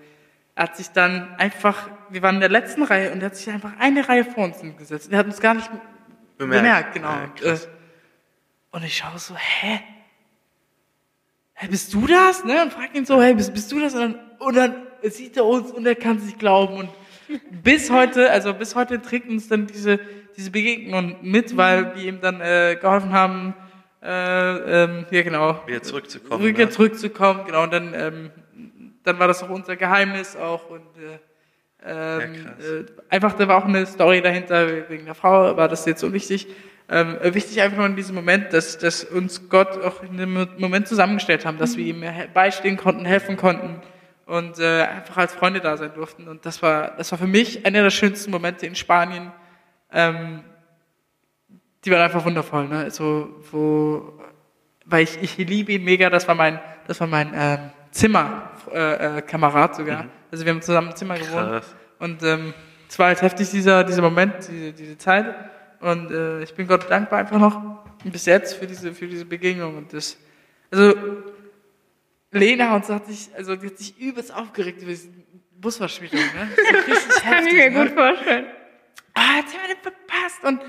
[0.54, 3.48] er hat sich dann einfach, wir waren in der letzten Reihe und er hat sich
[3.48, 5.10] einfach eine Reihe vor uns gesetzt.
[5.12, 5.70] Er hat uns gar nicht
[6.36, 7.48] bemerkt, bemerkt genau.
[7.48, 7.58] Ja, äh,
[8.72, 9.80] und ich schaue so, hä?
[11.54, 12.44] Hä, bist du das?
[12.44, 12.60] Ne?
[12.62, 13.94] Und frag ihn so, hey, bist, bist du das?
[13.94, 16.90] Und dann, und dann sieht er uns und er kann sich glauben und
[17.50, 20.00] bis heute, also bis heute trägt uns dann diese,
[20.38, 23.54] diese Begegnung mit, weil wir ihm dann äh, geholfen haben,
[24.02, 26.44] äh, ähm, ja genau, Wieder zurückzukommen.
[26.44, 26.70] wieder ne?
[26.70, 28.30] zurückzukommen, genau, und dann, ähm,
[29.02, 31.18] dann war das auch unser Geheimnis auch und äh,
[31.84, 35.84] ähm, Ja, äh, einfach, da war auch eine Story dahinter, wegen der Frau war das
[35.86, 36.46] jetzt so wichtig.
[36.90, 40.48] Ähm, äh, wichtig einfach nur in diesem Moment, dass, dass uns Gott auch in dem
[40.58, 43.80] Moment zusammengestellt haben, dass wir ihm he- beistehen konnten, helfen konnten
[44.26, 46.28] und äh, einfach als Freunde da sein durften.
[46.28, 49.32] Und das war, das war für mich einer der schönsten Momente in Spanien.
[49.92, 50.44] Ähm,
[51.84, 52.78] die waren einfach wundervoll, ne?
[52.78, 54.20] Also, wo,
[54.84, 59.74] weil ich, ich liebe ihn mega, das war mein, das war mein ähm, Zimmerkamerad äh,
[59.74, 60.06] sogar.
[60.30, 61.48] Also wir haben zusammen im Zimmer gewohnt.
[61.48, 61.74] Krass.
[61.98, 62.54] Und ähm,
[62.88, 65.34] es war halt heftig, dieser, dieser Moment, diese, diese Zeit.
[65.80, 69.76] Und äh, ich bin Gott dankbar einfach noch bis jetzt für diese, für diese Begegnung.
[69.76, 70.16] Und das,
[70.70, 70.94] also
[72.30, 75.08] Lena und so hat sich, also die hat sich übelst aufgeregt über diese
[75.52, 76.48] Busverspätung, ne?
[76.56, 77.88] So richtig Kann ich heftig, mir ne?
[77.88, 78.46] gut vorstellen.
[79.18, 80.44] Ah, jetzt haben wir den verpasst.
[80.44, 80.60] Und,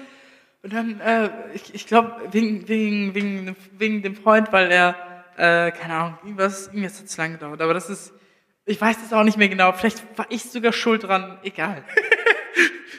[0.63, 4.95] und dann, äh, ich, ich glaube, wegen, wegen, wegen, wegen dem Freund, weil er,
[5.37, 7.61] äh, keine Ahnung, irgendwas, irgendwas hat es lang gedauert.
[7.61, 8.13] Aber das ist,
[8.65, 9.71] ich weiß das auch nicht mehr genau.
[9.73, 11.83] Vielleicht war ich sogar schuld dran, egal.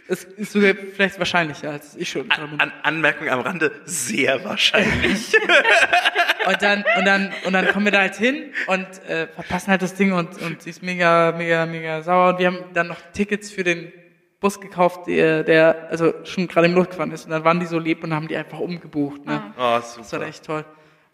[0.08, 2.58] Es ist sogar vielleicht wahrscheinlicher, als ich schuld dran bin.
[2.58, 5.32] An Anmerkung am Rande, sehr wahrscheinlich.
[6.46, 9.82] Und dann, und dann, und dann kommen wir da halt hin und äh, verpassen halt
[9.82, 12.30] das Ding und, und sie ist mega, mega, mega sauer.
[12.30, 13.92] Und wir haben dann noch Tickets für den
[14.40, 17.26] Bus gekauft, der, der also schon gerade im Luft gefahren ist.
[17.26, 19.24] Und dann waren die so lieb und haben die einfach umgebucht.
[19.26, 19.52] Ne?
[19.56, 20.26] Oh, Das war super.
[20.26, 20.64] echt toll.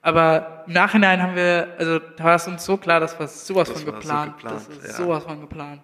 [0.01, 3.68] Aber im Nachhinein haben wir, also da war es uns so klar, das war sowas
[3.68, 4.37] Das von war so geplant.
[4.37, 4.93] geplant, das ist ja.
[5.05, 5.83] sowas von geplant.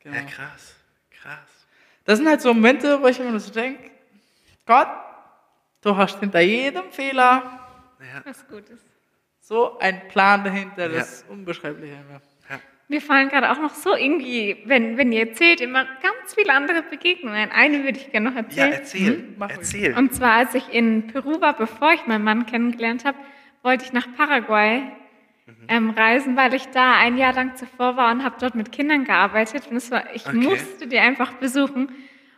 [0.00, 0.16] Genau.
[0.16, 0.74] Ja, krass.
[1.10, 1.66] Krass.
[2.04, 3.90] Das sind halt so Momente, wo ich immer so denke,
[4.66, 4.88] Gott,
[5.80, 7.42] du hast hinter jedem Fehler
[8.26, 8.80] Was Gutes.
[9.40, 11.00] so einen Plan dahinter, das Ja.
[11.02, 12.20] ist unbeschreiblich einfach.
[12.88, 16.82] Mir fallen gerade auch noch so irgendwie, wenn, wenn ihr erzählt, immer ganz viele andere
[16.82, 17.50] Begegnungen.
[17.50, 18.72] Eine würde ich gerne noch Ja, erzählen.
[18.74, 19.34] erzähl.
[19.38, 19.58] mach ruhig.
[19.58, 19.94] erzähl.
[19.96, 23.16] Und zwar, als ich in Peru war, bevor ich meinen Mann kennengelernt habe,
[23.62, 24.82] wollte ich nach Paraguay
[25.68, 29.04] ähm, reisen, weil ich da ein Jahr lang zuvor war und habe dort mit Kindern
[29.04, 29.66] gearbeitet.
[29.70, 30.36] Und es war, ich Okay.
[30.36, 31.90] musste die einfach besuchen.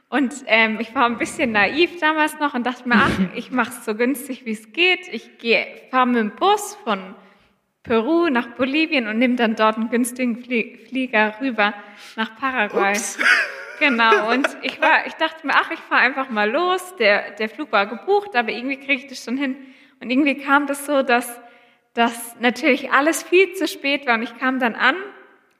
[0.09, 3.71] Und ähm, ich war ein bisschen naiv damals noch und dachte mir, ach, ich mache
[3.71, 5.09] es so günstig, wie es geht.
[5.11, 7.17] Ich gehe, fahre mit dem Bus von
[7.87, 11.73] Peru nach Bolivien und nehme dann dort einen günstigen Flie Flieger rüber
[12.17, 12.99] nach Paraguay.
[13.79, 16.97] Genau, und ich war, ich dachte mir, ach, ich fahre einfach mal los.
[16.97, 19.55] Der, der Flug war gebucht, aber irgendwie kriege ich das schon hin.
[20.01, 21.39] Und irgendwie kam das so, dass,
[21.93, 24.15] dass natürlich alles viel zu spät war.
[24.15, 24.97] Und ich kam dann an,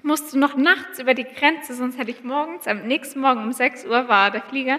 [0.03, 3.85] musste noch nachts über die Grenze, sonst hätte ich morgens, am nächsten Morgen um 6
[3.85, 4.79] Uhr war der Flieger.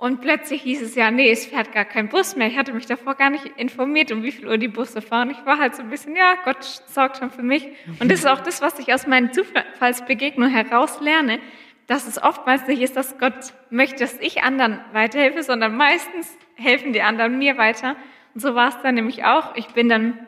[0.00, 2.48] Und plötzlich hieß es ja, nee, es fährt gar kein Bus mehr.
[2.48, 5.28] Ich hatte mich davor gar nicht informiert, um wie viel Uhr die Busse fahren.
[5.28, 7.68] Ich war halt so ein bisschen, ja, Gott sorgt schon für mich.
[8.00, 11.38] Und das ist auch das, was ich aus meinen Zufallsbegegnungen heraus lerne,
[11.86, 16.94] dass es oftmals nicht ist, dass Gott möchte, dass ich anderen weiterhelfe, sondern meistens helfen
[16.94, 17.94] die anderen mir weiter.
[18.32, 19.54] Und so war es dann nämlich auch.
[19.54, 20.18] Ich bin dann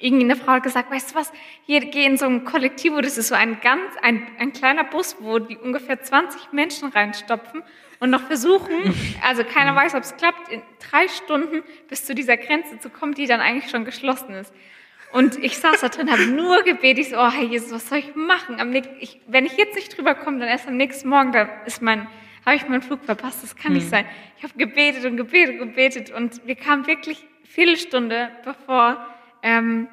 [0.00, 1.30] irgendwie eine Frau gesagt, weißt du was,
[1.64, 5.18] hier geh in so ein Kollektivo, das ist so ein ganz, ein, ein kleiner Bus,
[5.20, 7.62] wo die ungefähr 20 Menschen reinstopfen
[8.02, 8.92] und noch versuchen,
[9.22, 13.14] also keiner weiß, ob es klappt, in drei Stunden bis zu dieser Grenze zu kommen,
[13.14, 14.52] die dann eigentlich schon geschlossen ist.
[15.12, 17.98] Und ich saß da drin, habe nur gebetet, ich so, oh Herr Jesus, was soll
[17.98, 18.58] ich machen?
[18.58, 21.80] Am ich, wenn ich jetzt nicht drüber komme, dann erst am nächsten Morgen, da ist
[21.80, 22.08] mein,
[22.44, 24.04] habe ich meinen Flug verpasst, das kann nicht sein.
[24.36, 29.06] Ich habe gebetet und gebetet und gebetet und wir kamen wirklich Viertelstunde, bevor
[29.44, 29.86] ähm,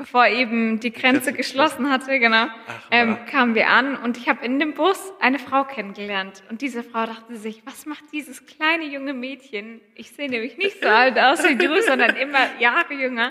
[0.00, 2.46] bevor eben die Grenze geschlossen hatte, genau,
[2.90, 6.42] ähm, kamen wir an und ich habe in dem Bus eine Frau kennengelernt.
[6.48, 9.82] Und diese Frau dachte sich, was macht dieses kleine junge Mädchen?
[9.94, 13.30] Ich sehe nämlich nicht so alt aus wie du, sondern immer Jahre jünger.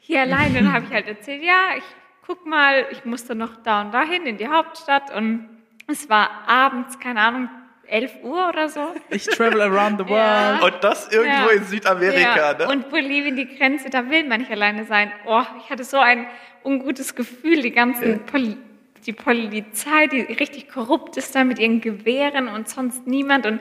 [0.00, 0.48] Hier allein.
[0.48, 1.84] Und dann habe ich halt erzählt, ja, ich
[2.26, 5.48] guck mal, ich musste noch da und dahin in die Hauptstadt und
[5.86, 7.48] es war abends, keine Ahnung,
[7.92, 8.80] 11 Uhr oder so.
[9.10, 10.58] Ich travel around the Ja.
[10.60, 10.74] world.
[10.74, 11.56] Und das irgendwo Ja.
[11.56, 12.58] in Südamerika, ja.
[12.58, 12.68] ne?
[12.68, 15.12] Und Bolivien, die Grenze, da will man nicht alleine sein.
[15.26, 16.26] Oh, ich hatte so ein
[16.64, 18.56] ungutes Gefühl, die ganzen Poli
[19.04, 23.46] die Polizei, die richtig korrupt ist da mit ihren Gewehren und sonst niemand.
[23.46, 23.58] Und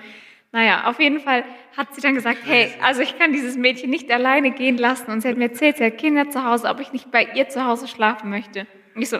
[0.52, 1.44] naja, auf jeden Fall
[1.76, 5.10] hat sie dann gesagt, hey, also ich kann dieses Mädchen nicht alleine gehen lassen.
[5.10, 7.50] Und sie hat mir erzählt, sie hat Kinder zu Hause, ob ich nicht bei ihr
[7.50, 8.68] zu Hause schlafen möchte.
[8.94, 9.18] Und ich so,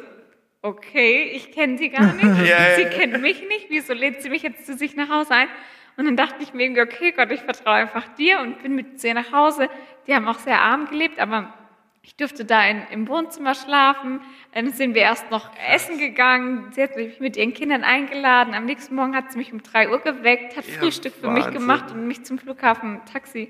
[0.62, 2.24] okay, ich kenne sie gar nicht.
[2.50, 3.68] Ja, sie kennt mich nicht.
[3.70, 5.48] Wieso lädt sie mich jetzt zu sich nach Hause ein?
[5.98, 9.04] Und dann dachte ich mir irgendwie, okay, Gott, ich vertraue einfach dir und bin mit
[9.04, 9.70] ihr nach Hause.
[10.08, 11.54] Die haben auch sehr arm gelebt, aber
[12.04, 14.22] ich durfte da in, im Wohnzimmer schlafen.
[14.54, 16.72] Dann sind wir erst noch essen gegangen.
[16.72, 18.54] Sie hat mich mit ihren Kindern eingeladen.
[18.56, 21.46] Am nächsten Morgen hat sie mich um drei Uhr geweckt, hat Ja, Frühstück für mich
[21.46, 21.60] Wahnsinn.
[21.62, 23.50] gemacht und mich zum Flughafen Taxi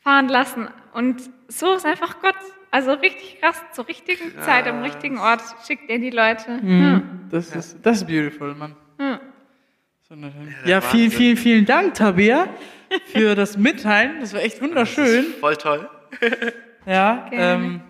[0.00, 0.68] fahren lassen.
[0.92, 2.34] Und so ist einfach Gott.
[2.70, 6.50] Also richtig krass, zur richtigen Zeit, am richtigen Ort schickt er die Leute.
[6.50, 7.28] Mhm.
[7.30, 8.76] Das, ist, das ist beautiful, Mann.
[8.98, 9.20] Ja.
[10.08, 10.54] So, na dann.
[10.64, 12.48] Ja, vielen, vielen, vielen Dank, Tabea,
[13.06, 14.20] für das Mitteilen.
[14.20, 15.26] Das war echt wunderschön.
[15.40, 15.88] Voll toll.
[16.86, 17.64] Ja, Gerne.
[17.64, 17.80] ähm,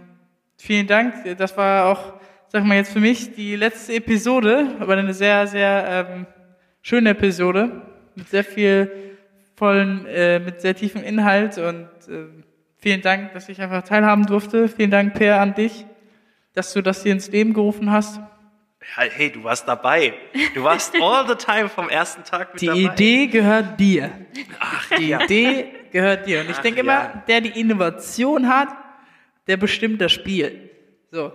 [0.56, 1.14] vielen Dank.
[1.36, 2.14] Das war auch,
[2.48, 6.26] sag mal jetzt für mich, die letzte Episode, aber eine sehr, sehr ähm,
[6.82, 7.82] schöne Episode
[8.16, 8.90] mit sehr viel
[9.54, 12.42] vollen, äh, mit sehr tiefem Inhalt und ähm,
[12.78, 14.68] vielen Dank, dass ich einfach teilhaben durfte.
[14.68, 15.86] Vielen Dank, Per, an dich,
[16.54, 18.20] dass du das hier ins Leben gerufen hast.
[18.94, 20.14] Hey, du warst dabei.
[20.54, 22.80] Du warst all the time vom ersten Tag mit Die dabei.
[22.80, 24.10] Idee gehört dir.
[24.58, 26.40] Ach, die Idee gehört dir.
[26.40, 27.22] Und ich Ach, denke immer, ja.
[27.28, 28.68] der die Innovation hat,
[29.46, 30.70] der bestimmt das Spiel.
[31.10, 31.32] So.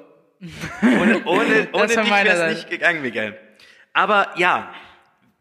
[0.81, 3.37] Ohne, ohne, ohne dich wäre es nicht gegangen, Miguel.
[3.93, 4.73] Aber ja,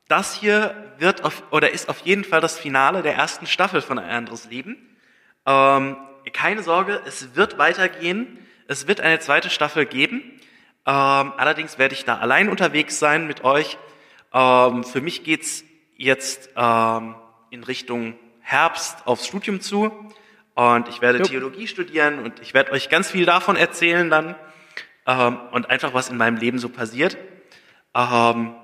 [0.09, 3.99] das hier wird auf, oder ist auf jeden Fall das Finale der ersten Staffel von
[3.99, 4.77] Ein anderes Leben.
[5.47, 5.97] Ähm,
[6.33, 8.39] keine Sorge, es wird weitergehen.
[8.69, 10.23] Es wird eine zweite Staffel geben.
[10.85, 13.79] Ähm, allerdings werde ich da allein unterwegs sein mit euch.
[14.33, 15.65] Ähm, für mich geht's
[15.97, 17.15] jetzt ähm,
[17.51, 19.91] in Richtung Herbst aufs Studium zu.
[20.55, 21.25] Und ich werde Jo.
[21.25, 24.35] Theologie studieren und ich werde euch ganz viel davon erzählen dann.
[25.07, 27.17] Ähm, und einfach, was in meinem Leben so passiert.
[27.95, 28.55] Ähm,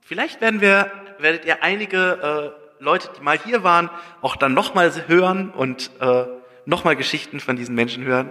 [0.00, 4.92] vielleicht werden wir, werdet ihr einige äh, Leute, die mal hier waren, auch dann nochmal
[5.06, 6.24] hören und äh,
[6.64, 8.30] nochmal Geschichten von diesen Menschen hören.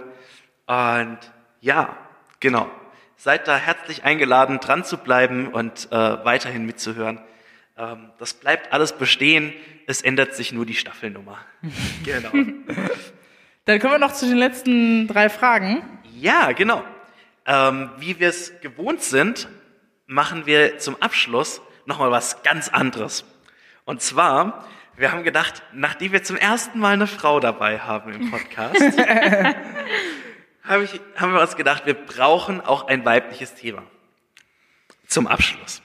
[0.66, 1.18] Und
[1.60, 1.96] ja,
[2.40, 2.70] genau.
[3.16, 7.20] Seid da herzlich eingeladen, dran zu bleiben und äh, weiterhin mitzuhören.
[7.76, 9.52] Ähm, das bleibt alles bestehen.
[9.86, 11.38] Es ändert sich nur die Staffelnummer.
[12.04, 12.30] genau.
[13.64, 15.82] Dann kommen wir noch zu den letzten drei Fragen.
[16.14, 16.84] Ja, genau.
[17.46, 19.48] Ähm, wie wir es gewohnt sind,
[20.06, 23.24] machen wir zum Abschluss nochmal was ganz anderes.
[23.86, 24.66] Und zwar,
[24.96, 28.98] wir haben gedacht, nachdem wir zum ersten Mal eine Frau dabei haben im Podcast,
[30.64, 33.84] hab ich, haben wir uns gedacht, wir brauchen auch ein weibliches Thema.
[35.06, 35.82] Zum Abschluss.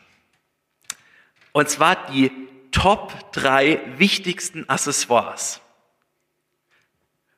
[1.52, 2.32] Und zwar die
[2.72, 5.62] Top drei wichtigsten Accessoires.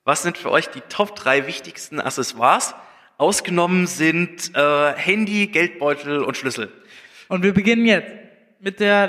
[0.05, 2.74] Was sind für euch die Top drei wichtigsten Accessoires?
[3.18, 6.72] Ausgenommen sind äh, Handy, Geldbeutel und Schlüssel.
[7.28, 8.22] Und wir beginnen jetzt
[8.64, 9.07] mit der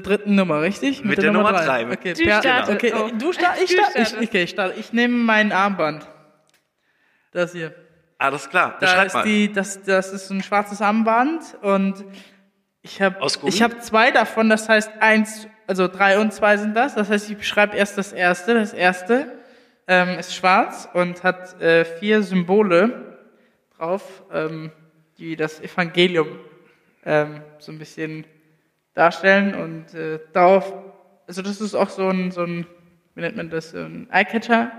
[0.00, 1.04] dritten Nummer, richtig?
[1.04, 1.86] Mit der Nummer drei.
[1.92, 2.70] Okay, Du startest.
[2.70, 3.10] okay, Oh.
[3.16, 3.64] du startest.
[3.64, 4.80] Ich, Du start, ich, okay, ich, starte.
[4.80, 6.08] ich nehme mein Armband.
[7.32, 7.74] Das hier.
[8.16, 9.22] Alles klar, Da beschreib ist mal.
[9.24, 12.02] die, das, das ist ein schwarzes Armband und
[12.82, 14.48] ich habe habe zwei davon.
[14.48, 16.94] Das heißt eins, also drei und zwei sind das.
[16.94, 18.54] Das heißt, ich beschreibe erst das erste.
[18.54, 19.30] Das erste
[19.86, 23.18] ähm, ist schwarz und hat äh, vier Symbole
[23.76, 24.72] drauf, ähm,
[25.18, 26.28] die das Evangelium
[27.04, 28.24] ähm, so ein bisschen
[28.98, 30.72] darstellen und äh, darauf,
[31.26, 32.66] also das ist auch so ein, so ein,
[33.14, 34.72] wie nennt man das, so ein Eyecatcher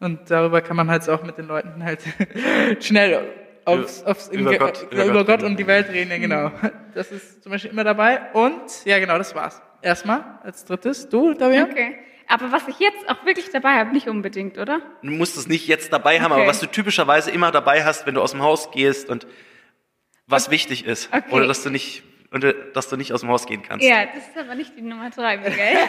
[0.00, 2.00] und darüber kann man halt auch mit den Leuten halt
[2.80, 3.22] schnell
[3.64, 6.50] aufs, aufs Über Gott- über, über Gott Gott und die Welt reden, ja genau.
[6.94, 9.62] Das ist zum Beispiel immer dabei und ja genau, das war's.
[9.80, 11.70] Erstmal als drittes, du, Davian?
[11.70, 11.96] Okay.
[12.28, 14.80] Aber was ich jetzt auch wirklich dabei habe, nicht unbedingt, oder?
[15.02, 16.40] Du musst es nicht jetzt dabei haben, Okay.
[16.42, 19.26] aber was du typischerweise immer dabei hast, wenn du aus dem Haus gehst und
[20.26, 21.08] was wichtig ist.
[21.12, 21.22] Okay.
[21.30, 22.02] Oder dass du nicht,
[22.32, 23.86] oder dass du nicht aus dem Haus gehen kannst.
[23.86, 25.54] Ja, das ist aber nicht die Nummer drei, Miguel.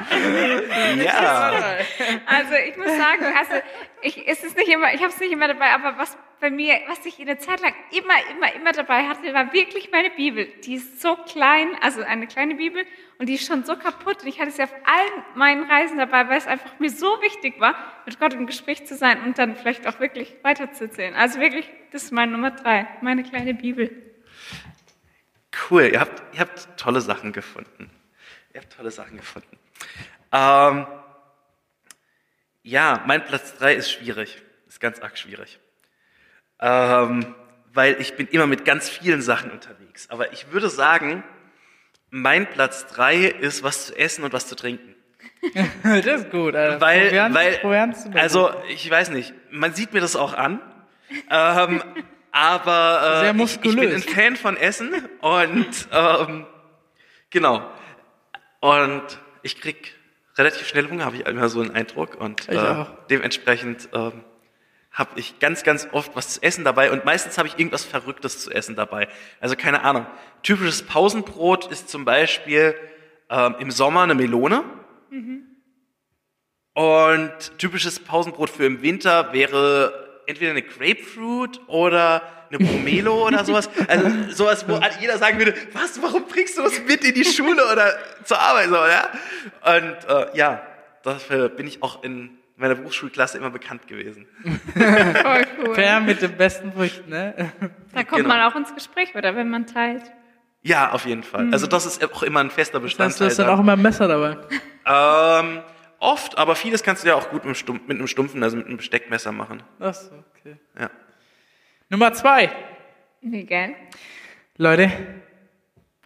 [1.04, 1.52] Ja.
[2.26, 3.52] Also ich muss sagen, also
[4.02, 6.80] ich, es ist nicht immer, ich habe es nicht immer dabei, aber was bei mir,
[6.88, 10.46] was ich in der Zeit lang immer, immer, immer dabei hatte, war wirklich meine Bibel.
[10.64, 12.84] Die ist so klein, also eine kleine Bibel,
[13.18, 14.22] und die ist schon so kaputt.
[14.22, 17.60] Und ich hatte sie auf allen meinen Reisen dabei, weil es einfach mir so wichtig
[17.60, 17.74] war,
[18.06, 21.14] mit Gott im Gespräch zu sein und dann vielleicht auch wirklich weiterzuerzählen.
[21.14, 24.09] Also wirklich, das ist meine Nummer drei, meine kleine Bibel.
[25.68, 27.90] Cool, ihr habt, ihr habt tolle Sachen gefunden.
[28.52, 29.58] Ihr habt tolle Sachen gefunden.
[30.32, 30.86] Ähm,
[32.62, 34.42] ja, mein Platz drei ist schwierig.
[34.68, 35.58] Ist ganz arg schwierig.
[36.60, 37.34] Ähm,
[37.72, 40.08] weil ich bin immer mit ganz vielen Sachen unterwegs.
[40.10, 41.24] Aber ich würde sagen,
[42.10, 44.94] mein Platz drei ist was zu essen und was zu trinken.
[45.82, 46.80] das ist gut, Alter.
[46.80, 50.60] Weil, weil also ich weiß nicht, man sieht mir das auch an,
[51.30, 51.82] ähm,
[52.32, 56.46] aber Sehr äh, ich, ich bin ein Fan von Essen und ähm,
[57.30, 57.62] genau
[58.60, 59.02] und
[59.42, 59.94] ich krieg
[60.36, 64.24] relativ schnell Hunger, habe ich immer so einen Eindruck und äh, dementsprechend ähm,
[64.92, 68.38] habe ich ganz, ganz oft was zu essen dabei und meistens habe ich irgendwas Verrücktes
[68.38, 69.08] zu essen dabei.
[69.40, 70.06] Also keine Ahnung.
[70.42, 72.74] Typisches Pausenbrot ist zum Beispiel
[73.28, 74.64] ähm, im Sommer eine Melone.
[76.74, 79.99] Und typisches Pausenbrot für im Winter wäre
[80.30, 83.68] entweder eine Grapefruit oder eine Pomelo oder sowas.
[83.88, 87.62] Also sowas, wo jeder sagen würde, was, warum bringst du das mit in die Schule
[87.72, 87.92] oder
[88.24, 88.68] zur Arbeit?
[88.68, 89.08] So, ja?
[89.76, 90.62] Und äh, ja,
[91.02, 94.26] dafür bin ich auch in in meiner Berufsschulklasse immer bekannt gewesen.
[94.74, 95.72] Voll cool.
[95.72, 97.34] Per mit dem besten Früchten, ne?
[97.94, 98.28] Da kommt Genau.
[98.34, 100.02] man auch ins Gespräch, oder wenn man teilt.
[100.60, 101.48] Ja, auf jeden Fall.
[101.52, 103.28] Also das ist auch immer ein fester Das heißt, du Bestandteil.
[103.28, 104.36] hast dann auch immer ein Messer dabei.
[104.84, 105.62] ähm,
[106.00, 108.56] oft, aber vieles kannst du ja auch gut mit einem, Stumpf, mit einem stumpfen, also
[108.56, 109.62] mit einem Besteckmesser machen.
[109.78, 110.56] Ach so, okay.
[110.78, 110.90] Ja.
[111.88, 112.50] Nummer zwei.
[113.20, 113.74] Wie geil.
[114.56, 114.90] Leute,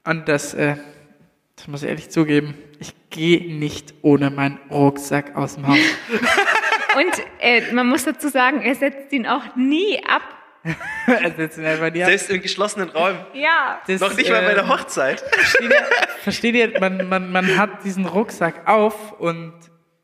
[0.05, 0.77] und das, äh,
[1.57, 5.79] das muss ich ehrlich zugeben, ich gehe nicht ohne meinen Rucksack aus dem Haus.
[6.97, 10.23] Und äh, man muss dazu sagen, er setzt ihn auch nie ab.
[11.07, 12.09] Also jetzt einfach die Hand.
[12.09, 13.19] Selbst in geschlossenen Räumen.
[13.35, 13.83] Ja.
[13.87, 15.21] Das, Noch nicht mal bei der ähm, Hochzeit.
[15.21, 15.87] Versteht ihr,
[16.23, 19.53] versteht ihr man, man, man hat diesen Rucksack auf und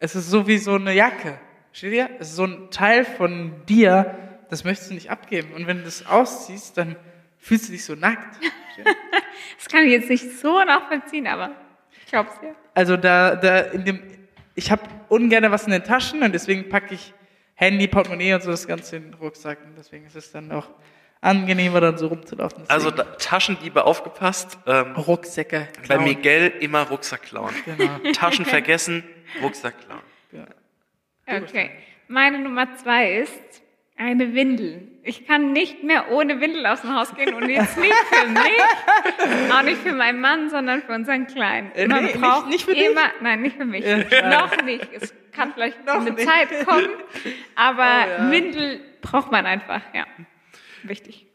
[0.01, 1.39] es ist so wie so eine Jacke.
[1.71, 2.11] Versteht ihr?
[2.19, 4.17] Es ist so ein Teil von dir,
[4.49, 5.53] das möchtest du nicht abgeben.
[5.53, 6.97] Und wenn du das ausziehst, dann
[7.39, 8.37] fühlst du dich so nackt.
[9.57, 11.51] Das kann ich jetzt nicht so nachvollziehen, aber
[11.99, 12.55] ich glaube es ja.
[12.73, 14.03] Also da, da in dem,
[14.55, 17.13] ich habe ungern was in den Taschen und deswegen packe ich
[17.55, 19.59] Handy, Portemonnaie und so das Ganze in den Rucksack.
[19.65, 20.67] Und deswegen ist es dann auch
[21.21, 22.61] angenehmer, dann so rumzulaufen.
[22.63, 24.59] Deswegen Also da, Taschendiebe aufgepasst.
[24.67, 25.69] Ähm, Rucksäcke.
[25.77, 26.05] bei klauen.
[26.05, 27.55] Miguel immer Rucksack klauen.
[27.67, 28.13] Genau.
[28.13, 29.05] Taschen vergessen,
[29.43, 30.03] Rucksack klauen.
[31.27, 31.71] Okay.
[32.09, 33.63] Meine Nummer zwei ist
[33.97, 34.89] eine Windel.
[35.05, 39.53] Ich kann nicht mehr ohne Windel aus dem Haus gehen und jetzt nicht für mich,
[39.53, 41.71] auch nicht für meinen Mann, sondern für unseren Kleinen.
[41.73, 42.87] Äh, Man nee, nicht- braucht nicht für dich?
[42.91, 44.29] immer, nein, nicht für mich, Ja.
[44.41, 44.89] noch nicht.
[44.93, 46.27] Es kann vielleicht Noch eine nicht.
[46.29, 46.89] Zeit kommen,
[47.55, 48.31] aber Oh, ja.
[48.31, 50.07] Windel braucht man einfach, ja.
[50.83, 51.27] Wichtig.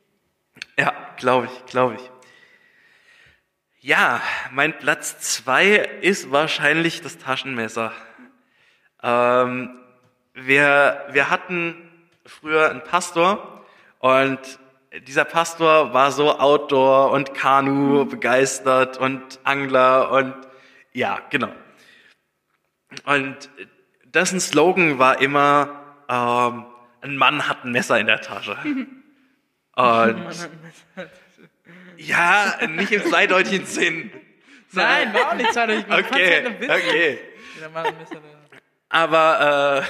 [0.78, 2.02] Ja, glaube ich, glaube ich.
[3.86, 7.92] Ja, mein Platz zwei ist wahrscheinlich das Taschenmesser.
[9.04, 9.78] Ähm,
[10.34, 11.92] wir, wir hatten
[12.26, 13.64] früher einen Pastor
[14.00, 14.40] und
[15.06, 20.34] dieser Pastor war so Outdoor und Kanu begeistert und Angler und
[20.92, 21.52] ja, genau.
[23.06, 23.52] Und
[24.04, 25.70] dessen Slogan war immer,
[26.10, 26.66] ähm,
[27.02, 28.58] ein Mann hat ein Messer in der Tasche.
[29.78, 30.26] Und
[31.98, 34.12] ja, nicht im zweideutigen Sinn.
[34.72, 35.86] Nein, war auch nicht zweideutig.
[35.86, 37.20] Okay, halt okay.
[37.58, 37.98] Äh,
[38.90, 39.88] Aber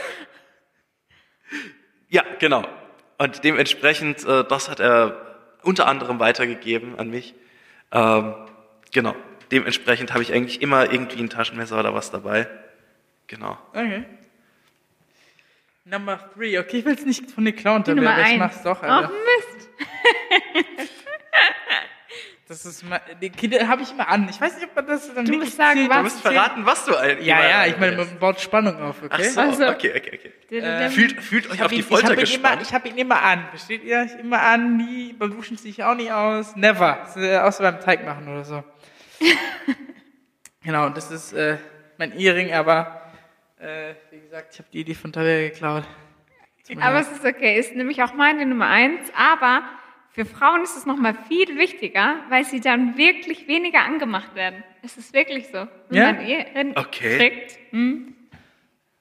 [1.52, 1.56] äh,
[2.10, 2.64] ja, genau.
[3.18, 7.34] Und dementsprechend, äh, das hat er unter anderem weitergegeben an mich.
[7.92, 8.36] Ähm,
[8.94, 9.16] genau.
[9.52, 12.48] Dementsprechend habe ich eigentlich immer irgendwie ein Taschenmesser oder was dabei.
[13.28, 13.58] Genau.
[13.72, 14.06] Okay.
[15.86, 16.58] Number three.
[16.58, 19.10] Okay, ich will es nicht von dir klauen, aber ich mach's doch, Alter.
[19.10, 19.70] Mist.
[22.48, 24.28] Das ist mal, die Kinder habe ich immer an.
[24.30, 25.90] Ich weiß nicht, ob man das dann Du musst sagen, zählt.
[25.90, 26.04] Du was?
[26.04, 29.30] musst verraten, was du ein- Ja, ja, ich meine, man baut Spannung auf, Ach okay?
[29.30, 30.56] so, Also- okay, okay, okay.
[30.60, 32.62] Äh, Fühlt, fühlt euch Ich auf habe die ihn, ich Folter hab ihn, immer, gespannt.
[32.62, 33.46] ich hab ihn immer an.
[33.50, 34.04] Versteht ihr?
[34.04, 36.56] Ich immer an, nie, beim Duschen ziehe ich auch nie aus.
[36.56, 37.08] Never.
[37.16, 38.64] Äh, Außer beim Teig machen oder so.
[40.64, 41.58] genau, das ist äh,
[41.98, 43.02] mein Ehering, aber
[43.60, 45.84] äh, wie gesagt, ich habe die Idee von Tabea geklaut.
[46.80, 49.12] Aber es ist okay, ist nämlich auch meine Nummer eins.
[49.16, 49.64] Aber
[50.16, 54.64] für Frauen ist es nochmal viel wichtiger, weil sie dann wirklich weniger angemacht werden.
[54.82, 55.68] Es ist wirklich so.
[55.90, 56.14] Wenn Ja?
[56.14, 57.18] man Ehering Okay.
[57.18, 57.60] kriegt.
[57.72, 58.16] Hm,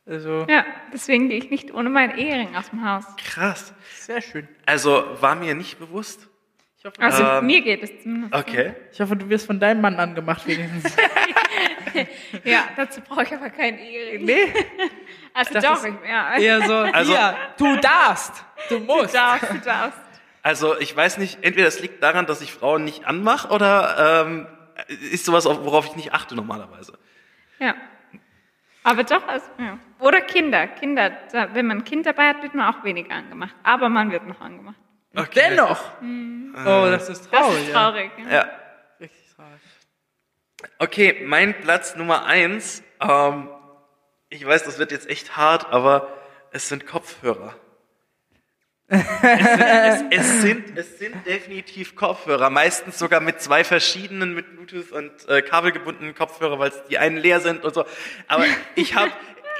[0.07, 3.05] Also, ja, deswegen gehe ich nicht ohne meinen Ehering aus dem Haus.
[3.17, 3.73] Krass.
[3.95, 4.47] sehr schön.
[4.67, 6.29] Also war mir nicht bewusst.
[6.79, 8.35] Ich hoffe, Also Ähm, mir geht es zumindest.
[8.35, 8.75] Okay.
[8.93, 10.95] ich hoffe, du wirst von deinem Mann angemacht wenigstens.
[12.45, 14.25] Ja, dazu brauche ich aber keinen Ehering.
[14.25, 14.53] nee,
[15.33, 16.37] Also das doch, ist ich, ja.
[16.37, 19.15] eher so, Also- hier, du darfst, du musst.
[19.15, 20.01] Du darfst, du darfst.
[20.45, 24.47] Also ich weiß nicht, entweder es liegt daran, dass ich Frauen nicht anmache oder ähm,
[25.11, 26.99] ist sowas, auf- worauf ich nicht achte normalerweise.
[27.59, 27.75] Ja.
[28.83, 29.79] Aber doch, also, ja.
[30.01, 30.67] Oder Kinder.
[30.67, 33.55] Kinder, da, wenn man ein Kind dabei hat, wird man auch weniger angemacht.
[33.63, 34.77] Aber man wird noch angemacht.
[35.17, 35.31] Okay.
[35.49, 35.81] Dennoch.
[36.03, 37.31] Oh, das ist Mhm.
[37.33, 37.63] Das traurig.
[37.63, 38.11] ist traurig.
[38.19, 38.25] Ja.
[38.25, 38.31] Ja.
[38.35, 38.51] Ja.
[39.01, 39.61] Richtig traurig.
[40.79, 42.83] Okay, mein Platz Nummer eins.
[43.01, 43.49] Ähm,
[44.29, 46.09] ich weiß, das wird jetzt echt hart, aber
[46.51, 47.55] es sind Kopfhörer.
[48.89, 54.55] Es, sind, es, es, sind, es sind definitiv Kopfhörer, meistens sogar mit zwei verschiedenen, mit
[54.55, 57.85] Bluetooth und äh, kabelgebundenen Kopfhörer, weil die einen leer sind und so.
[58.29, 58.45] Aber
[58.75, 59.11] ich habe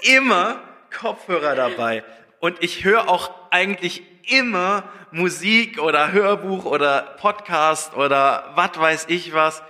[0.03, 2.05] immer Kopfhörer dabei
[2.41, 9.33] und ich höre auch eigentlich immer Musik oder Hörbuch oder Podcast oder was weiß ich
[9.33, 9.63] was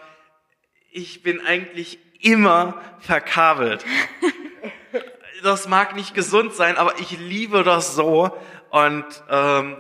[0.90, 3.84] ich bin eigentlich immer verkabelt.
[5.42, 8.30] Das mag nicht gesund sein, aber ich liebe das so.
[8.74, 9.76] Und ähm,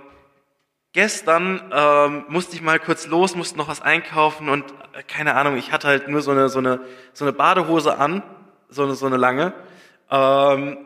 [0.92, 5.56] gestern ähm, musste ich mal kurz los, musste noch was einkaufen und äh, keine Ahnung,
[5.56, 6.80] ich hatte halt nur so eine so eine
[7.12, 8.22] so eine Badehose an,
[8.68, 9.52] so eine so eine lange.
[10.12, 10.78] Ähm,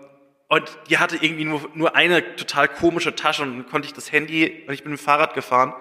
[0.49, 4.11] und die hatte irgendwie nur, nur eine total komische Tasche und dann konnte ich das
[4.11, 5.75] Handy, und ich bin mit dem Fahrrad gefahren,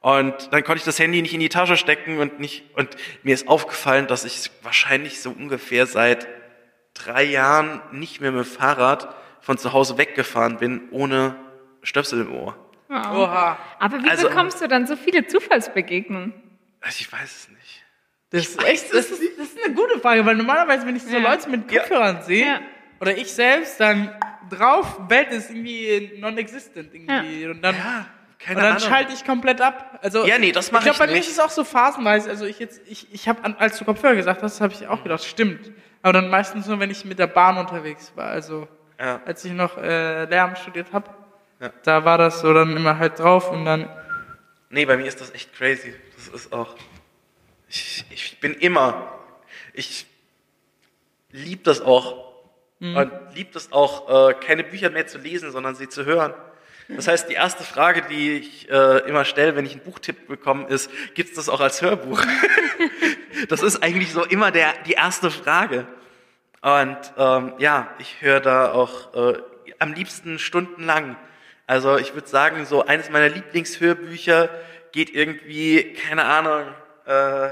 [0.00, 3.32] und dann konnte ich das Handy nicht in die Tasche stecken und nicht, und mir
[3.32, 6.28] ist aufgefallen, dass ich wahrscheinlich so ungefähr seit
[6.92, 11.36] drei Jahren nicht mehr mit dem Fahrrad von zu Hause weggefahren bin, ohne
[11.84, 12.56] Stöpsel im Ohr.
[12.90, 13.56] Oha.
[13.78, 16.32] Aber wie Also- bekommst du dann so viele Zufallsbegegnungen?
[16.80, 17.84] Also Ich weiß es nicht.
[18.30, 21.16] Das ist echt, das ist, das ist eine gute Frage, weil normalerweise, wenn ich so
[21.16, 21.30] Ja.
[21.30, 21.78] Leute mit Ja.
[21.80, 22.60] Kopfhörern sehe, Ja.
[23.00, 24.10] oder ich selbst, dann
[24.50, 27.46] drauf, Welt ist irgendwie non-existent irgendwie.
[27.46, 28.06] Und dann, Ja,
[28.38, 29.98] keine und dann schalte ich komplett ab.
[30.02, 32.28] Also, Ja, nee, das mach ich glaube, ich bei mir ist es auch so phasenweise.
[32.28, 35.24] Also ich jetzt, ich, ich habe, als du Kopfhörer gesagt hast, habe ich auch gedacht,
[35.24, 35.70] stimmt.
[36.02, 38.26] Aber dann meistens nur, wenn ich mit der Bahn unterwegs war.
[38.26, 38.68] Also
[39.00, 39.20] Ja.
[39.24, 41.08] als ich noch äh, Lehramt studiert habe,
[41.64, 41.72] Ja.
[41.82, 43.88] da war das so dann immer halt drauf und dann
[44.74, 45.94] Nee, bei mir ist das echt crazy.
[46.16, 46.74] Das ist auch.
[47.68, 49.20] Ich, ich bin immer.
[49.72, 50.04] Ich
[51.30, 52.24] lieb das auch.
[52.80, 56.34] Und lieb das auch, äh, keine Bücher mehr zu lesen, sondern sie zu hören.
[56.88, 60.66] Das heißt, die erste Frage, die ich äh, immer stelle, wenn ich einen Buchtipp bekomme,
[60.66, 62.20] ist, gibt's das auch als Hörbuch?
[63.48, 65.86] das ist eigentlich so immer der, die erste Frage.
[66.60, 69.38] Und ähm, ja, ich höre da auch äh,
[69.78, 71.16] am liebsten stundenlang.
[71.66, 74.50] Also ich würde sagen, so eines meiner Lieblingshörbücher
[74.92, 76.66] geht irgendwie, keine Ahnung,
[77.06, 77.50] äh,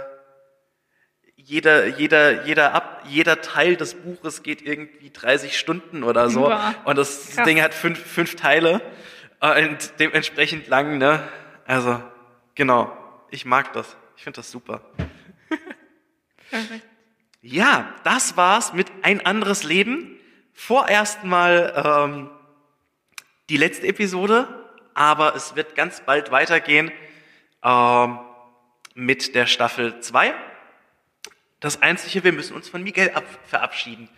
[1.36, 6.42] jeder, jeder, jeder ab, jeder Teil des Buches geht irgendwie 30 Stunden oder so.
[6.42, 7.44] Boah, Und das krass.
[7.46, 8.80] Ding hat fünf, fünf Teile
[9.40, 11.26] und dementsprechend lang, ne?
[11.66, 12.00] Also,
[12.54, 12.96] genau.
[13.30, 13.96] Ich mag das.
[14.16, 14.82] Ich finde das super.
[17.40, 20.16] Ja, das war's mit ein anderes Leben.
[20.52, 22.30] Vorerst mal ähm,
[23.48, 24.48] die letzte Episode,
[24.94, 26.92] aber es wird ganz bald weitergehen
[27.62, 28.18] ähm,
[28.94, 30.34] mit der Staffel 2.
[31.60, 34.08] Das Einzige, wir müssen uns von Miguel ab verabschieden.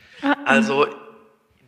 [0.45, 0.87] Also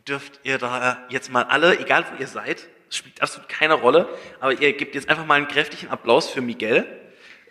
[0.09, 4.09] dürft ihr da jetzt mal alle, egal wo ihr seid, es spielt absolut keine Rolle,
[4.41, 6.87] aber ihr gebt jetzt einfach mal einen kräftigen Applaus für Miguel.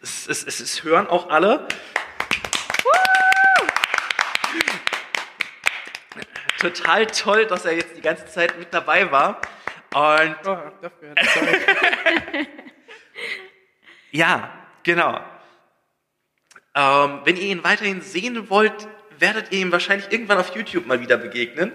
[0.01, 1.67] Es, es, es, es hören auch alle.
[6.59, 9.41] Total toll, dass er jetzt die ganze Zeit mit dabei war.
[9.95, 11.15] Und oh, dafür
[14.11, 14.51] ja,
[14.83, 15.21] genau.
[16.75, 18.89] Ähm, wenn ihr ihn weiterhin sehen wollt,
[19.19, 21.71] werdet ihr ihm wahrscheinlich irgendwann auf YouTube mal wieder begegnen.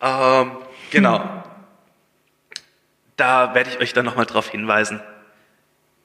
[0.00, 0.52] Ähm,
[0.90, 1.44] genau.
[3.16, 5.02] Da werde ich euch dann nochmal drauf hinweisen,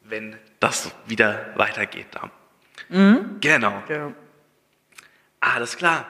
[0.03, 2.07] wenn das wieder weitergeht.
[2.11, 2.32] Da.
[3.40, 3.82] Genau.
[3.88, 4.11] ja.
[5.40, 6.06] Alles klar.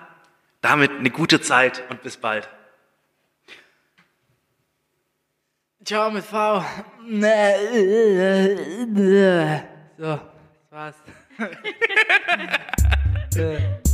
[0.62, 2.50] Damit eine gute Zeit und bis bald.
[5.86, 6.34] Ciao mit V.
[9.98, 10.20] So,
[10.70, 10.96] das war's.